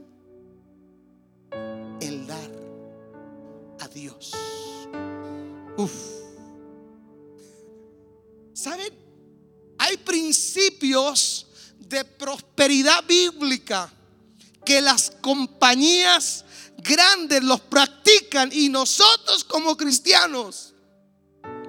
Dios. 3.97 4.33
Uf. 5.77 5.93
¿Saben? 8.55 8.93
Hay 9.79 9.97
principios 9.99 11.47
de 11.79 12.05
prosperidad 12.05 13.05
bíblica 13.07 13.93
que 14.65 14.81
las 14.81 15.11
compañías 15.21 16.45
grandes 16.79 17.43
los 17.43 17.61
practican 17.61 18.51
y 18.53 18.69
nosotros 18.69 19.45
como 19.45 19.77
cristianos 19.77 20.75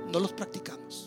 no 0.07 0.19
los 0.19 0.33
practicamos. 0.33 1.06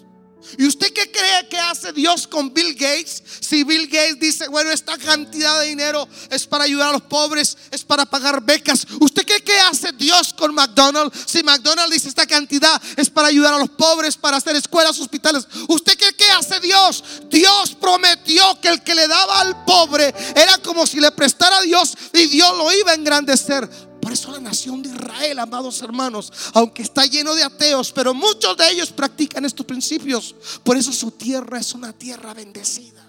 ¿Y 0.59 0.67
usted 0.67 0.93
qué 0.93 1.11
cree 1.11 1.49
que 1.49 1.59
hace 1.59 1.93
Dios 1.93 2.27
con 2.27 2.53
Bill 2.53 2.75
Gates? 2.75 3.23
Si 3.41 3.65
Bill 3.65 3.87
Gates 3.87 4.19
dice, 4.19 4.49
bueno, 4.49 4.71
esta 4.71 4.97
cantidad 4.99 5.61
de 5.61 5.69
dinero 5.69 6.09
es 6.31 6.47
para 6.47 6.65
ayudar 6.65 6.89
a 6.89 6.93
los 6.93 7.03
pobres, 7.03 7.57
es 7.71 7.85
para 7.85 8.07
pagar 8.07 8.43
becas. 8.43 8.87
¿Usted 9.01 9.25
qué, 9.25 9.43
qué 9.43 9.59
hace 9.61 9.93
Dios 9.93 10.33
con 10.35 10.55
McDonald's? 10.55 11.19
Si 11.27 11.43
McDonald's 11.43 11.93
dice 11.93 12.09
esta 12.09 12.27
cantidad 12.27 12.81
es 12.97 13.11
para 13.11 13.29
ayudar 13.29 13.55
a 13.55 13.59
los 13.59 13.71
pobres, 13.71 14.17
para 14.17 14.37
hacer 14.37 14.57
escuelas, 14.57 14.99
hospitales. 14.99 15.47
¿Usted 15.69 15.97
qué, 15.97 16.13
qué 16.15 16.31
hace 16.31 16.61
Dios? 16.61 17.05
Dios 17.29 17.77
prometió 17.81 18.61
que 18.61 18.69
el 18.69 18.83
que 18.83 18.95
le 18.95 19.07
daba 19.09 19.41
al 19.41 19.65
pobre 19.65 20.15
era 20.35 20.59
como 20.59 20.87
si 20.87 21.01
le 21.01 21.11
prestara 21.13 21.59
a 21.59 21.63
Dios 21.63 21.97
y 22.13 22.27
Dios 22.27 22.57
lo 22.57 22.73
iba 22.73 22.93
a 22.93 22.95
engrandecer. 22.95 23.90
Por 24.11 24.19
eso 24.19 24.33
la 24.33 24.41
nación 24.41 24.83
de 24.83 24.89
Israel, 24.89 25.39
amados 25.39 25.81
hermanos, 25.83 26.33
aunque 26.55 26.83
está 26.83 27.07
lleno 27.07 27.33
de 27.33 27.45
ateos, 27.45 27.93
pero 27.93 28.13
muchos 28.13 28.57
de 28.57 28.69
ellos 28.69 28.91
practican 28.91 29.45
estos 29.45 29.65
principios. 29.65 30.35
Por 30.65 30.77
eso 30.77 30.93
su 30.93 31.13
tierra 31.13 31.61
es 31.61 31.75
una 31.75 31.93
tierra 31.93 32.35
bendecida. 32.35 33.09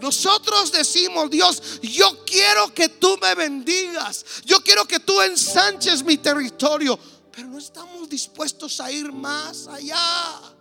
Nosotros 0.00 0.70
decimos, 0.70 1.28
Dios, 1.28 1.80
yo 1.82 2.24
quiero 2.24 2.72
que 2.72 2.88
tú 2.88 3.18
me 3.20 3.34
bendigas. 3.34 4.24
Yo 4.44 4.62
quiero 4.62 4.84
que 4.84 5.00
tú 5.00 5.20
ensanches 5.20 6.04
mi 6.04 6.16
territorio. 6.18 6.96
Pero 7.32 7.48
no 7.48 7.58
estamos 7.58 8.08
dispuestos 8.08 8.78
a 8.78 8.92
ir 8.92 9.10
más 9.10 9.66
allá. 9.66 10.54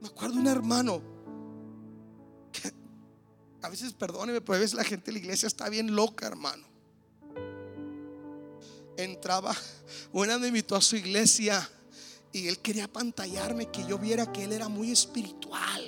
Me 0.00 0.06
acuerdo 0.06 0.34
de 0.34 0.40
un 0.42 0.46
hermano 0.46 1.15
a 3.66 3.68
veces, 3.68 3.92
perdóneme, 3.92 4.40
pero 4.40 4.56
a 4.56 4.60
veces 4.60 4.74
la 4.74 4.84
gente 4.84 5.06
de 5.06 5.12
la 5.12 5.18
iglesia 5.18 5.48
está 5.48 5.68
bien 5.68 5.94
loca, 5.94 6.26
hermano. 6.26 6.64
Entraba, 8.96 9.54
una 10.12 10.38
me 10.38 10.48
invitó 10.48 10.76
a 10.76 10.80
su 10.80 10.94
iglesia 10.94 11.68
y 12.32 12.46
él 12.46 12.60
quería 12.60 12.86
pantallarme 12.86 13.66
que 13.66 13.84
yo 13.84 13.98
viera 13.98 14.32
que 14.32 14.44
él 14.44 14.52
era 14.52 14.68
muy 14.68 14.92
espiritual. 14.92 15.82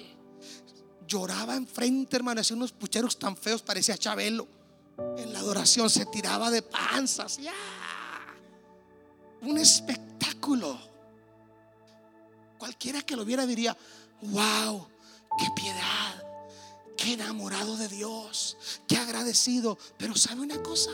Lloraba 1.07 1.55
enfrente, 1.55 2.17
hermano, 2.17 2.41
hacía 2.41 2.57
unos 2.57 2.73
pucheros 2.73 3.17
tan 3.17 3.37
feos, 3.37 3.63
parecía 3.63 3.97
Chabelo. 3.97 4.49
En 5.17 5.33
la 5.33 5.39
adoración 5.39 5.89
se 5.89 6.05
tiraba 6.07 6.51
de 6.51 6.63
panzas. 6.63 7.39
Ya. 7.39 7.55
Un 9.41 9.57
espectáculo. 9.57 10.77
Cualquiera 12.59 13.03
que 13.03 13.15
lo 13.15 13.25
viera 13.25 13.47
diría, 13.47 13.77
wow, 14.21 14.89
qué 15.39 15.47
piedad 15.55 16.28
enamorado 17.13 17.77
de 17.77 17.89
Dios, 17.89 18.57
qué 18.87 18.97
agradecido. 18.97 19.79
Pero 19.97 20.15
¿sabe 20.17 20.41
una 20.41 20.63
cosa? 20.63 20.91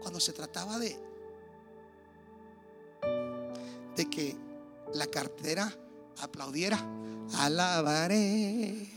Cuando 0.00 0.20
se 0.20 0.32
trataba 0.32 0.78
de, 0.78 0.98
de 3.96 4.10
que 4.10 4.36
la 4.94 5.06
cartera 5.06 5.72
aplaudiera, 6.18 6.78
alabaré, 7.34 8.88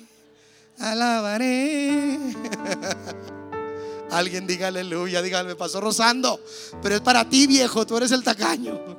alabaré. 0.79 2.19
Alguien 4.11 4.47
diga 4.47 4.67
aleluya, 4.67 5.21
diga, 5.21 5.43
me 5.43 5.55
pasó 5.55 5.79
rozando, 5.79 6.39
pero 6.81 6.95
es 6.95 7.01
para 7.01 7.29
ti 7.29 7.45
viejo, 7.45 7.85
tú 7.85 7.97
eres 7.97 8.11
el 8.11 8.23
tacaño. 8.23 8.79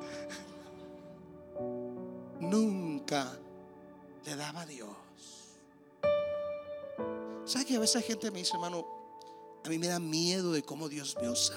Nunca 2.40 3.36
le 4.24 4.36
daba 4.36 4.60
a 4.62 4.66
Dios. 4.66 4.88
¿Sabes 7.50 7.66
que 7.66 7.74
a 7.74 7.80
veces 7.80 8.04
gente 8.04 8.30
me 8.30 8.38
dice, 8.38 8.52
hermano, 8.54 8.86
a 9.64 9.68
mí 9.68 9.76
me 9.76 9.88
da 9.88 9.98
miedo 9.98 10.52
de 10.52 10.62
cómo 10.62 10.88
Dios 10.88 11.16
me 11.20 11.28
usa? 11.28 11.56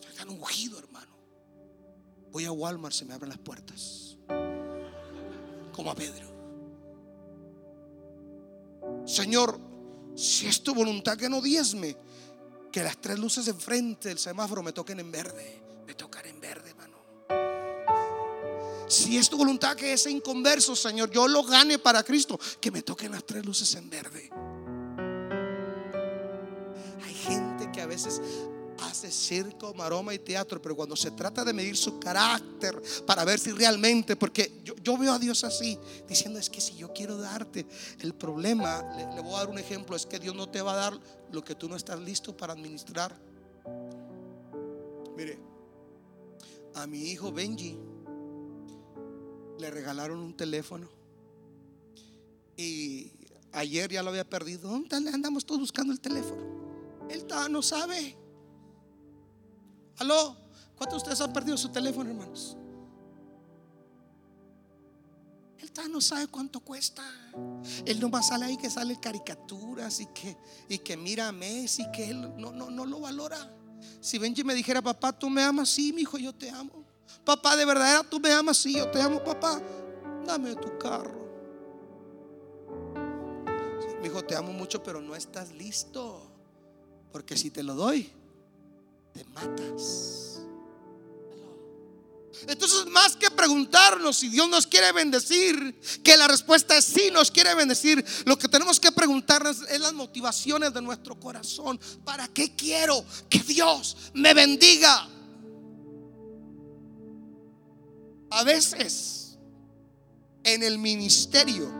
Soy 0.00 0.12
tan 0.16 0.28
ungido, 0.28 0.76
hermano. 0.76 1.16
Voy 2.32 2.46
a 2.46 2.50
Walmart, 2.50 2.92
se 2.92 3.04
me 3.04 3.14
abren 3.14 3.28
las 3.28 3.38
puertas. 3.38 4.16
Como 5.72 5.92
a 5.92 5.94
Pedro. 5.94 6.26
Señor, 9.06 9.60
si 10.16 10.48
es 10.48 10.64
tu 10.64 10.74
voluntad 10.74 11.16
que 11.16 11.28
no 11.28 11.40
diezme, 11.40 11.96
que 12.72 12.82
las 12.82 13.00
tres 13.00 13.20
luces 13.20 13.46
enfrente 13.46 14.08
del 14.08 14.18
semáforo 14.18 14.64
me 14.64 14.72
toquen 14.72 14.98
en 14.98 15.12
verde. 15.12 15.62
Me 15.86 15.94
tocan 15.94 16.26
en 16.26 16.40
verde, 16.40 16.70
hermano. 16.70 16.96
Si 18.88 19.16
es 19.16 19.30
tu 19.30 19.36
voluntad 19.36 19.76
que 19.76 19.92
ese 19.92 20.10
inconverso, 20.10 20.74
Señor, 20.74 21.08
yo 21.12 21.28
lo 21.28 21.44
gane 21.44 21.78
para 21.78 22.02
Cristo, 22.02 22.36
que 22.60 22.72
me 22.72 22.82
toquen 22.82 23.12
las 23.12 23.24
tres 23.24 23.46
luces 23.46 23.72
en 23.76 23.88
verde. 23.88 24.28
A 27.80 27.86
veces 27.86 28.20
hace 28.80 29.10
circo, 29.10 29.74
maroma 29.74 30.14
y 30.14 30.18
teatro, 30.18 30.60
pero 30.62 30.76
cuando 30.76 30.96
se 30.96 31.10
trata 31.10 31.44
de 31.44 31.52
medir 31.52 31.76
su 31.76 31.98
carácter 31.98 32.80
para 33.06 33.24
ver 33.24 33.38
si 33.38 33.52
realmente, 33.52 34.16
porque 34.16 34.62
yo, 34.82 34.96
veo 34.96 35.12
a 35.12 35.18
Dios 35.18 35.44
así, 35.44 35.78
diciendo 36.08 36.38
es 36.38 36.48
que 36.48 36.60
si 36.60 36.76
yo 36.76 36.92
quiero 36.92 37.16
darte, 37.16 37.66
el 38.00 38.14
problema, 38.14 38.82
le, 39.14 39.20
voy 39.20 39.34
a 39.34 39.38
dar 39.38 39.50
un 39.50 39.58
ejemplo, 39.58 39.96
es 39.96 40.06
que 40.06 40.18
Dios 40.18 40.34
no 40.34 40.48
te 40.48 40.62
va 40.62 40.72
a 40.72 40.76
dar 40.76 41.00
lo 41.32 41.44
que 41.44 41.54
tú 41.54 41.68
no 41.68 41.76
estás 41.76 41.98
listo 42.00 42.36
para 42.36 42.52
administrar. 42.52 43.14
Mire, 45.16 45.38
a 46.74 46.86
mi 46.86 47.10
hijo 47.10 47.32
Benji 47.32 47.76
le 49.58 49.70
regalaron 49.70 50.18
un 50.20 50.36
teléfono 50.36 50.88
y 52.56 53.10
ayer 53.52 53.90
ya 53.90 54.02
lo 54.02 54.10
había 54.10 54.28
perdido. 54.28 54.70
¿Dónde 54.70 55.10
andamos 55.10 55.44
todos 55.44 55.60
buscando 55.60 55.92
el 55.92 56.00
teléfono? 56.00 56.67
Él 57.10 57.26
no 57.50 57.62
sabe. 57.62 58.16
Aló, 59.98 60.36
¿cuántos 60.76 61.02
de 61.02 61.10
ustedes 61.10 61.20
han 61.20 61.32
perdido 61.32 61.56
su 61.56 61.70
teléfono, 61.70 62.10
hermanos? 62.10 62.56
Él 65.58 65.92
no 65.92 66.00
sabe 66.00 66.26
cuánto 66.26 66.60
cuesta. 66.60 67.02
Él 67.84 68.00
no 68.00 68.08
nomás 68.08 68.28
sale 68.28 68.46
ahí 68.46 68.56
que 68.56 68.70
sale 68.70 68.98
caricaturas 68.98 70.00
y 70.00 70.06
que, 70.06 70.36
y 70.68 70.78
que 70.78 70.96
mira 70.96 71.28
a 71.28 71.32
Messi, 71.32 71.84
que 71.92 72.10
él 72.10 72.20
no, 72.36 72.52
no, 72.52 72.70
no 72.70 72.84
lo 72.84 73.00
valora. 73.00 73.54
Si 74.00 74.18
Benji 74.18 74.44
me 74.44 74.54
dijera, 74.54 74.82
papá, 74.82 75.12
tú 75.12 75.30
me 75.30 75.42
amas, 75.42 75.68
sí, 75.68 75.92
mi 75.92 76.02
hijo, 76.02 76.18
yo 76.18 76.34
te 76.34 76.50
amo. 76.50 76.84
Papá, 77.24 77.56
de 77.56 77.64
verdad, 77.64 78.04
tú 78.08 78.18
me 78.18 78.32
amas, 78.32 78.56
sí, 78.56 78.74
yo 78.74 78.90
te 78.90 79.00
amo, 79.00 79.22
papá. 79.22 79.60
Dame 80.26 80.54
tu 80.56 80.76
carro. 80.78 81.28
mi 84.00 84.06
hijo, 84.06 84.22
te 84.22 84.36
amo 84.36 84.52
mucho, 84.52 84.82
pero 84.82 85.00
no 85.00 85.14
estás 85.14 85.52
listo. 85.52 86.27
Porque 87.12 87.36
si 87.36 87.50
te 87.50 87.62
lo 87.62 87.74
doy, 87.74 88.10
te 89.12 89.24
matas. 89.24 90.18
Entonces, 92.46 92.86
más 92.86 93.16
que 93.16 93.30
preguntarnos 93.30 94.16
si 94.16 94.28
Dios 94.28 94.48
nos 94.48 94.66
quiere 94.66 94.92
bendecir, 94.92 95.80
que 96.04 96.16
la 96.16 96.28
respuesta 96.28 96.76
es 96.76 96.84
sí, 96.84 97.10
nos 97.12 97.30
quiere 97.30 97.54
bendecir, 97.54 98.04
lo 98.26 98.38
que 98.38 98.48
tenemos 98.48 98.78
que 98.78 98.92
preguntarnos 98.92 99.62
es 99.68 99.80
las 99.80 99.92
motivaciones 99.92 100.72
de 100.72 100.80
nuestro 100.80 101.18
corazón. 101.18 101.80
¿Para 102.04 102.28
qué 102.28 102.54
quiero 102.54 103.04
que 103.28 103.40
Dios 103.40 103.96
me 104.14 104.34
bendiga? 104.34 105.08
A 108.30 108.44
veces, 108.44 109.36
en 110.44 110.62
el 110.62 110.78
ministerio, 110.78 111.72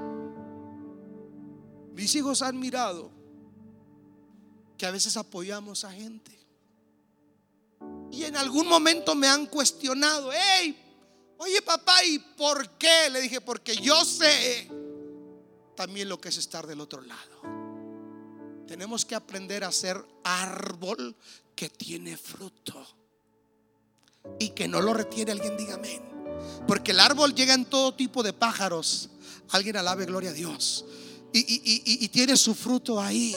mis 1.95 2.15
hijos 2.15 2.43
han 2.43 2.59
mirado 2.59 3.18
que 4.79 4.87
a 4.87 4.91
veces 4.93 5.17
apoyamos 5.17 5.85
a 5.85 5.93
gente. 5.93 6.39
Y 8.13 8.25
en 8.25 8.37
algún 8.37 8.69
momento 8.69 9.15
me 9.15 9.27
han 9.27 9.47
cuestionado, 9.47 10.31
hey, 10.33 10.77
oye 11.39 11.61
papá, 11.61 12.03
¿y 12.05 12.19
por 12.19 12.79
qué? 12.79 13.11
Le 13.11 13.21
dije, 13.21 13.41
porque 13.41 13.77
yo 13.77 14.05
sé 14.05 14.71
también 15.75 16.09
lo 16.09 16.21
que 16.21 16.29
es 16.29 16.39
estar 16.39 16.67
del 16.67 16.81
otro 16.81 17.03
lado. 17.03 17.43
Tenemos 18.67 19.05
que 19.05 19.15
aprender 19.15 19.65
a 19.65 19.73
ser 19.73 20.03
árbol 20.23 21.17
que 21.55 21.69
tiene 21.69 22.17
fruto 22.17 22.87
y 24.39 24.51
que 24.51 24.69
no 24.69 24.81
lo 24.81 24.95
retiene. 24.95 25.33
Alguien 25.33 25.57
diga 25.57 25.75
amén. 25.75 26.03
Porque 26.67 26.93
el 26.93 27.01
árbol 27.01 27.35
llega 27.35 27.55
en 27.55 27.65
todo 27.65 27.95
tipo 27.95 28.23
de 28.23 28.33
pájaros. 28.33 29.09
Alguien 29.51 29.77
alabe 29.77 30.05
gloria 30.05 30.31
a 30.31 30.35
Dios. 30.35 30.85
Y, 31.33 32.05
y 32.05 32.09
tiene 32.09 32.37
su 32.37 32.55
fruto 32.55 33.01
ahí. 33.01 33.35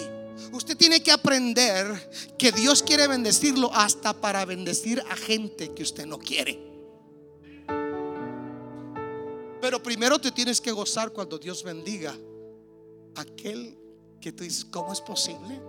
Usted 0.51 0.77
tiene 0.77 1.01
que 1.01 1.11
aprender 1.11 2.11
que 2.37 2.51
Dios 2.51 2.83
quiere 2.83 3.07
bendecirlo 3.07 3.73
hasta 3.73 4.13
para 4.13 4.45
bendecir 4.45 5.01
a 5.09 5.15
gente 5.15 5.73
que 5.73 5.83
usted 5.83 6.05
no 6.05 6.19
quiere. 6.19 6.71
Pero 9.61 9.81
primero 9.81 10.19
te 10.19 10.31
tienes 10.31 10.59
que 10.59 10.71
gozar 10.71 11.11
cuando 11.11 11.37
Dios 11.37 11.63
bendiga 11.63 12.17
aquel 13.15 13.77
que 14.19 14.31
tú 14.31 14.43
dices, 14.43 14.65
¿cómo 14.65 14.91
es 14.91 15.01
posible? 15.01 15.61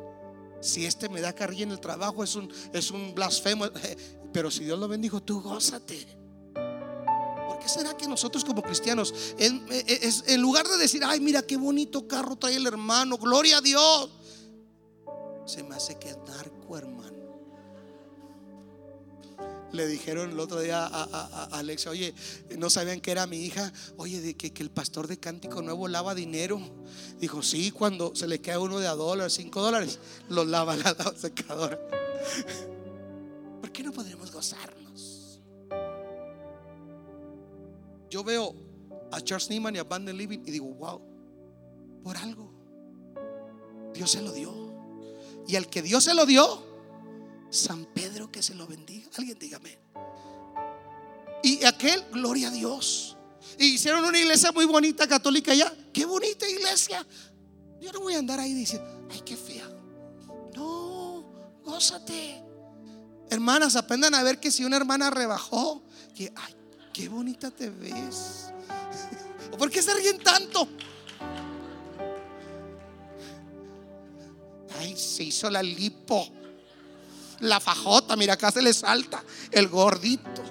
Si 0.61 0.87
este 0.87 1.09
me 1.09 1.21
da 1.21 1.35
carrilla 1.35 1.65
en 1.65 1.73
el 1.73 1.81
trabajo, 1.81 2.25
es 2.25 2.35
un, 2.35 2.51
es 2.73 2.91
un 2.91 3.15
blasfemo. 3.15 3.67
Pero 4.33 4.51
si 4.51 4.65
Dios 4.65 4.79
lo 4.79 4.89
bendijo, 4.89 5.23
tú 5.23 5.43
gózate. 5.43 6.07
¿Por 6.55 7.59
qué 7.59 7.69
será 7.69 7.95
que 7.97 8.09
nosotros 8.09 8.45
como 8.45 8.63
cristianos, 8.63 9.13
en, 9.39 9.67
en 9.69 10.41
lugar 10.41 10.67
de 10.67 10.79
decir, 10.79 11.03
ay, 11.05 11.21
mira 11.21 11.43
qué 11.43 11.57
bonito 11.57 12.09
carro 12.09 12.37
trae 12.37 12.57
el 12.57 12.67
hermano, 12.67 13.19
gloria 13.19 13.59
a 13.59 13.61
Dios, 13.61 14.11
se 15.45 15.63
me 15.63 15.75
hace 15.75 15.99
que 15.99 16.11
es 16.11 16.19
narco, 16.27 16.77
hermano. 16.77 17.23
Le 19.73 19.87
dijeron 19.87 20.31
el 20.31 20.39
otro 20.39 20.61
día 20.61 20.87
a, 20.87 21.45
Alexa, 21.53 21.89
oye, 21.89 22.15
no 22.59 22.69
sabían 22.69 23.01
que 23.01 23.11
era 23.11 23.27
mi 23.27 23.39
hija, 23.39 23.73
oye, 23.97 24.35
que, 24.35 24.53
el 24.63 24.71
pastor 24.71 25.09
de 25.09 25.19
Cántico 25.19 25.63
Nuevo 25.63 25.89
lava 25.89 26.15
dinero. 26.15 26.61
Dijo, 27.19 27.43
sí, 27.43 27.71
cuando 27.71 28.15
se 28.15 28.29
le 28.29 28.41
cae 28.41 28.59
uno 28.59 28.81
de 28.81 28.87
a 28.87 28.95
dólar, 28.95 29.31
cinco 29.31 29.63
dólares, 29.63 29.99
lo 30.29 30.45
lava 30.45 30.77
la 30.77 30.95
secadora. 31.17 31.79
¿Por 33.61 33.73
qué 33.73 33.83
no 33.83 33.93
podremos 33.93 34.31
gozarnos? 34.31 35.41
Yo 38.11 38.23
veo 38.23 38.55
a 39.11 39.23
Charles 39.23 39.49
Neiman 39.49 39.75
y 39.75 39.79
a 39.79 39.85
Van 39.85 40.05
Living 40.05 40.41
y 40.45 40.51
digo, 40.51 40.67
wow, 40.67 41.01
por 42.05 42.19
algo. 42.19 42.53
Dios 43.95 44.11
se 44.11 44.21
lo 44.21 44.33
dio. 44.33 44.72
Y 45.47 45.57
al 45.57 45.69
que 45.69 45.83
Dios 45.83 46.05
se 46.05 46.15
lo 46.15 46.27
dio, 46.27 46.67
San 47.51 47.85
Pedro 47.87 48.31
que 48.31 48.43
se 48.43 48.55
lo 48.55 48.67
bendiga. 48.67 49.09
Alguien 49.17 49.39
dígame. 49.39 49.79
Y 51.43 51.65
aquel, 51.65 52.05
gloria 52.13 52.49
a 52.49 52.51
Dios. 52.51 53.17
Y 53.59 53.75
hicieron 53.75 54.05
una 54.05 54.19
iglesia 54.19 54.53
muy 54.53 54.65
bonita, 54.65 55.07
católica 55.07 55.55
ya. 55.55 55.73
Qué 55.93 56.05
bonita 56.05 56.49
iglesia. 56.49 57.07
Yo 57.81 57.93
no 57.93 58.01
voy 58.01 58.15
a 58.15 58.19
andar 58.19 58.39
ahí 58.39 58.55
diciendo, 58.55 59.09
ay, 59.11 59.21
qué 59.25 59.37
fea. 59.37 59.69
No, 60.55 61.25
gózate. 61.65 62.43
Hermanas, 63.29 63.77
aprendan 63.77 64.15
a 64.15 64.23
ver 64.23 64.39
que 64.39 64.51
si 64.51 64.65
una 64.65 64.77
hermana 64.77 65.11
rebajó, 65.11 65.83
que, 66.15 66.33
ay, 66.37 66.55
qué 66.93 67.09
bonita 67.09 67.51
te 67.51 67.71
ves. 67.71 68.53
¿Por 69.59 69.71
qué 69.71 69.83
se 69.83 69.93
ríen 69.95 70.23
tanto? 70.23 70.69
Ay, 74.81 74.97
se 74.97 75.25
hizo 75.25 75.51
la 75.51 75.63
lipo 75.63 76.29
la 77.43 77.59
fajota, 77.59 78.17
mira, 78.17 78.35
acá 78.35 78.51
se 78.51 78.63
le 78.63 78.73
salta 78.73 79.23
el 79.51 79.69
gordito. 79.69 80.43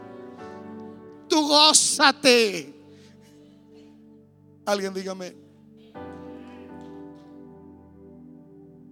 Tú 1.28 1.48
gózate. 1.48 2.74
Alguien 4.66 4.94
dígame. 4.94 5.34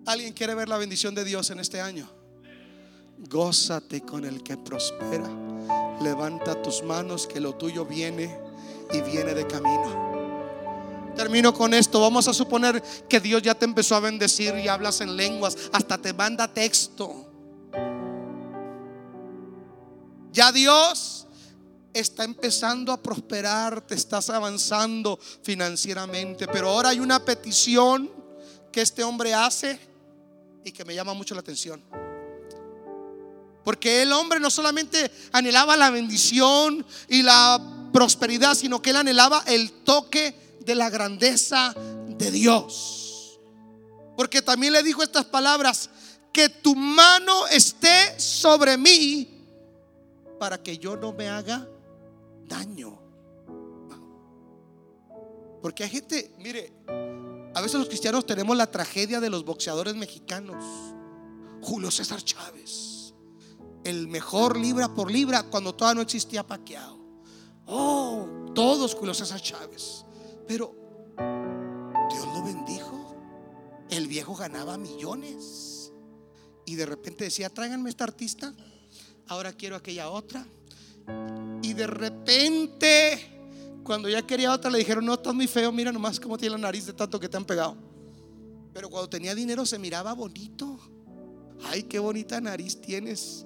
¿Alguien 0.06 0.34
quiere 0.34 0.56
ver 0.56 0.70
la 0.70 0.78
bendición 0.78 1.14
de 1.14 1.26
Dios 1.26 1.50
en 1.50 1.60
este 1.60 1.82
año? 1.82 2.10
Gózate 3.18 4.02
con 4.02 4.24
el 4.24 4.44
que 4.44 4.56
prospera. 4.56 5.30
Levanta 6.02 6.62
tus 6.62 6.82
manos 6.84 7.28
que 7.28 7.42
lo 7.42 7.56
tuyo 7.56 7.86
viene 7.86 8.40
y 8.94 9.02
viene 9.02 9.34
de 9.34 9.46
camino. 9.46 10.09
Termino 11.20 11.54
con 11.54 11.74
esto. 11.74 12.00
Vamos 12.00 12.30
a 12.30 12.34
suponer 12.34 12.82
que 13.10 13.20
Dios 13.20 13.42
ya 13.42 13.54
te 13.54 13.66
empezó 13.66 13.94
a 13.94 14.00
bendecir 14.00 14.56
y 14.56 14.70
hablas 14.70 15.02
en 15.02 15.18
lenguas. 15.18 15.58
Hasta 15.74 15.98
te 15.98 16.14
manda 16.14 16.48
texto. 16.48 17.30
Ya 20.32 20.50
Dios 20.54 21.28
está 21.92 22.24
empezando 22.24 22.94
a 22.94 23.04
prosperar, 23.04 23.82
te 23.82 23.96
estás 23.96 24.30
avanzando 24.30 25.20
financieramente, 25.44 26.48
pero 26.48 26.70
ahora 26.70 26.88
hay 26.88 27.02
una 27.02 27.26
petición 27.26 28.10
que 28.72 28.80
este 28.80 29.04
hombre 29.04 29.34
hace 29.34 29.78
y 30.64 30.72
que 30.72 30.86
me 30.86 30.96
llama 30.96 31.14
mucho 31.14 31.36
la 31.36 31.42
atención. 31.42 31.84
Porque 33.66 34.04
el 34.04 34.14
hombre 34.14 34.40
no 34.40 34.50
solamente 34.50 35.12
anhelaba 35.34 35.76
la 35.76 35.90
bendición 35.90 36.86
y 37.10 37.24
la 37.24 37.62
prosperidad, 37.92 38.56
sino 38.56 38.82
que 38.82 38.92
él 38.92 38.96
anhelaba 38.96 39.44
el 39.48 39.84
toque 39.84 40.48
de 40.60 40.76
la 40.76 40.90
grandeza 40.90 41.74
de 42.08 42.32
Dios. 42.32 43.40
Porque 44.18 44.42
también 44.42 44.74
le 44.74 44.84
dijo 44.84 45.04
estas 45.04 45.26
palabras, 45.26 45.90
que 46.32 46.50
tu 46.50 46.76
mano 46.76 47.48
esté 47.48 48.20
sobre 48.20 48.78
mí 48.78 49.28
para 50.40 50.62
que 50.62 50.78
yo 50.78 50.96
no 50.96 51.12
me 51.14 51.28
haga 51.28 51.68
daño. 52.46 53.00
Porque 55.62 55.84
hay 55.84 55.90
gente, 55.90 56.34
mire, 56.38 56.72
a 57.54 57.62
veces 57.62 57.80
los 57.80 57.88
cristianos 57.88 58.26
tenemos 58.26 58.56
la 58.56 58.68
tragedia 58.68 59.20
de 59.20 59.30
los 59.30 59.44
boxeadores 59.44 59.96
mexicanos. 59.96 60.64
Julio 61.62 61.92
César 61.92 62.22
Chávez, 62.24 63.14
el 63.84 64.08
mejor 64.08 64.58
libra 64.58 64.94
por 64.94 65.12
libra 65.12 65.44
cuando 65.44 65.76
todavía 65.76 65.96
no 65.96 66.02
existía 66.02 66.48
paqueado. 66.48 66.98
Oh, 67.66 68.26
todos 68.56 68.96
Julio 68.96 69.14
César 69.14 69.42
Chávez. 69.42 70.06
Pero 70.50 70.76
Dios 72.12 72.26
lo 72.26 72.44
bendijo. 72.44 73.16
El 73.92 74.08
viejo 74.08 74.36
ganaba 74.36 74.80
millones. 74.80 75.94
Y 76.66 76.74
de 76.74 76.88
repente 76.88 77.26
decía, 77.26 77.50
tráiganme 77.50 77.92
esta 77.92 78.06
artista 78.06 78.52
ahora 79.30 79.54
quiero 79.54 79.76
aquella 79.76 80.10
otra. 80.10 80.46
Y 81.62 81.74
de 81.74 81.88
repente, 81.88 83.20
cuando 83.84 84.10
ya 84.10 84.26
quería 84.26 84.52
otra, 84.52 84.70
le 84.70 84.80
dijeron, 84.80 85.06
no, 85.06 85.14
estás 85.14 85.34
muy 85.34 85.48
feo, 85.48 85.72
mira 85.72 85.92
nomás 85.92 86.20
cómo 86.20 86.38
tiene 86.38 86.56
la 86.56 86.62
nariz 86.62 86.88
de 86.88 86.94
tanto 86.94 87.20
que 87.20 87.30
te 87.30 87.38
han 87.38 87.46
pegado. 87.46 87.78
Pero 88.74 88.90
cuando 88.90 89.08
tenía 89.08 89.34
dinero 89.34 89.66
se 89.66 89.80
miraba 89.80 90.14
bonito. 90.14 90.80
Ay, 91.64 91.84
qué 91.84 92.00
bonita 92.00 92.42
nariz 92.42 92.82
tienes 92.82 93.46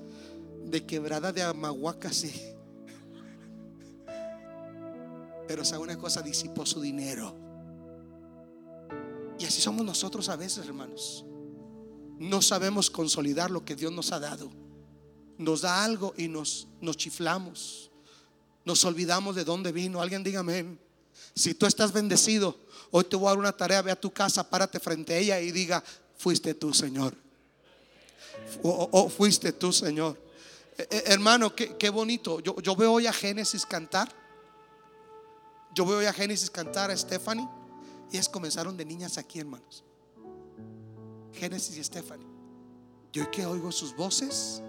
de 0.64 0.86
quebrada 0.86 1.34
de 1.34 1.44
amahuaca, 1.44 2.14
sí. 2.14 2.53
Pero 5.48 5.66
sabe 5.66 5.84
una 5.84 5.98
cosa, 5.98 6.22
disipó 6.22 6.66
su 6.66 6.82
dinero. 6.82 7.36
Y 9.40 9.46
así 9.46 9.62
somos 9.62 9.86
nosotros 9.86 10.30
a 10.30 10.36
veces, 10.36 10.66
hermanos. 10.66 11.26
No 12.20 12.42
sabemos 12.42 12.90
consolidar 12.90 13.52
lo 13.52 13.66
que 13.66 13.76
Dios 13.76 13.92
nos 13.92 14.12
ha 14.12 14.20
dado 14.20 14.64
nos 15.38 15.62
da 15.62 15.84
algo 15.84 16.14
y 16.18 16.28
nos, 16.28 16.68
nos 16.82 16.98
chiflamos. 16.98 17.92
Nos 18.66 18.84
olvidamos 18.86 19.36
de 19.36 19.44
dónde 19.44 19.72
vino. 19.72 20.02
Alguien 20.02 20.24
dígame, 20.24 20.78
si 21.36 21.54
tú 21.54 21.66
estás 21.66 21.92
bendecido, 21.92 22.58
hoy 22.92 23.04
te 23.04 23.16
voy 23.16 23.28
a 23.28 23.30
dar 23.30 23.40
una 23.40 23.52
tarea, 23.52 23.82
ve 23.82 23.92
a 23.92 24.00
tu 24.00 24.12
casa, 24.12 24.48
párate 24.50 24.80
frente 24.80 25.14
a 25.14 25.18
ella 25.18 25.40
y 25.42 25.52
diga, 25.52 25.84
fuiste 26.18 26.54
tú, 26.54 26.74
Señor. 26.74 27.16
O, 28.62 29.10
fuiste 29.10 29.52
tú, 29.52 29.74
Señor. 29.74 30.18
Eh, 30.78 30.88
eh, 30.90 31.04
hermano, 31.08 31.56
qué, 31.56 31.76
qué 31.78 31.90
bonito. 31.90 32.40
Yo, 32.40 32.60
yo, 32.62 32.76
veo 32.76 32.94
hoy 32.94 33.08
a 33.08 33.14
Génesis 33.14 33.66
cantar. 33.66 34.23
Yo 35.74 35.86
veo 35.86 35.98
hoy 35.98 36.06
a 36.06 36.14
Génesis 36.14 36.50
cantar 36.50 36.92
a 36.92 36.98
Stephanie. 36.98 37.48
Y 38.12 38.18
es 38.18 38.30
comenzaron 38.30 38.78
de 38.78 38.86
niñas 38.86 39.18
aquí, 39.18 39.40
hermanos. 39.40 39.84
Génesis 41.34 41.78
y 41.78 41.84
Stephanie. 41.84 42.28
Yo 43.12 43.30
que 43.32 43.46
oigo 43.46 43.72
sus 43.72 43.96
voces 43.96 44.62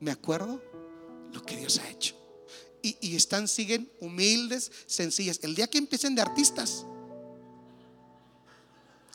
me 0.00 0.10
acuerdo 0.10 0.62
lo 1.32 1.42
que 1.42 1.56
Dios 1.56 1.78
ha 1.78 1.88
hecho. 1.88 2.14
Y, 2.82 3.16
están, 3.16 3.48
siguen 3.48 3.90
humildes, 4.00 4.70
sencillas. 4.86 5.40
El 5.42 5.56
día 5.56 5.66
que 5.66 5.76
empiecen 5.76 6.14
de 6.14 6.22
artistas, 6.22 6.84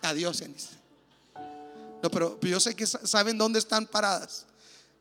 adiós, 0.01 0.43
No, 2.03 2.11
pero 2.11 2.37
yo 2.41 2.59
sé 2.59 2.75
que 2.75 2.85
saben 2.85 3.37
dónde 3.37 3.59
están 3.59 3.87
paradas. 3.87 4.45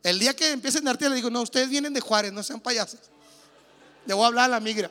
El 0.05 0.21
día 0.21 0.37
que 0.37 0.53
empiecen 0.53 0.85
de 0.85 0.91
artistas, 0.91 1.11
le 1.11 1.17
digo, 1.17 1.31
no, 1.31 1.43
ustedes 1.43 1.69
vienen 1.69 1.93
de 1.93 2.01
Juárez, 2.01 2.33
no 2.33 2.45
sean 2.45 2.61
payasos. 2.61 3.01
Le 4.07 4.15
voy 4.15 4.25
a 4.25 4.29
hablar 4.29 4.47
a 4.47 4.49
la 4.49 4.61
migra. 4.61 4.91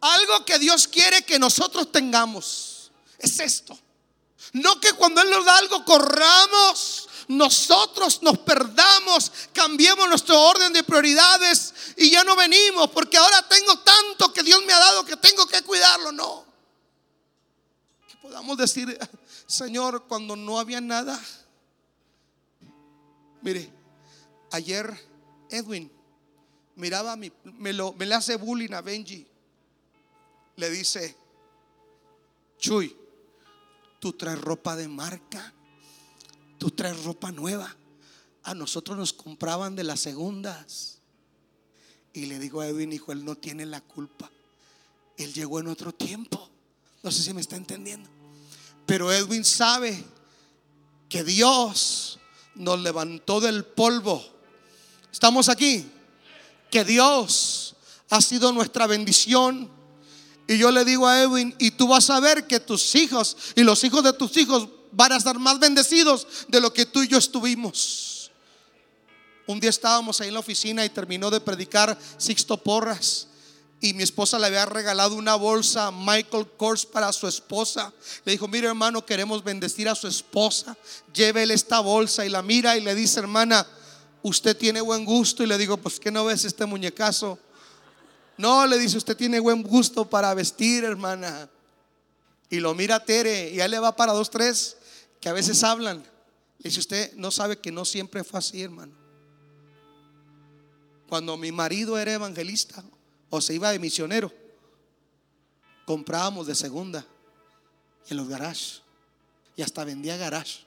Algo 0.00 0.44
que 0.44 0.58
Dios 0.58 0.86
quiere 0.88 1.22
que 1.22 1.38
nosotros 1.38 1.90
tengamos 1.92 2.90
es 3.18 3.38
esto. 3.40 3.78
No 4.52 4.80
que 4.80 4.92
cuando 4.94 5.20
Él 5.20 5.30
nos 5.30 5.44
da 5.44 5.58
algo 5.58 5.84
corramos, 5.84 7.08
nosotros 7.28 8.22
nos 8.22 8.38
perdamos, 8.38 9.32
cambiemos 9.52 10.08
nuestro 10.08 10.40
orden 10.40 10.72
de 10.72 10.84
prioridades 10.84 11.74
y 11.96 12.10
ya 12.10 12.22
no 12.24 12.36
venimos 12.36 12.88
porque 12.90 13.16
ahora 13.16 13.46
tengo 13.48 13.78
tanto 13.80 14.32
que 14.32 14.42
Dios 14.42 14.64
me 14.64 14.72
ha 14.72 14.78
dado 14.78 15.04
que 15.04 15.16
tengo 15.16 15.46
que 15.46 15.62
cuidarlo. 15.62 16.12
No. 16.12 16.44
Que 18.08 18.16
podamos 18.16 18.56
decir, 18.56 18.98
Señor, 19.46 20.04
cuando 20.06 20.36
no 20.36 20.58
había 20.58 20.80
nada. 20.80 21.20
Mire, 23.42 23.70
ayer 24.52 24.96
Edwin 25.50 25.90
miraba 26.74 27.12
a 27.12 27.16
mi, 27.16 27.32
me, 27.44 27.72
lo, 27.72 27.92
me 27.92 28.06
le 28.06 28.14
hace 28.14 28.36
bullying 28.36 28.72
a 28.72 28.80
Benji. 28.80 29.26
Le 30.56 30.70
dice, 30.70 31.14
Chuy, 32.58 32.96
Tú 33.98 34.12
traes 34.12 34.40
ropa 34.40 34.76
de 34.76 34.88
marca. 34.88 35.52
Tú 36.58 36.70
traes 36.70 37.02
ropa 37.04 37.32
nueva. 37.32 37.74
A 38.44 38.54
nosotros 38.54 38.96
nos 38.96 39.12
compraban 39.12 39.74
de 39.74 39.84
las 39.84 40.00
segundas. 40.00 40.98
Y 42.12 42.26
le 42.26 42.38
digo 42.38 42.60
a 42.60 42.68
Edwin, 42.68 42.92
hijo, 42.92 43.12
él 43.12 43.24
no 43.24 43.34
tiene 43.34 43.66
la 43.66 43.80
culpa. 43.80 44.30
Él 45.16 45.32
llegó 45.32 45.60
en 45.60 45.68
otro 45.68 45.92
tiempo. 45.92 46.48
No 47.02 47.10
sé 47.10 47.22
si 47.22 47.32
me 47.32 47.40
está 47.40 47.56
entendiendo. 47.56 48.08
Pero 48.86 49.12
Edwin 49.12 49.44
sabe 49.44 50.04
que 51.08 51.24
Dios 51.24 52.20
nos 52.56 52.80
levantó 52.80 53.40
del 53.40 53.64
polvo. 53.64 54.24
¿Estamos 55.12 55.48
aquí? 55.48 55.86
Que 56.70 56.84
Dios 56.84 57.76
ha 58.10 58.20
sido 58.20 58.52
nuestra 58.52 58.86
bendición. 58.86 59.70
Y 60.48 60.58
yo 60.58 60.70
le 60.70 60.84
digo 60.84 61.06
a 61.06 61.20
Edwin, 61.22 61.54
y 61.58 61.72
tú 61.72 61.88
vas 61.88 62.08
a 62.10 62.20
ver 62.20 62.46
que 62.46 62.60
tus 62.60 62.94
hijos 62.94 63.36
y 63.56 63.62
los 63.62 63.82
hijos 63.84 64.04
de 64.04 64.12
tus 64.12 64.36
hijos 64.36 64.68
van 64.92 65.12
a 65.12 65.16
estar 65.16 65.38
más 65.38 65.58
bendecidos 65.58 66.26
de 66.48 66.60
lo 66.60 66.72
que 66.72 66.86
tú 66.86 67.02
y 67.02 67.08
yo 67.08 67.18
estuvimos. 67.18 68.30
Un 69.46 69.60
día 69.60 69.70
estábamos 69.70 70.20
ahí 70.20 70.28
en 70.28 70.34
la 70.34 70.40
oficina 70.40 70.84
y 70.84 70.88
terminó 70.90 71.30
de 71.30 71.40
predicar 71.40 71.98
Sixto 72.16 72.56
Porras 72.56 73.28
y 73.80 73.92
mi 73.92 74.02
esposa 74.02 74.38
le 74.38 74.46
había 74.46 74.64
regalado 74.64 75.14
una 75.14 75.34
bolsa 75.34 75.90
Michael 75.90 76.46
Kors 76.56 76.86
para 76.86 77.12
su 77.12 77.26
esposa. 77.26 77.92
Le 78.24 78.32
dijo, 78.32 78.48
mire 78.48 78.68
hermano, 78.68 79.04
queremos 79.04 79.44
bendecir 79.44 79.88
a 79.88 79.94
su 79.94 80.08
esposa. 80.08 80.76
Llévele 81.12 81.52
esta 81.52 81.80
bolsa 81.80 82.24
y 82.24 82.30
la 82.30 82.42
mira 82.42 82.76
y 82.76 82.80
le 82.80 82.94
dice, 82.94 83.20
hermana, 83.20 83.66
usted 84.22 84.56
tiene 84.56 84.80
buen 84.80 85.04
gusto. 85.04 85.42
Y 85.42 85.46
le 85.46 85.58
digo, 85.58 85.76
pues 85.76 86.00
¿qué 86.00 86.10
no 86.10 86.24
ves 86.24 86.44
este 86.44 86.64
muñecazo? 86.64 87.38
No, 88.38 88.66
le 88.66 88.78
dice, 88.78 88.96
usted 88.96 89.16
tiene 89.16 89.40
buen 89.40 89.62
gusto 89.62 90.08
para 90.08 90.32
vestir, 90.32 90.84
hermana. 90.84 91.48
Y 92.48 92.60
lo 92.60 92.74
mira 92.74 93.04
Tere 93.04 93.50
y 93.50 93.60
ahí 93.60 93.68
le 93.68 93.78
va 93.78 93.94
para 93.94 94.12
dos, 94.12 94.30
tres 94.30 94.76
que 95.20 95.28
a 95.28 95.32
veces 95.34 95.62
hablan. 95.62 95.98
Le 95.98 96.70
dice, 96.70 96.80
usted 96.80 97.12
no 97.14 97.30
sabe 97.30 97.58
que 97.58 97.70
no 97.70 97.84
siempre 97.84 98.24
fue 98.24 98.38
así, 98.38 98.62
hermano. 98.62 98.92
Cuando 101.08 101.36
mi 101.36 101.52
marido 101.52 101.98
era 101.98 102.14
evangelista, 102.14 102.82
o 103.30 103.40
se 103.40 103.54
iba 103.54 103.72
de 103.72 103.78
misionero, 103.78 104.32
comprábamos 105.84 106.46
de 106.46 106.54
segunda 106.54 107.04
en 108.08 108.16
los 108.16 108.28
garages 108.28 108.82
y 109.56 109.62
hasta 109.62 109.84
vendía 109.84 110.16
garage. 110.16 110.60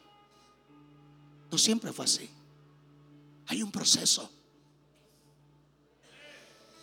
No 1.51 1.57
siempre 1.57 1.91
fue 1.91 2.05
así. 2.05 2.29
Hay 3.47 3.63
un 3.63 3.71
proceso. 3.71 4.29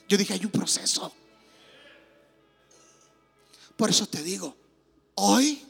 Yo 0.09 0.16
dije, 0.16 0.35
hay 0.35 0.45
un 0.45 0.51
proceso. 0.51 1.12
Por 3.77 3.91
eso 3.91 4.07
te 4.07 4.22
digo, 4.22 4.57
hoy, 5.14 5.62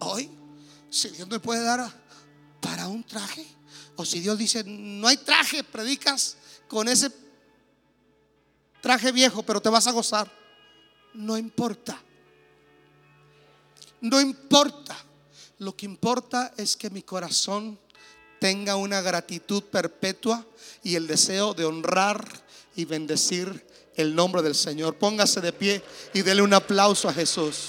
hoy, 0.00 0.30
si 0.88 1.08
Dios 1.10 1.28
me 1.28 1.38
puede 1.38 1.62
dar 1.62 1.92
para 2.60 2.88
un 2.88 3.04
traje, 3.04 3.46
o 3.96 4.04
si 4.04 4.20
Dios 4.20 4.38
dice, 4.38 4.64
no 4.64 5.06
hay 5.06 5.16
traje, 5.18 5.62
predicas 5.62 6.36
con 6.68 6.88
ese 6.88 7.10
traje 8.80 9.12
viejo, 9.12 9.42
pero 9.42 9.60
te 9.60 9.68
vas 9.68 9.86
a 9.86 9.92
gozar. 9.92 10.30
No 11.14 11.36
importa. 11.36 12.00
No 14.00 14.20
importa. 14.20 14.96
Lo 15.58 15.76
que 15.76 15.86
importa 15.86 16.52
es 16.56 16.76
que 16.76 16.90
mi 16.90 17.02
corazón 17.02 17.78
tenga 18.40 18.76
una 18.76 19.02
gratitud 19.02 19.62
perpetua 19.64 20.44
y 20.82 20.96
el 20.96 21.06
deseo 21.06 21.52
de 21.52 21.66
honrar 21.66 22.26
y 22.74 22.86
bendecir 22.86 23.66
el 23.94 24.14
nombre 24.14 24.42
del 24.42 24.54
Señor. 24.54 24.96
Póngase 24.96 25.40
de 25.40 25.52
pie 25.52 25.82
y 26.14 26.22
dele 26.22 26.42
un 26.42 26.54
aplauso 26.54 27.08
a 27.08 27.12
Jesús. 27.12 27.68